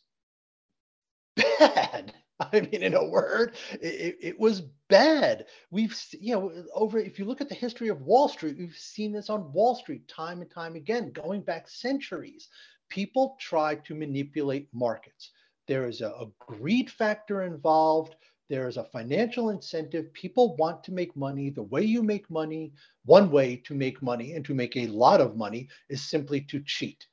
bad. 1.35 2.13
I 2.39 2.59
mean 2.59 2.83
in 2.83 2.95
a 2.95 3.05
word 3.05 3.55
it, 3.71 4.17
it 4.19 4.39
was 4.39 4.63
bad. 4.89 5.45
We've 5.71 5.97
you 6.19 6.33
know 6.33 6.51
over 6.73 6.99
if 6.99 7.19
you 7.19 7.25
look 7.25 7.39
at 7.39 7.47
the 7.47 7.55
history 7.55 7.87
of 7.87 8.01
wall 8.01 8.27
street 8.27 8.57
we've 8.57 8.75
seen 8.75 9.13
this 9.13 9.29
on 9.29 9.53
wall 9.53 9.75
street 9.75 10.07
time 10.09 10.41
and 10.41 10.51
time 10.51 10.75
again 10.75 11.11
going 11.11 11.41
back 11.41 11.69
centuries. 11.69 12.49
People 12.89 13.37
try 13.39 13.75
to 13.75 13.95
manipulate 13.95 14.67
markets 14.73 15.31
there 15.67 15.87
is 15.87 16.01
a, 16.01 16.07
a 16.07 16.27
greed 16.39 16.89
factor 16.89 17.43
involved. 17.43 18.15
There 18.49 18.67
is 18.67 18.77
a 18.77 18.83
financial 18.83 19.49
incentive. 19.49 20.13
People 20.13 20.55
want 20.57 20.83
to 20.83 20.91
make 20.91 21.15
money. 21.15 21.49
The 21.49 21.63
way 21.63 21.81
you 21.81 22.03
make 22.03 22.29
money, 22.29 22.73
one 23.05 23.31
way 23.31 23.55
to 23.65 23.73
make 23.73 24.01
money 24.01 24.33
and 24.33 24.43
to 24.45 24.53
make 24.53 24.75
a 24.75 24.87
lot 24.87 25.21
of 25.21 25.37
money 25.37 25.69
is 25.89 26.07
simply 26.09 26.41
to 26.41 26.61
cheat. 26.65 27.07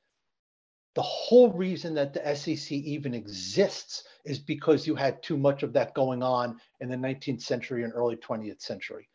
The 0.93 1.01
whole 1.01 1.53
reason 1.53 1.93
that 1.95 2.13
the 2.13 2.35
SEC 2.35 2.71
even 2.71 3.13
exists 3.13 4.03
is 4.25 4.39
because 4.39 4.85
you 4.85 4.93
had 4.93 5.23
too 5.23 5.37
much 5.37 5.63
of 5.63 5.71
that 5.73 5.93
going 5.93 6.21
on 6.21 6.59
in 6.81 6.89
the 6.89 6.97
19th 6.97 7.41
century 7.41 7.83
and 7.85 7.93
early 7.93 8.17
20th 8.17 8.61
century. 8.61 9.07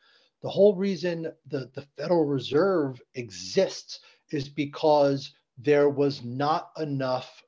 The 0.43 0.49
whole 0.49 0.75
reason 0.75 1.33
the, 1.47 1.71
the 1.75 1.87
Federal 1.99 2.25
Reserve 2.25 3.01
exists 3.15 4.01
is 4.31 4.49
because 4.49 5.33
there 5.59 5.91
was 5.91 6.25
not 6.25 6.71
enough 6.79 7.43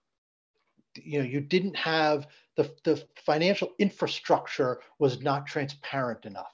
you 1.05 1.19
know 1.19 1.25
you 1.25 1.41
didn't 1.41 1.77
have 1.77 2.27
the, 2.57 2.71
the 2.85 3.03
financial 3.25 3.71
infrastructure 3.79 4.81
was 4.99 5.21
not 5.23 5.47
transparent 5.47 6.25
enough. 6.25 6.53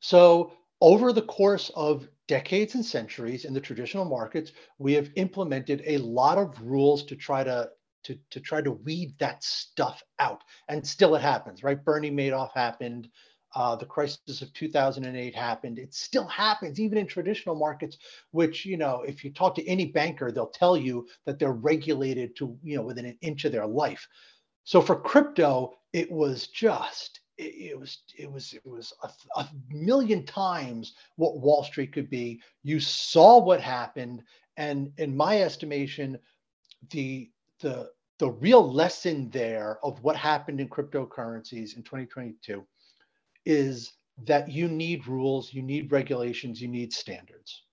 So 0.00 0.52
over 0.80 1.12
the 1.12 1.22
course 1.22 1.70
of 1.76 2.08
decades 2.26 2.74
and 2.74 2.84
centuries 2.84 3.44
in 3.44 3.54
the 3.54 3.60
traditional 3.60 4.04
markets 4.04 4.52
we 4.78 4.92
have 4.94 5.10
implemented 5.16 5.82
a 5.86 5.98
lot 5.98 6.38
of 6.38 6.60
rules 6.62 7.04
to 7.04 7.16
try 7.16 7.44
to 7.44 7.70
to, 8.04 8.18
to 8.30 8.40
try 8.40 8.60
to 8.60 8.72
weed 8.72 9.14
that 9.20 9.44
stuff 9.44 10.02
out. 10.18 10.42
And 10.68 10.84
still 10.84 11.14
it 11.14 11.22
happens 11.22 11.62
right? 11.62 11.82
Bernie 11.84 12.10
madoff 12.10 12.50
happened 12.54 13.08
uh, 13.54 13.76
the 13.76 13.86
crisis 13.86 14.42
of 14.42 14.52
2008 14.54 15.34
happened. 15.34 15.78
It 15.78 15.94
still 15.94 16.26
happens, 16.26 16.80
even 16.80 16.98
in 16.98 17.06
traditional 17.06 17.54
markets, 17.54 17.98
which, 18.30 18.64
you 18.64 18.76
know, 18.76 19.02
if 19.06 19.24
you 19.24 19.30
talk 19.30 19.54
to 19.56 19.66
any 19.68 19.86
banker, 19.86 20.30
they'll 20.30 20.46
tell 20.46 20.76
you 20.76 21.06
that 21.26 21.38
they're 21.38 21.52
regulated 21.52 22.34
to, 22.36 22.56
you 22.62 22.76
know, 22.76 22.82
within 22.82 23.04
an 23.04 23.18
inch 23.20 23.44
of 23.44 23.52
their 23.52 23.66
life. 23.66 24.06
So 24.64 24.80
for 24.80 24.98
crypto, 25.00 25.74
it 25.92 26.10
was 26.10 26.46
just, 26.48 27.20
it, 27.36 27.72
it 27.72 27.78
was, 27.78 27.98
it 28.16 28.30
was, 28.30 28.54
it 28.54 28.64
was 28.64 28.92
a, 29.02 29.10
a 29.40 29.48
million 29.70 30.24
times 30.24 30.94
what 31.16 31.40
Wall 31.40 31.64
Street 31.64 31.92
could 31.92 32.08
be. 32.08 32.40
You 32.62 32.80
saw 32.80 33.38
what 33.38 33.60
happened. 33.60 34.22
And 34.56 34.92
in 34.98 35.16
my 35.16 35.42
estimation, 35.42 36.18
the, 36.90 37.30
the, 37.60 37.90
the 38.18 38.30
real 38.30 38.72
lesson 38.72 39.28
there 39.30 39.78
of 39.82 40.02
what 40.02 40.16
happened 40.16 40.60
in 40.60 40.68
cryptocurrencies 40.68 41.76
in 41.76 41.82
2022 41.82 42.64
is 43.44 43.92
that 44.24 44.48
you 44.48 44.68
need 44.68 45.06
rules, 45.06 45.52
you 45.52 45.62
need 45.62 45.90
regulations, 45.92 46.60
you 46.60 46.68
need 46.68 46.92
standards. 46.92 47.64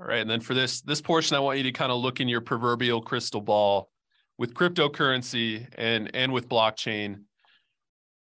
All 0.00 0.06
right. 0.06 0.20
And 0.20 0.28
then 0.28 0.40
for 0.40 0.54
this 0.54 0.80
this 0.80 1.00
portion, 1.00 1.36
I 1.36 1.40
want 1.40 1.58
you 1.58 1.64
to 1.64 1.72
kind 1.72 1.92
of 1.92 1.98
look 1.98 2.20
in 2.20 2.28
your 2.28 2.40
proverbial 2.40 3.00
crystal 3.00 3.40
ball 3.40 3.90
with 4.38 4.54
cryptocurrency 4.54 5.66
and 5.76 6.10
and 6.14 6.32
with 6.32 6.48
blockchain. 6.48 7.22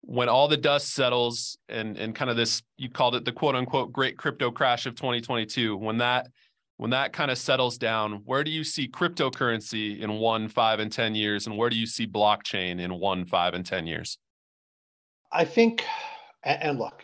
When 0.01 0.27
all 0.27 0.49
the 0.49 0.57
dust 0.57 0.93
settles 0.93 1.57
and 1.69 1.97
and 1.97 2.13
kind 2.13 2.29
of 2.29 2.35
this, 2.35 2.61
you 2.77 2.89
called 2.89 3.15
it 3.15 3.23
the 3.23 3.31
quote 3.31 3.55
unquote 3.55 3.93
great 3.93 4.17
crypto 4.17 4.51
crash 4.51 4.85
of 4.85 4.95
2022. 4.95 5.77
When 5.77 5.99
that 5.99 6.27
when 6.77 6.89
that 6.89 7.13
kind 7.13 7.31
of 7.31 7.37
settles 7.37 7.77
down, 7.77 8.23
where 8.25 8.43
do 8.43 8.51
you 8.51 8.63
see 8.63 8.87
cryptocurrency 8.87 10.01
in 10.01 10.13
one, 10.15 10.49
five, 10.49 10.79
and 10.79 10.91
10 10.91 11.15
years? 11.15 11.47
And 11.47 11.57
where 11.57 11.69
do 11.69 11.77
you 11.77 11.85
see 11.85 12.07
blockchain 12.07 12.81
in 12.81 12.99
one, 12.99 13.25
five, 13.25 13.53
and 13.53 13.65
10 13.65 13.85
years? 13.85 14.17
I 15.31 15.45
think 15.45 15.85
and, 16.43 16.63
and 16.63 16.79
look, 16.79 17.03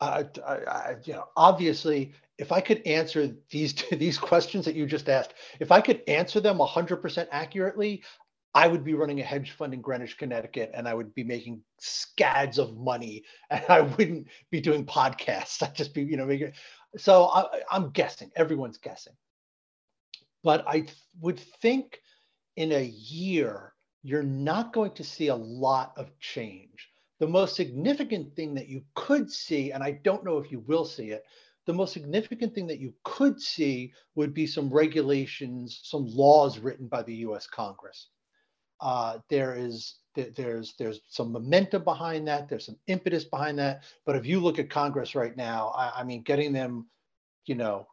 I, 0.00 0.26
I, 0.46 0.96
you 1.04 1.14
know, 1.14 1.24
obviously, 1.36 2.12
if 2.38 2.52
I 2.52 2.60
could 2.60 2.86
answer 2.86 3.34
these 3.50 3.74
these 3.92 4.18
questions 4.18 4.64
that 4.64 4.74
you 4.74 4.86
just 4.86 5.08
asked, 5.08 5.34
if 5.60 5.70
I 5.70 5.80
could 5.80 6.02
answer 6.08 6.40
them 6.40 6.58
100% 6.58 7.28
accurately, 7.30 8.02
I 8.54 8.68
would 8.68 8.84
be 8.84 8.94
running 8.94 9.20
a 9.20 9.24
hedge 9.24 9.52
fund 9.52 9.74
in 9.74 9.80
Greenwich, 9.80 10.16
Connecticut, 10.16 10.70
and 10.74 10.86
I 10.86 10.94
would 10.94 11.14
be 11.14 11.24
making 11.24 11.62
scads 11.78 12.58
of 12.58 12.76
money, 12.76 13.24
and 13.50 13.64
I 13.68 13.82
wouldn't 13.82 14.28
be 14.50 14.60
doing 14.60 14.86
podcasts. 14.86 15.62
I'd 15.66 15.74
just 15.74 15.94
be, 15.94 16.02
you 16.02 16.16
know, 16.16 16.26
making. 16.26 16.52
So 16.96 17.26
I, 17.26 17.62
I'm 17.70 17.90
guessing. 17.90 18.30
Everyone's 18.36 18.78
guessing, 18.78 19.14
but 20.42 20.64
I 20.66 20.86
would 21.20 21.40
think 21.40 22.00
in 22.56 22.72
a 22.72 22.84
year 22.84 23.72
you're 24.04 24.22
not 24.22 24.72
going 24.72 24.92
to 24.92 25.02
see 25.02 25.28
a 25.28 25.34
lot 25.34 25.94
of 25.96 26.16
change 26.20 26.90
the 27.20 27.26
most 27.26 27.56
significant 27.56 28.34
thing 28.34 28.54
that 28.54 28.68
you 28.68 28.82
could 28.94 29.30
see, 29.30 29.72
and 29.72 29.82
I 29.82 29.92
don't 30.02 30.24
know 30.24 30.38
if 30.38 30.50
you 30.50 30.60
will 30.60 30.84
see 30.84 31.10
it, 31.10 31.24
the 31.66 31.72
most 31.72 31.92
significant 31.92 32.54
thing 32.54 32.66
that 32.66 32.80
you 32.80 32.92
could 33.04 33.40
see 33.40 33.92
would 34.14 34.34
be 34.34 34.46
some 34.46 34.72
regulations, 34.72 35.80
some 35.84 36.06
laws 36.06 36.58
written 36.58 36.88
by 36.88 37.02
the 37.02 37.14
U.S. 37.16 37.46
Congress. 37.46 38.08
Uh, 38.80 39.18
there 39.30 39.54
is 39.54 39.96
there's 40.14 40.74
there's 40.78 41.00
some 41.08 41.32
momentum 41.32 41.82
behind 41.84 42.28
that. 42.28 42.48
There's 42.48 42.66
some 42.66 42.78
impetus 42.86 43.24
behind 43.24 43.58
that. 43.58 43.84
But 44.04 44.16
if 44.16 44.26
you 44.26 44.40
look 44.40 44.58
at 44.58 44.70
Congress 44.70 45.14
right 45.14 45.36
now, 45.36 45.72
I, 45.76 46.00
I 46.00 46.04
mean, 46.04 46.22
getting 46.22 46.52
them, 46.52 46.86
you 47.46 47.54
know, 47.54 47.86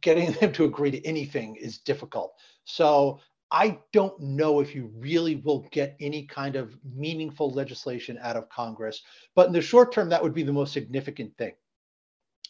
getting 0.00 0.32
them 0.40 0.52
to 0.52 0.64
agree 0.64 0.90
to 0.90 1.04
anything 1.06 1.56
is 1.56 1.78
difficult. 1.78 2.34
So 2.64 3.20
I 3.56 3.78
don't 3.90 4.20
know 4.20 4.60
if 4.60 4.74
you 4.74 4.92
really 4.98 5.36
will 5.36 5.66
get 5.70 5.96
any 5.98 6.26
kind 6.26 6.56
of 6.56 6.76
meaningful 6.84 7.50
legislation 7.50 8.18
out 8.20 8.36
of 8.36 8.50
Congress, 8.50 9.00
but 9.34 9.46
in 9.46 9.54
the 9.54 9.62
short 9.62 9.92
term, 9.92 10.10
that 10.10 10.22
would 10.22 10.34
be 10.34 10.42
the 10.42 10.52
most 10.52 10.74
significant 10.74 11.34
thing. 11.38 11.54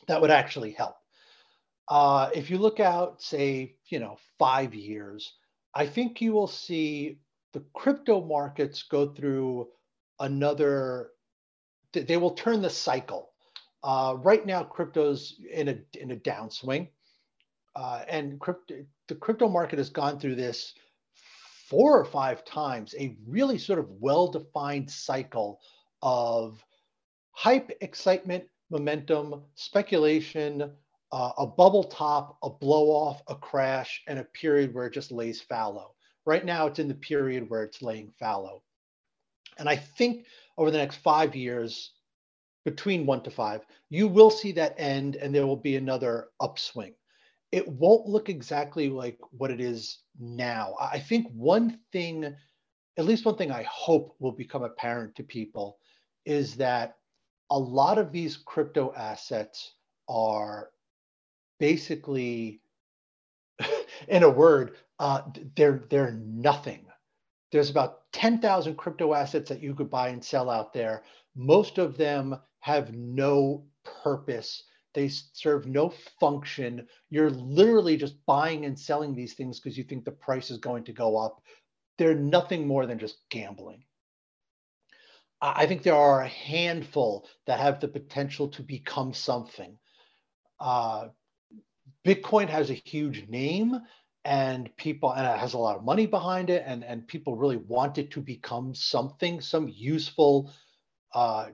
That 0.08 0.20
would 0.20 0.32
actually 0.32 0.72
help. 0.72 0.96
Uh, 1.86 2.30
if 2.34 2.50
you 2.50 2.58
look 2.58 2.80
out, 2.80 3.22
say, 3.22 3.76
you 3.86 4.00
know, 4.00 4.18
five 4.36 4.74
years, 4.74 5.34
I 5.72 5.86
think 5.86 6.20
you 6.20 6.32
will 6.32 6.48
see 6.48 7.20
the 7.52 7.62
crypto 7.72 8.20
markets 8.20 8.82
go 8.82 9.06
through 9.06 9.68
another. 10.18 11.10
They 11.92 12.16
will 12.16 12.34
turn 12.34 12.62
the 12.62 12.70
cycle. 12.70 13.30
Uh, 13.84 14.16
right 14.24 14.44
now, 14.44 14.64
crypto's 14.64 15.36
in 15.52 15.68
a 15.68 15.78
in 15.96 16.10
a 16.10 16.16
downswing, 16.16 16.88
uh, 17.76 18.02
and 18.08 18.40
crypto, 18.40 18.84
the 19.06 19.14
crypto 19.14 19.48
market 19.48 19.78
has 19.78 19.90
gone 19.90 20.18
through 20.18 20.34
this 20.34 20.74
four 21.68 21.98
or 21.98 22.04
five 22.04 22.44
times 22.44 22.94
a 22.98 23.16
really 23.26 23.58
sort 23.58 23.78
of 23.78 23.90
well 23.90 24.28
defined 24.28 24.90
cycle 24.90 25.60
of 26.02 26.64
hype, 27.32 27.70
excitement, 27.80 28.44
momentum, 28.70 29.42
speculation, 29.54 30.70
uh, 31.12 31.32
a 31.38 31.46
bubble 31.46 31.84
top, 31.84 32.38
a 32.42 32.50
blow 32.50 32.88
off, 32.88 33.22
a 33.28 33.34
crash, 33.34 34.02
and 34.08 34.18
a 34.18 34.24
period 34.24 34.74
where 34.74 34.86
it 34.86 34.92
just 34.92 35.12
lays 35.12 35.40
fallow. 35.40 35.94
Right 36.24 36.44
now, 36.44 36.66
it's 36.66 36.78
in 36.78 36.88
the 36.88 36.94
period 36.94 37.48
where 37.48 37.62
it's 37.62 37.82
laying 37.82 38.12
fallow. 38.18 38.62
And 39.58 39.68
I 39.68 39.76
think 39.76 40.26
over 40.58 40.70
the 40.70 40.78
next 40.78 40.96
five 40.96 41.36
years, 41.36 41.92
between 42.64 43.06
one 43.06 43.22
to 43.22 43.30
five, 43.30 43.64
you 43.90 44.08
will 44.08 44.30
see 44.30 44.50
that 44.52 44.74
end 44.76 45.14
and 45.16 45.32
there 45.32 45.46
will 45.46 45.56
be 45.56 45.76
another 45.76 46.28
upswing 46.40 46.94
it 47.56 47.68
won't 47.68 48.06
look 48.08 48.28
exactly 48.30 48.90
like 48.90 49.18
what 49.32 49.50
it 49.50 49.60
is 49.60 50.00
now. 50.20 50.76
I 50.80 51.00
think 51.00 51.28
one 51.34 51.80
thing, 51.92 52.36
at 52.98 53.06
least 53.06 53.24
one 53.26 53.36
thing 53.36 53.50
I 53.52 53.64
hope 53.64 54.16
will 54.20 54.32
become 54.32 54.64
apparent 54.64 55.16
to 55.16 55.24
people 55.24 55.78
is 56.26 56.56
that 56.56 56.98
a 57.50 57.58
lot 57.58 57.98
of 57.98 58.12
these 58.12 58.36
crypto 58.38 58.94
assets 58.96 59.74
are 60.08 60.70
basically, 61.60 62.62
in 64.08 64.22
a 64.24 64.30
word, 64.30 64.76
uh, 65.00 65.22
they're 65.56 65.84
they're 65.90 66.12
nothing. 66.12 66.86
there's 67.52 67.70
about 67.70 68.02
10,000 68.12 68.76
crypto 68.76 69.14
assets 69.14 69.48
that 69.50 69.62
you 69.62 69.74
could 69.74 69.90
buy 69.90 70.10
and 70.10 70.24
sell 70.24 70.50
out 70.50 70.72
there. 70.74 71.04
Most 71.36 71.78
of 71.78 71.96
them 71.98 72.36
have 72.60 72.94
no 72.94 73.64
purpose. 73.84 74.64
They 74.96 75.08
serve 75.08 75.66
no 75.66 75.92
function. 76.18 76.88
You're 77.10 77.30
literally 77.30 77.98
just 77.98 78.16
buying 78.24 78.64
and 78.64 78.78
selling 78.78 79.14
these 79.14 79.34
things 79.34 79.60
because 79.60 79.76
you 79.76 79.84
think 79.84 80.06
the 80.06 80.10
price 80.10 80.50
is 80.50 80.56
going 80.56 80.84
to 80.84 80.94
go 80.94 81.18
up. 81.18 81.42
They're 81.98 82.14
nothing 82.14 82.66
more 82.66 82.86
than 82.86 82.98
just 82.98 83.18
gambling. 83.28 83.84
I 85.42 85.66
think 85.66 85.82
there 85.82 85.94
are 85.94 86.22
a 86.22 86.28
handful 86.28 87.28
that 87.46 87.60
have 87.60 87.78
the 87.78 87.88
potential 87.88 88.48
to 88.48 88.62
become 88.62 89.12
something. 89.12 89.76
Uh, 90.58 91.08
Bitcoin 92.06 92.48
has 92.48 92.70
a 92.70 92.74
huge 92.86 93.28
name 93.28 93.78
and 94.24 94.74
people 94.78 95.12
and 95.12 95.26
it 95.26 95.38
has 95.38 95.52
a 95.52 95.58
lot 95.58 95.76
of 95.76 95.84
money 95.84 96.06
behind 96.06 96.48
it 96.48 96.64
and, 96.66 96.82
and 96.82 97.06
people 97.06 97.36
really 97.36 97.58
want 97.58 97.98
it 97.98 98.12
to 98.12 98.22
become 98.22 98.74
something, 98.74 99.42
some 99.42 99.68
useful 99.68 100.50
uh, 101.14 101.48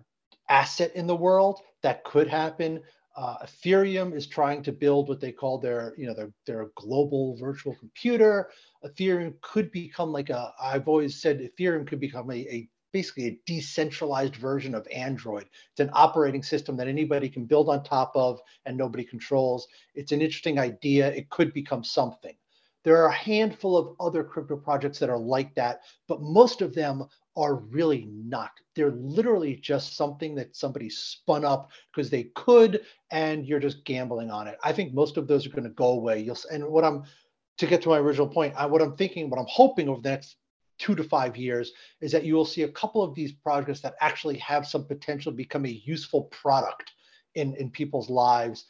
asset 0.48 0.94
in 0.94 1.08
the 1.08 1.16
world 1.16 1.60
that 1.82 2.04
could 2.04 2.28
happen. 2.28 2.80
Uh, 3.14 3.36
Ethereum 3.44 4.14
is 4.14 4.26
trying 4.26 4.62
to 4.62 4.72
build 4.72 5.08
what 5.08 5.20
they 5.20 5.32
call 5.32 5.58
their, 5.58 5.94
you 5.98 6.06
know, 6.06 6.14
their, 6.14 6.32
their 6.46 6.70
global 6.76 7.36
virtual 7.36 7.74
computer. 7.74 8.50
Ethereum 8.84 9.34
could 9.42 9.70
become 9.70 10.12
like 10.12 10.30
a, 10.30 10.52
I've 10.60 10.88
always 10.88 11.20
said 11.20 11.40
Ethereum 11.40 11.86
could 11.86 12.00
become 12.00 12.30
a, 12.30 12.36
a 12.36 12.68
basically 12.92 13.26
a 13.26 13.38
decentralized 13.46 14.36
version 14.36 14.74
of 14.74 14.86
Android. 14.94 15.46
It's 15.70 15.80
an 15.80 15.90
operating 15.92 16.42
system 16.42 16.76
that 16.76 16.88
anybody 16.88 17.28
can 17.28 17.46
build 17.46 17.68
on 17.68 17.82
top 17.82 18.12
of 18.14 18.40
and 18.66 18.76
nobody 18.76 19.04
controls. 19.04 19.66
It's 19.94 20.12
an 20.12 20.20
interesting 20.20 20.58
idea. 20.58 21.12
It 21.12 21.30
could 21.30 21.52
become 21.52 21.84
something. 21.84 22.34
There 22.84 22.96
are 22.96 23.08
a 23.08 23.14
handful 23.14 23.76
of 23.76 23.96
other 24.00 24.24
crypto 24.24 24.56
projects 24.56 24.98
that 24.98 25.10
are 25.10 25.18
like 25.18 25.54
that, 25.54 25.82
but 26.08 26.20
most 26.20 26.62
of 26.62 26.74
them 26.74 27.04
are 27.36 27.56
really 27.56 28.08
not. 28.10 28.50
They're 28.74 28.92
literally 28.92 29.56
just 29.56 29.96
something 29.96 30.34
that 30.34 30.54
somebody 30.56 30.88
spun 30.90 31.44
up 31.44 31.70
because 31.94 32.10
they 32.10 32.24
could, 32.34 32.84
and 33.10 33.46
you're 33.46 33.60
just 33.60 33.84
gambling 33.84 34.30
on 34.30 34.48
it. 34.48 34.58
I 34.62 34.72
think 34.72 34.92
most 34.92 35.16
of 35.16 35.26
those 35.26 35.46
are 35.46 35.50
going 35.50 35.64
to 35.64 35.70
go 35.70 35.88
away. 35.88 36.20
You'll 36.20 36.38
and 36.50 36.66
what 36.66 36.84
I'm 36.84 37.04
to 37.58 37.66
get 37.66 37.82
to 37.82 37.88
my 37.90 37.98
original 37.98 38.28
point, 38.28 38.54
I, 38.56 38.66
what 38.66 38.82
I'm 38.82 38.96
thinking, 38.96 39.30
what 39.30 39.38
I'm 39.38 39.46
hoping 39.48 39.88
over 39.88 40.00
the 40.00 40.10
next 40.10 40.36
two 40.78 40.94
to 40.94 41.04
five 41.04 41.36
years 41.36 41.72
is 42.00 42.10
that 42.12 42.24
you 42.24 42.34
will 42.34 42.44
see 42.44 42.62
a 42.62 42.68
couple 42.68 43.02
of 43.02 43.14
these 43.14 43.32
projects 43.32 43.80
that 43.80 43.94
actually 44.00 44.38
have 44.38 44.66
some 44.66 44.84
potential 44.86 45.30
to 45.30 45.36
become 45.36 45.64
a 45.64 45.80
useful 45.84 46.24
product 46.24 46.92
in, 47.34 47.54
in 47.56 47.70
people's 47.70 48.10
lives 48.10 48.64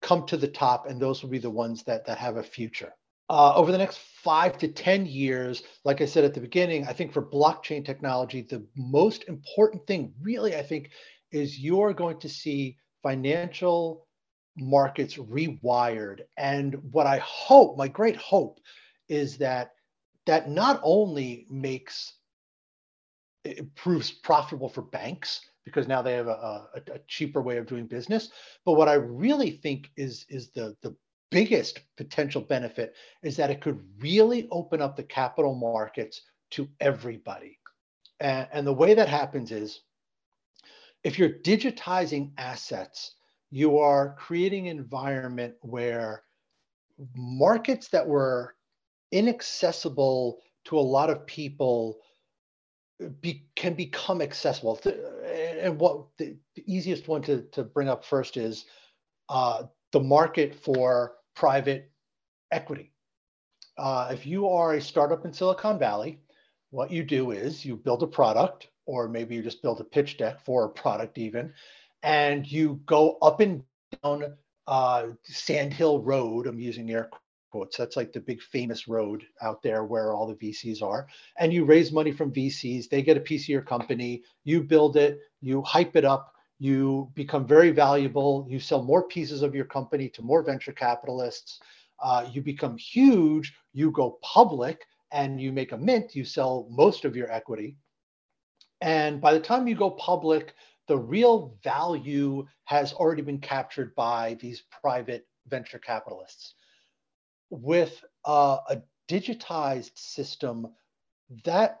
come 0.00 0.26
to 0.26 0.36
the 0.36 0.48
top, 0.48 0.86
and 0.88 1.00
those 1.00 1.22
will 1.22 1.30
be 1.30 1.38
the 1.38 1.50
ones 1.50 1.82
that, 1.84 2.06
that 2.06 2.18
have 2.18 2.36
a 2.36 2.42
future. 2.42 2.92
Uh, 3.30 3.52
over 3.54 3.70
the 3.70 3.78
next 3.78 3.98
five 3.98 4.56
to 4.58 4.68
10 4.68 5.06
years, 5.06 5.62
like 5.84 6.00
I 6.00 6.06
said 6.06 6.24
at 6.24 6.34
the 6.34 6.40
beginning, 6.40 6.86
I 6.86 6.92
think 6.92 7.12
for 7.12 7.22
blockchain 7.22 7.84
technology, 7.84 8.42
the 8.42 8.66
most 8.74 9.24
important 9.28 9.86
thing, 9.86 10.14
really, 10.22 10.56
I 10.56 10.62
think, 10.62 10.90
is 11.30 11.58
you're 11.58 11.92
going 11.92 12.18
to 12.20 12.28
see 12.28 12.78
financial 13.02 14.06
markets 14.56 15.16
rewired. 15.16 16.20
And 16.36 16.74
what 16.90 17.06
I 17.06 17.18
hope, 17.18 17.76
my 17.76 17.88
great 17.88 18.16
hope, 18.16 18.60
is 19.08 19.38
that 19.38 19.72
that 20.26 20.50
not 20.50 20.80
only 20.82 21.46
makes 21.48 22.14
it 23.44 23.74
proves 23.74 24.10
profitable 24.10 24.68
for 24.68 24.82
banks 24.82 25.40
because 25.64 25.86
now 25.86 26.02
they 26.02 26.14
have 26.14 26.26
a, 26.26 26.68
a, 26.74 26.92
a, 26.94 26.98
cheaper 27.08 27.40
way 27.40 27.56
of 27.56 27.66
doing 27.66 27.86
business. 27.86 28.30
But 28.64 28.72
what 28.72 28.88
I 28.88 28.94
really 28.94 29.50
think 29.50 29.90
is 29.96 30.26
is 30.28 30.50
the 30.50 30.76
the 30.82 30.94
biggest 31.30 31.80
potential 31.96 32.40
benefit 32.40 32.94
is 33.22 33.36
that 33.36 33.50
it 33.50 33.60
could 33.60 33.82
really 34.00 34.48
open 34.50 34.80
up 34.80 34.96
the 34.96 35.02
capital 35.02 35.54
markets 35.54 36.22
to 36.50 36.68
everybody. 36.80 37.58
And, 38.20 38.48
and 38.52 38.66
the 38.66 38.72
way 38.72 38.94
that 38.94 39.08
happens 39.08 39.52
is 39.52 39.80
if 41.04 41.18
you're 41.18 41.28
digitizing 41.28 42.32
assets, 42.38 43.14
you 43.50 43.78
are 43.78 44.14
creating 44.18 44.68
an 44.68 44.78
environment 44.78 45.54
where 45.60 46.22
markets 47.14 47.88
that 47.88 48.06
were 48.06 48.54
inaccessible 49.12 50.40
to 50.64 50.78
a 50.78 50.80
lot 50.80 51.10
of 51.10 51.26
people 51.26 51.98
be, 53.20 53.46
can 53.54 53.74
become 53.74 54.20
accessible. 54.20 54.80
And 54.84 55.78
what 55.78 56.06
the, 56.18 56.36
the, 56.56 56.64
easiest 56.66 57.08
one 57.08 57.22
to, 57.22 57.42
to 57.52 57.62
bring 57.62 57.88
up 57.88 58.04
first 58.04 58.36
is 58.36 58.64
uh, 59.28 59.64
the 59.92 60.00
market 60.00 60.54
for 60.54 61.14
private 61.38 61.88
equity. 62.50 62.90
Uh, 63.78 64.08
if 64.10 64.26
you 64.26 64.48
are 64.48 64.74
a 64.74 64.80
startup 64.80 65.24
in 65.24 65.32
Silicon 65.32 65.78
Valley, 65.78 66.18
what 66.70 66.90
you 66.90 67.04
do 67.04 67.30
is 67.30 67.64
you 67.64 67.76
build 67.76 68.02
a 68.02 68.08
product, 68.08 68.66
or 68.86 69.08
maybe 69.08 69.36
you 69.36 69.42
just 69.42 69.62
build 69.62 69.80
a 69.80 69.84
pitch 69.84 70.18
deck 70.18 70.44
for 70.44 70.64
a 70.64 70.68
product, 70.68 71.16
even, 71.16 71.52
and 72.02 72.50
you 72.50 72.80
go 72.86 73.18
up 73.22 73.38
and 73.38 73.62
down 74.02 74.36
uh, 74.66 75.06
Sand 75.22 75.72
Hill 75.72 76.02
Road. 76.02 76.48
I'm 76.48 76.58
using 76.58 76.90
air 76.90 77.08
quotes. 77.52 77.76
That's 77.76 77.96
like 77.96 78.12
the 78.12 78.20
big 78.20 78.42
famous 78.42 78.88
road 78.88 79.22
out 79.40 79.62
there 79.62 79.84
where 79.84 80.12
all 80.12 80.26
the 80.26 80.34
VCs 80.34 80.82
are. 80.82 81.06
And 81.38 81.52
you 81.52 81.64
raise 81.64 81.92
money 81.92 82.10
from 82.10 82.32
VCs, 82.32 82.88
they 82.88 83.02
get 83.02 83.16
a 83.16 83.20
piece 83.20 83.44
of 83.44 83.50
your 83.50 83.62
company, 83.62 84.24
you 84.42 84.64
build 84.64 84.96
it, 84.96 85.20
you 85.40 85.62
hype 85.62 85.94
it 85.94 86.04
up, 86.04 86.34
you 86.58 87.10
become 87.14 87.46
very 87.46 87.70
valuable, 87.70 88.46
you 88.48 88.58
sell 88.58 88.82
more 88.82 89.06
pieces 89.06 89.42
of 89.42 89.54
your 89.54 89.64
company 89.64 90.08
to 90.10 90.22
more 90.22 90.42
venture 90.42 90.72
capitalists, 90.72 91.60
uh, 92.00 92.28
you 92.32 92.42
become 92.42 92.76
huge, 92.76 93.54
you 93.72 93.90
go 93.90 94.18
public, 94.22 94.84
and 95.12 95.40
you 95.40 95.52
make 95.52 95.72
a 95.72 95.76
mint, 95.76 96.14
you 96.14 96.24
sell 96.24 96.66
most 96.70 97.04
of 97.04 97.16
your 97.16 97.30
equity. 97.30 97.76
And 98.80 99.20
by 99.20 99.32
the 99.32 99.40
time 99.40 99.66
you 99.66 99.74
go 99.74 99.90
public, 99.90 100.54
the 100.86 100.98
real 100.98 101.56
value 101.62 102.46
has 102.64 102.92
already 102.92 103.22
been 103.22 103.38
captured 103.38 103.94
by 103.94 104.36
these 104.40 104.62
private 104.80 105.26
venture 105.48 105.78
capitalists 105.78 106.54
with 107.50 108.04
uh, 108.24 108.58
a 108.68 108.82
digitized 109.08 109.96
system, 109.96 110.68
that 111.44 111.80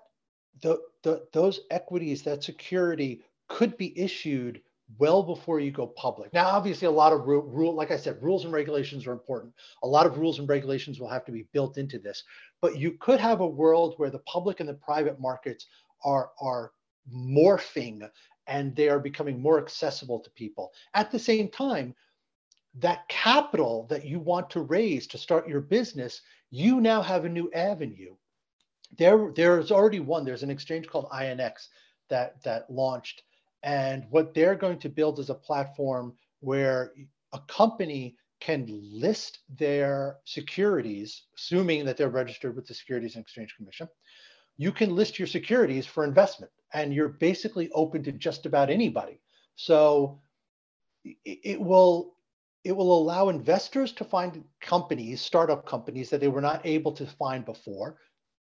the, 0.62 0.80
the, 1.02 1.26
those 1.32 1.60
equities, 1.70 2.22
that 2.22 2.42
security 2.42 3.22
could 3.48 3.76
be 3.76 3.98
issued 3.98 4.60
well 4.96 5.22
before 5.22 5.60
you 5.60 5.70
go 5.70 5.86
public. 5.86 6.32
Now, 6.32 6.46
obviously, 6.46 6.86
a 6.86 6.90
lot 6.90 7.12
of 7.12 7.26
rule, 7.26 7.42
rule, 7.42 7.74
like 7.74 7.90
I 7.90 7.96
said, 7.96 8.22
rules 8.22 8.44
and 8.44 8.52
regulations 8.52 9.06
are 9.06 9.12
important. 9.12 9.52
A 9.82 9.86
lot 9.86 10.06
of 10.06 10.18
rules 10.18 10.38
and 10.38 10.48
regulations 10.48 10.98
will 10.98 11.08
have 11.08 11.24
to 11.26 11.32
be 11.32 11.46
built 11.52 11.76
into 11.76 11.98
this. 11.98 12.24
But 12.60 12.78
you 12.78 12.92
could 12.92 13.20
have 13.20 13.40
a 13.40 13.46
world 13.46 13.94
where 13.98 14.10
the 14.10 14.20
public 14.20 14.60
and 14.60 14.68
the 14.68 14.74
private 14.74 15.20
markets 15.20 15.66
are 16.04 16.30
are 16.40 16.72
morphing 17.12 18.08
and 18.46 18.74
they 18.74 18.88
are 18.88 18.98
becoming 18.98 19.40
more 19.40 19.58
accessible 19.60 20.20
to 20.20 20.30
people. 20.30 20.72
At 20.94 21.10
the 21.10 21.18
same 21.18 21.48
time, 21.48 21.94
that 22.74 23.08
capital 23.08 23.86
that 23.90 24.04
you 24.04 24.18
want 24.18 24.50
to 24.50 24.60
raise 24.62 25.06
to 25.08 25.18
start 25.18 25.48
your 25.48 25.60
business, 25.60 26.22
you 26.50 26.80
now 26.80 27.02
have 27.02 27.24
a 27.24 27.28
new 27.28 27.50
avenue. 27.52 28.14
There, 28.96 29.32
there's 29.34 29.70
already 29.70 30.00
one. 30.00 30.24
There's 30.24 30.42
an 30.42 30.50
exchange 30.50 30.86
called 30.88 31.10
INX 31.10 31.68
that 32.08 32.42
that 32.44 32.70
launched, 32.70 33.22
and 33.62 34.04
what 34.10 34.34
they're 34.34 34.54
going 34.54 34.78
to 34.80 34.88
build 34.88 35.18
is 35.18 35.30
a 35.30 35.34
platform 35.34 36.14
where 36.40 36.92
a 37.32 37.40
company 37.48 38.16
can 38.40 38.66
list 38.68 39.40
their 39.58 40.18
securities, 40.24 41.24
assuming 41.36 41.84
that 41.84 41.96
they're 41.96 42.08
registered 42.08 42.54
with 42.54 42.66
the 42.66 42.74
Securities 42.74 43.16
and 43.16 43.22
Exchange 43.22 43.54
Commission. 43.56 43.88
You 44.56 44.72
can 44.72 44.94
list 44.94 45.18
your 45.18 45.26
securities 45.26 45.86
for 45.86 46.04
investment, 46.04 46.52
and 46.72 46.94
you're 46.94 47.08
basically 47.08 47.70
open 47.72 48.02
to 48.04 48.12
just 48.12 48.46
about 48.46 48.70
anybody. 48.70 49.20
So 49.56 50.20
it 51.24 51.60
will 51.60 52.14
it 52.64 52.76
will 52.76 52.96
allow 52.98 53.28
investors 53.28 53.92
to 53.92 54.04
find 54.04 54.44
companies, 54.60 55.22
startup 55.22 55.64
companies 55.64 56.10
that 56.10 56.20
they 56.20 56.28
were 56.28 56.40
not 56.40 56.60
able 56.66 56.92
to 56.92 57.06
find 57.06 57.44
before. 57.44 57.96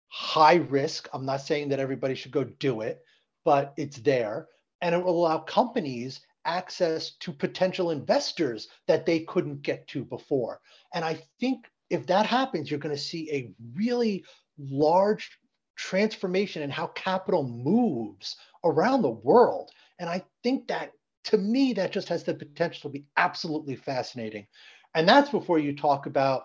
High 0.08 0.56
risk. 0.56 1.10
I'm 1.14 1.26
not 1.26 1.42
saying 1.42 1.70
that 1.70 1.80
everybody 1.80 2.16
should 2.16 2.32
go 2.32 2.46
do 2.46 2.82
it, 2.82 3.02
but 3.44 3.74
it's 3.78 3.98
there. 3.98 4.48
And 4.82 4.94
it 4.94 5.04
will 5.04 5.26
allow 5.26 5.40
companies 5.40 6.22
access 6.46 7.12
to 7.20 7.32
potential 7.34 7.92
investors 7.92 8.70
that 8.88 9.06
they 9.06 9.20
couldn't 9.22 9.62
get 9.62 9.88
to 9.90 10.04
before. 10.06 10.62
And 10.94 11.04
I 11.04 11.22
think 11.40 11.66
if 11.90 12.08
that 12.08 12.26
happens, 12.26 12.70
you're 12.70 12.80
going 12.80 12.96
to 12.96 13.02
see 13.02 13.32
a 13.32 13.52
really 13.76 14.24
large 14.58 15.38
transformation 15.76 16.64
in 16.64 16.70
how 16.70 16.88
capital 16.88 17.44
moves 17.44 18.38
around 18.64 19.02
the 19.02 19.10
world. 19.10 19.72
And 20.00 20.10
I 20.10 20.24
think 20.44 20.68
that 20.68 20.92
to 21.26 21.38
me, 21.38 21.74
that 21.74 21.92
just 21.92 22.08
has 22.08 22.24
the 22.24 22.34
potential 22.34 22.90
to 22.90 22.94
be 22.94 23.06
absolutely 23.18 23.76
fascinating. 23.76 24.48
And 24.96 25.08
that's 25.08 25.30
before 25.30 25.60
you 25.60 25.76
talk 25.76 26.06
about 26.06 26.44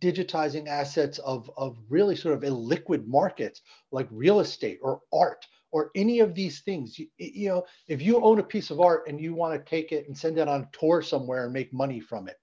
digitizing 0.00 0.66
assets 0.66 1.18
of, 1.18 1.50
of 1.56 1.78
really 1.88 2.16
sort 2.16 2.34
of 2.34 2.40
illiquid 2.40 3.06
markets 3.06 3.60
like 3.90 4.08
real 4.10 4.40
estate 4.40 4.78
or 4.82 5.00
art 5.12 5.46
or 5.72 5.90
any 5.96 6.20
of 6.20 6.34
these 6.34 6.60
things. 6.60 6.98
You, 6.98 7.08
you 7.18 7.48
know, 7.48 7.64
if 7.88 8.00
you 8.00 8.22
own 8.22 8.38
a 8.38 8.44
piece 8.44 8.70
of 8.70 8.80
art 8.80 9.08
and 9.08 9.20
you 9.20 9.34
want 9.34 9.54
to 9.54 9.70
take 9.70 9.90
it 9.90 10.06
and 10.06 10.16
send 10.16 10.38
it 10.38 10.46
on 10.46 10.62
a 10.62 10.78
tour 10.78 11.02
somewhere 11.02 11.44
and 11.44 11.52
make 11.52 11.72
money 11.72 11.98
from 11.98 12.28
it, 12.28 12.38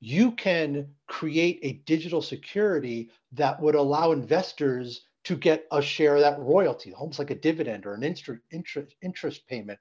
you 0.00 0.32
can 0.32 0.86
create 1.08 1.58
a 1.62 1.82
digital 1.86 2.20
security 2.20 3.10
that 3.32 3.60
would 3.60 3.74
allow 3.74 4.12
investors 4.12 5.06
to 5.24 5.34
get 5.34 5.66
a 5.72 5.80
share 5.80 6.16
of 6.16 6.20
that 6.20 6.38
royalty, 6.38 6.92
almost 6.92 7.18
like 7.18 7.30
a 7.30 7.34
dividend 7.34 7.86
or 7.86 7.94
an 7.94 8.02
interest, 8.02 8.42
interest, 8.52 8.94
interest 9.02 9.46
payment. 9.48 9.78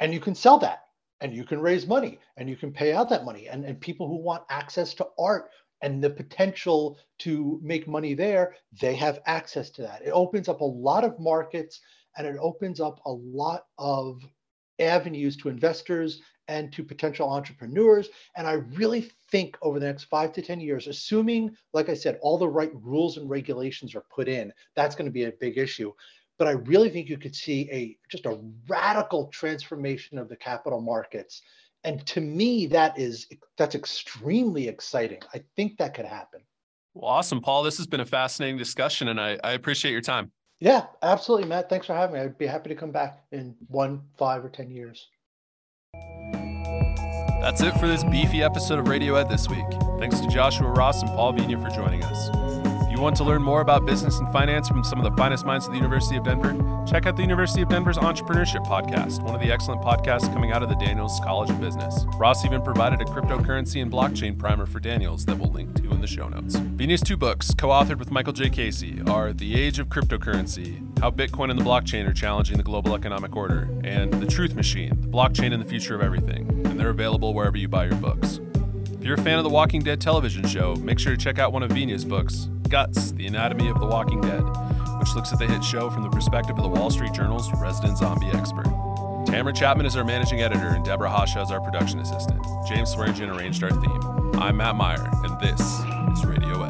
And 0.00 0.12
you 0.12 0.20
can 0.20 0.34
sell 0.34 0.58
that 0.58 0.80
and 1.22 1.34
you 1.34 1.44
can 1.44 1.60
raise 1.60 1.86
money 1.86 2.18
and 2.36 2.50
you 2.50 2.56
can 2.56 2.70
pay 2.70 2.92
out 2.92 3.08
that 3.08 3.24
money. 3.24 3.48
And, 3.48 3.64
and 3.64 3.80
people 3.80 4.06
who 4.06 4.16
want 4.16 4.44
access 4.50 4.92
to 4.94 5.06
art 5.18 5.48
and 5.82 6.02
the 6.02 6.10
potential 6.10 6.98
to 7.18 7.60
make 7.62 7.86
money 7.86 8.14
there, 8.14 8.54
they 8.80 8.94
have 8.94 9.20
access 9.26 9.70
to 9.70 9.82
that. 9.82 10.02
It 10.02 10.10
opens 10.10 10.48
up 10.48 10.60
a 10.60 10.64
lot 10.64 11.04
of 11.04 11.18
markets 11.18 11.80
and 12.16 12.26
it 12.26 12.36
opens 12.40 12.80
up 12.80 13.00
a 13.06 13.12
lot 13.12 13.66
of 13.78 14.22
avenues 14.78 15.36
to 15.38 15.48
investors 15.48 16.20
and 16.48 16.72
to 16.72 16.84
potential 16.84 17.30
entrepreneurs. 17.30 18.08
And 18.36 18.46
I 18.46 18.54
really 18.76 19.10
think 19.30 19.56
over 19.62 19.80
the 19.80 19.86
next 19.86 20.04
five 20.04 20.32
to 20.34 20.42
10 20.42 20.60
years, 20.60 20.86
assuming, 20.86 21.56
like 21.72 21.88
I 21.88 21.94
said, 21.94 22.18
all 22.20 22.38
the 22.38 22.48
right 22.48 22.72
rules 22.74 23.16
and 23.16 23.28
regulations 23.28 23.94
are 23.94 24.04
put 24.14 24.28
in, 24.28 24.52
that's 24.76 24.94
going 24.94 25.06
to 25.06 25.12
be 25.12 25.24
a 25.24 25.32
big 25.32 25.58
issue. 25.58 25.92
But 26.38 26.48
I 26.48 26.52
really 26.52 26.90
think 26.90 27.08
you 27.08 27.16
could 27.16 27.34
see 27.34 27.70
a 27.70 27.96
just 28.10 28.26
a 28.26 28.40
radical 28.68 29.28
transformation 29.28 30.18
of 30.18 30.28
the 30.28 30.36
capital 30.36 30.80
markets. 30.80 31.42
And 31.84 32.04
to 32.06 32.20
me, 32.20 32.66
that 32.66 32.98
is 32.98 33.26
that's 33.56 33.74
extremely 33.74 34.68
exciting. 34.68 35.20
I 35.34 35.42
think 35.54 35.78
that 35.78 35.94
could 35.94 36.06
happen. 36.06 36.40
Well, 36.94 37.10
awesome, 37.10 37.40
Paul. 37.40 37.62
This 37.62 37.76
has 37.76 37.86
been 37.86 38.00
a 38.00 38.06
fascinating 38.06 38.56
discussion, 38.56 39.08
and 39.08 39.20
I, 39.20 39.38
I 39.44 39.52
appreciate 39.52 39.92
your 39.92 40.00
time. 40.00 40.30
Yeah, 40.60 40.86
absolutely, 41.02 41.48
Matt. 41.48 41.68
Thanks 41.68 41.86
for 41.86 41.94
having 41.94 42.14
me. 42.14 42.20
I'd 42.20 42.38
be 42.38 42.46
happy 42.46 42.68
to 42.68 42.74
come 42.74 42.92
back 42.92 43.24
in 43.32 43.54
one, 43.66 44.00
five, 44.16 44.44
or 44.44 44.48
10 44.48 44.70
years. 44.70 45.08
That's 47.42 47.60
it 47.60 47.72
for 47.78 47.86
this 47.86 48.04
beefy 48.04 48.42
episode 48.42 48.78
of 48.78 48.88
Radio 48.88 49.16
Ed 49.16 49.28
this 49.28 49.48
week. 49.48 49.66
Thanks 49.98 50.20
to 50.20 50.28
Joshua 50.28 50.70
Ross 50.70 51.02
and 51.02 51.10
Paul 51.10 51.34
Vigna 51.34 51.62
for 51.62 51.68
joining 51.74 52.02
us. 52.02 52.63
You 52.94 53.00
want 53.00 53.16
to 53.16 53.24
learn 53.24 53.42
more 53.42 53.60
about 53.60 53.84
business 53.86 54.20
and 54.20 54.32
finance 54.32 54.68
from 54.68 54.84
some 54.84 55.00
of 55.00 55.04
the 55.04 55.16
finest 55.16 55.44
minds 55.44 55.66
at 55.66 55.72
the 55.72 55.76
University 55.76 56.16
of 56.16 56.22
Denver, 56.22 56.52
check 56.86 57.06
out 57.06 57.16
the 57.16 57.22
University 57.22 57.60
of 57.60 57.68
Denver's 57.68 57.98
Entrepreneurship 57.98 58.64
Podcast, 58.64 59.20
one 59.20 59.34
of 59.34 59.40
the 59.40 59.50
excellent 59.50 59.82
podcasts 59.82 60.32
coming 60.32 60.52
out 60.52 60.62
of 60.62 60.68
the 60.68 60.76
Daniels 60.76 61.18
College 61.24 61.50
of 61.50 61.60
Business. 61.60 62.06
Ross 62.18 62.44
even 62.44 62.62
provided 62.62 63.00
a 63.00 63.04
cryptocurrency 63.04 63.82
and 63.82 63.90
blockchain 63.90 64.38
primer 64.38 64.64
for 64.64 64.78
Daniels 64.78 65.24
that 65.24 65.36
we'll 65.36 65.50
link 65.50 65.74
to 65.82 65.90
in 65.90 66.00
the 66.00 66.06
show 66.06 66.28
notes. 66.28 66.54
Vigna's 66.54 67.00
two 67.00 67.16
books, 67.16 67.52
co 67.52 67.70
authored 67.70 67.98
with 67.98 68.12
Michael 68.12 68.32
J. 68.32 68.48
Casey, 68.48 69.02
are 69.08 69.32
The 69.32 69.60
Age 69.60 69.80
of 69.80 69.88
Cryptocurrency 69.88 71.00
How 71.00 71.10
Bitcoin 71.10 71.50
and 71.50 71.58
the 71.58 71.64
Blockchain 71.64 72.08
Are 72.08 72.14
Challenging 72.14 72.58
the 72.58 72.62
Global 72.62 72.94
Economic 72.94 73.34
Order, 73.34 73.68
and 73.82 74.14
The 74.14 74.26
Truth 74.26 74.54
Machine 74.54 74.90
The 75.00 75.08
Blockchain 75.08 75.52
and 75.52 75.60
the 75.60 75.68
Future 75.68 75.96
of 75.96 76.00
Everything. 76.00 76.48
And 76.64 76.78
they're 76.78 76.90
available 76.90 77.34
wherever 77.34 77.56
you 77.56 77.66
buy 77.66 77.86
your 77.86 77.96
books. 77.96 78.38
If 78.92 79.02
you're 79.02 79.18
a 79.18 79.22
fan 79.22 79.38
of 79.38 79.44
the 79.44 79.50
Walking 79.50 79.82
Dead 79.82 80.00
television 80.00 80.46
show, 80.46 80.76
make 80.76 81.00
sure 81.00 81.16
to 81.16 81.18
check 81.18 81.40
out 81.40 81.52
one 81.52 81.64
of 81.64 81.72
Vigna's 81.72 82.04
books, 82.04 82.48
Guts 82.68 83.12
The 83.12 83.26
Anatomy 83.26 83.68
of 83.68 83.78
the 83.78 83.86
Walking 83.86 84.20
Dead, 84.20 84.42
which 84.98 85.14
looks 85.14 85.32
at 85.32 85.38
the 85.38 85.46
hit 85.46 85.62
show 85.62 85.90
from 85.90 86.02
the 86.02 86.10
perspective 86.10 86.56
of 86.56 86.62
the 86.62 86.68
Wall 86.68 86.90
Street 86.90 87.12
Journal's 87.12 87.52
resident 87.60 87.98
zombie 87.98 88.28
expert. 88.28 88.66
Tamara 89.26 89.52
Chapman 89.52 89.86
is 89.86 89.96
our 89.96 90.04
managing 90.04 90.40
editor, 90.42 90.68
and 90.68 90.84
Deborah 90.84 91.10
Hasha 91.10 91.40
is 91.40 91.50
our 91.50 91.60
production 91.60 91.98
assistant. 92.00 92.44
James 92.66 92.90
Swearingen 92.90 93.30
arranged 93.30 93.62
our 93.62 93.70
theme. 93.70 94.40
I'm 94.40 94.56
Matt 94.56 94.76
Meyer, 94.76 95.10
and 95.24 95.40
this 95.40 95.60
is 95.60 96.24
Radio 96.24 96.62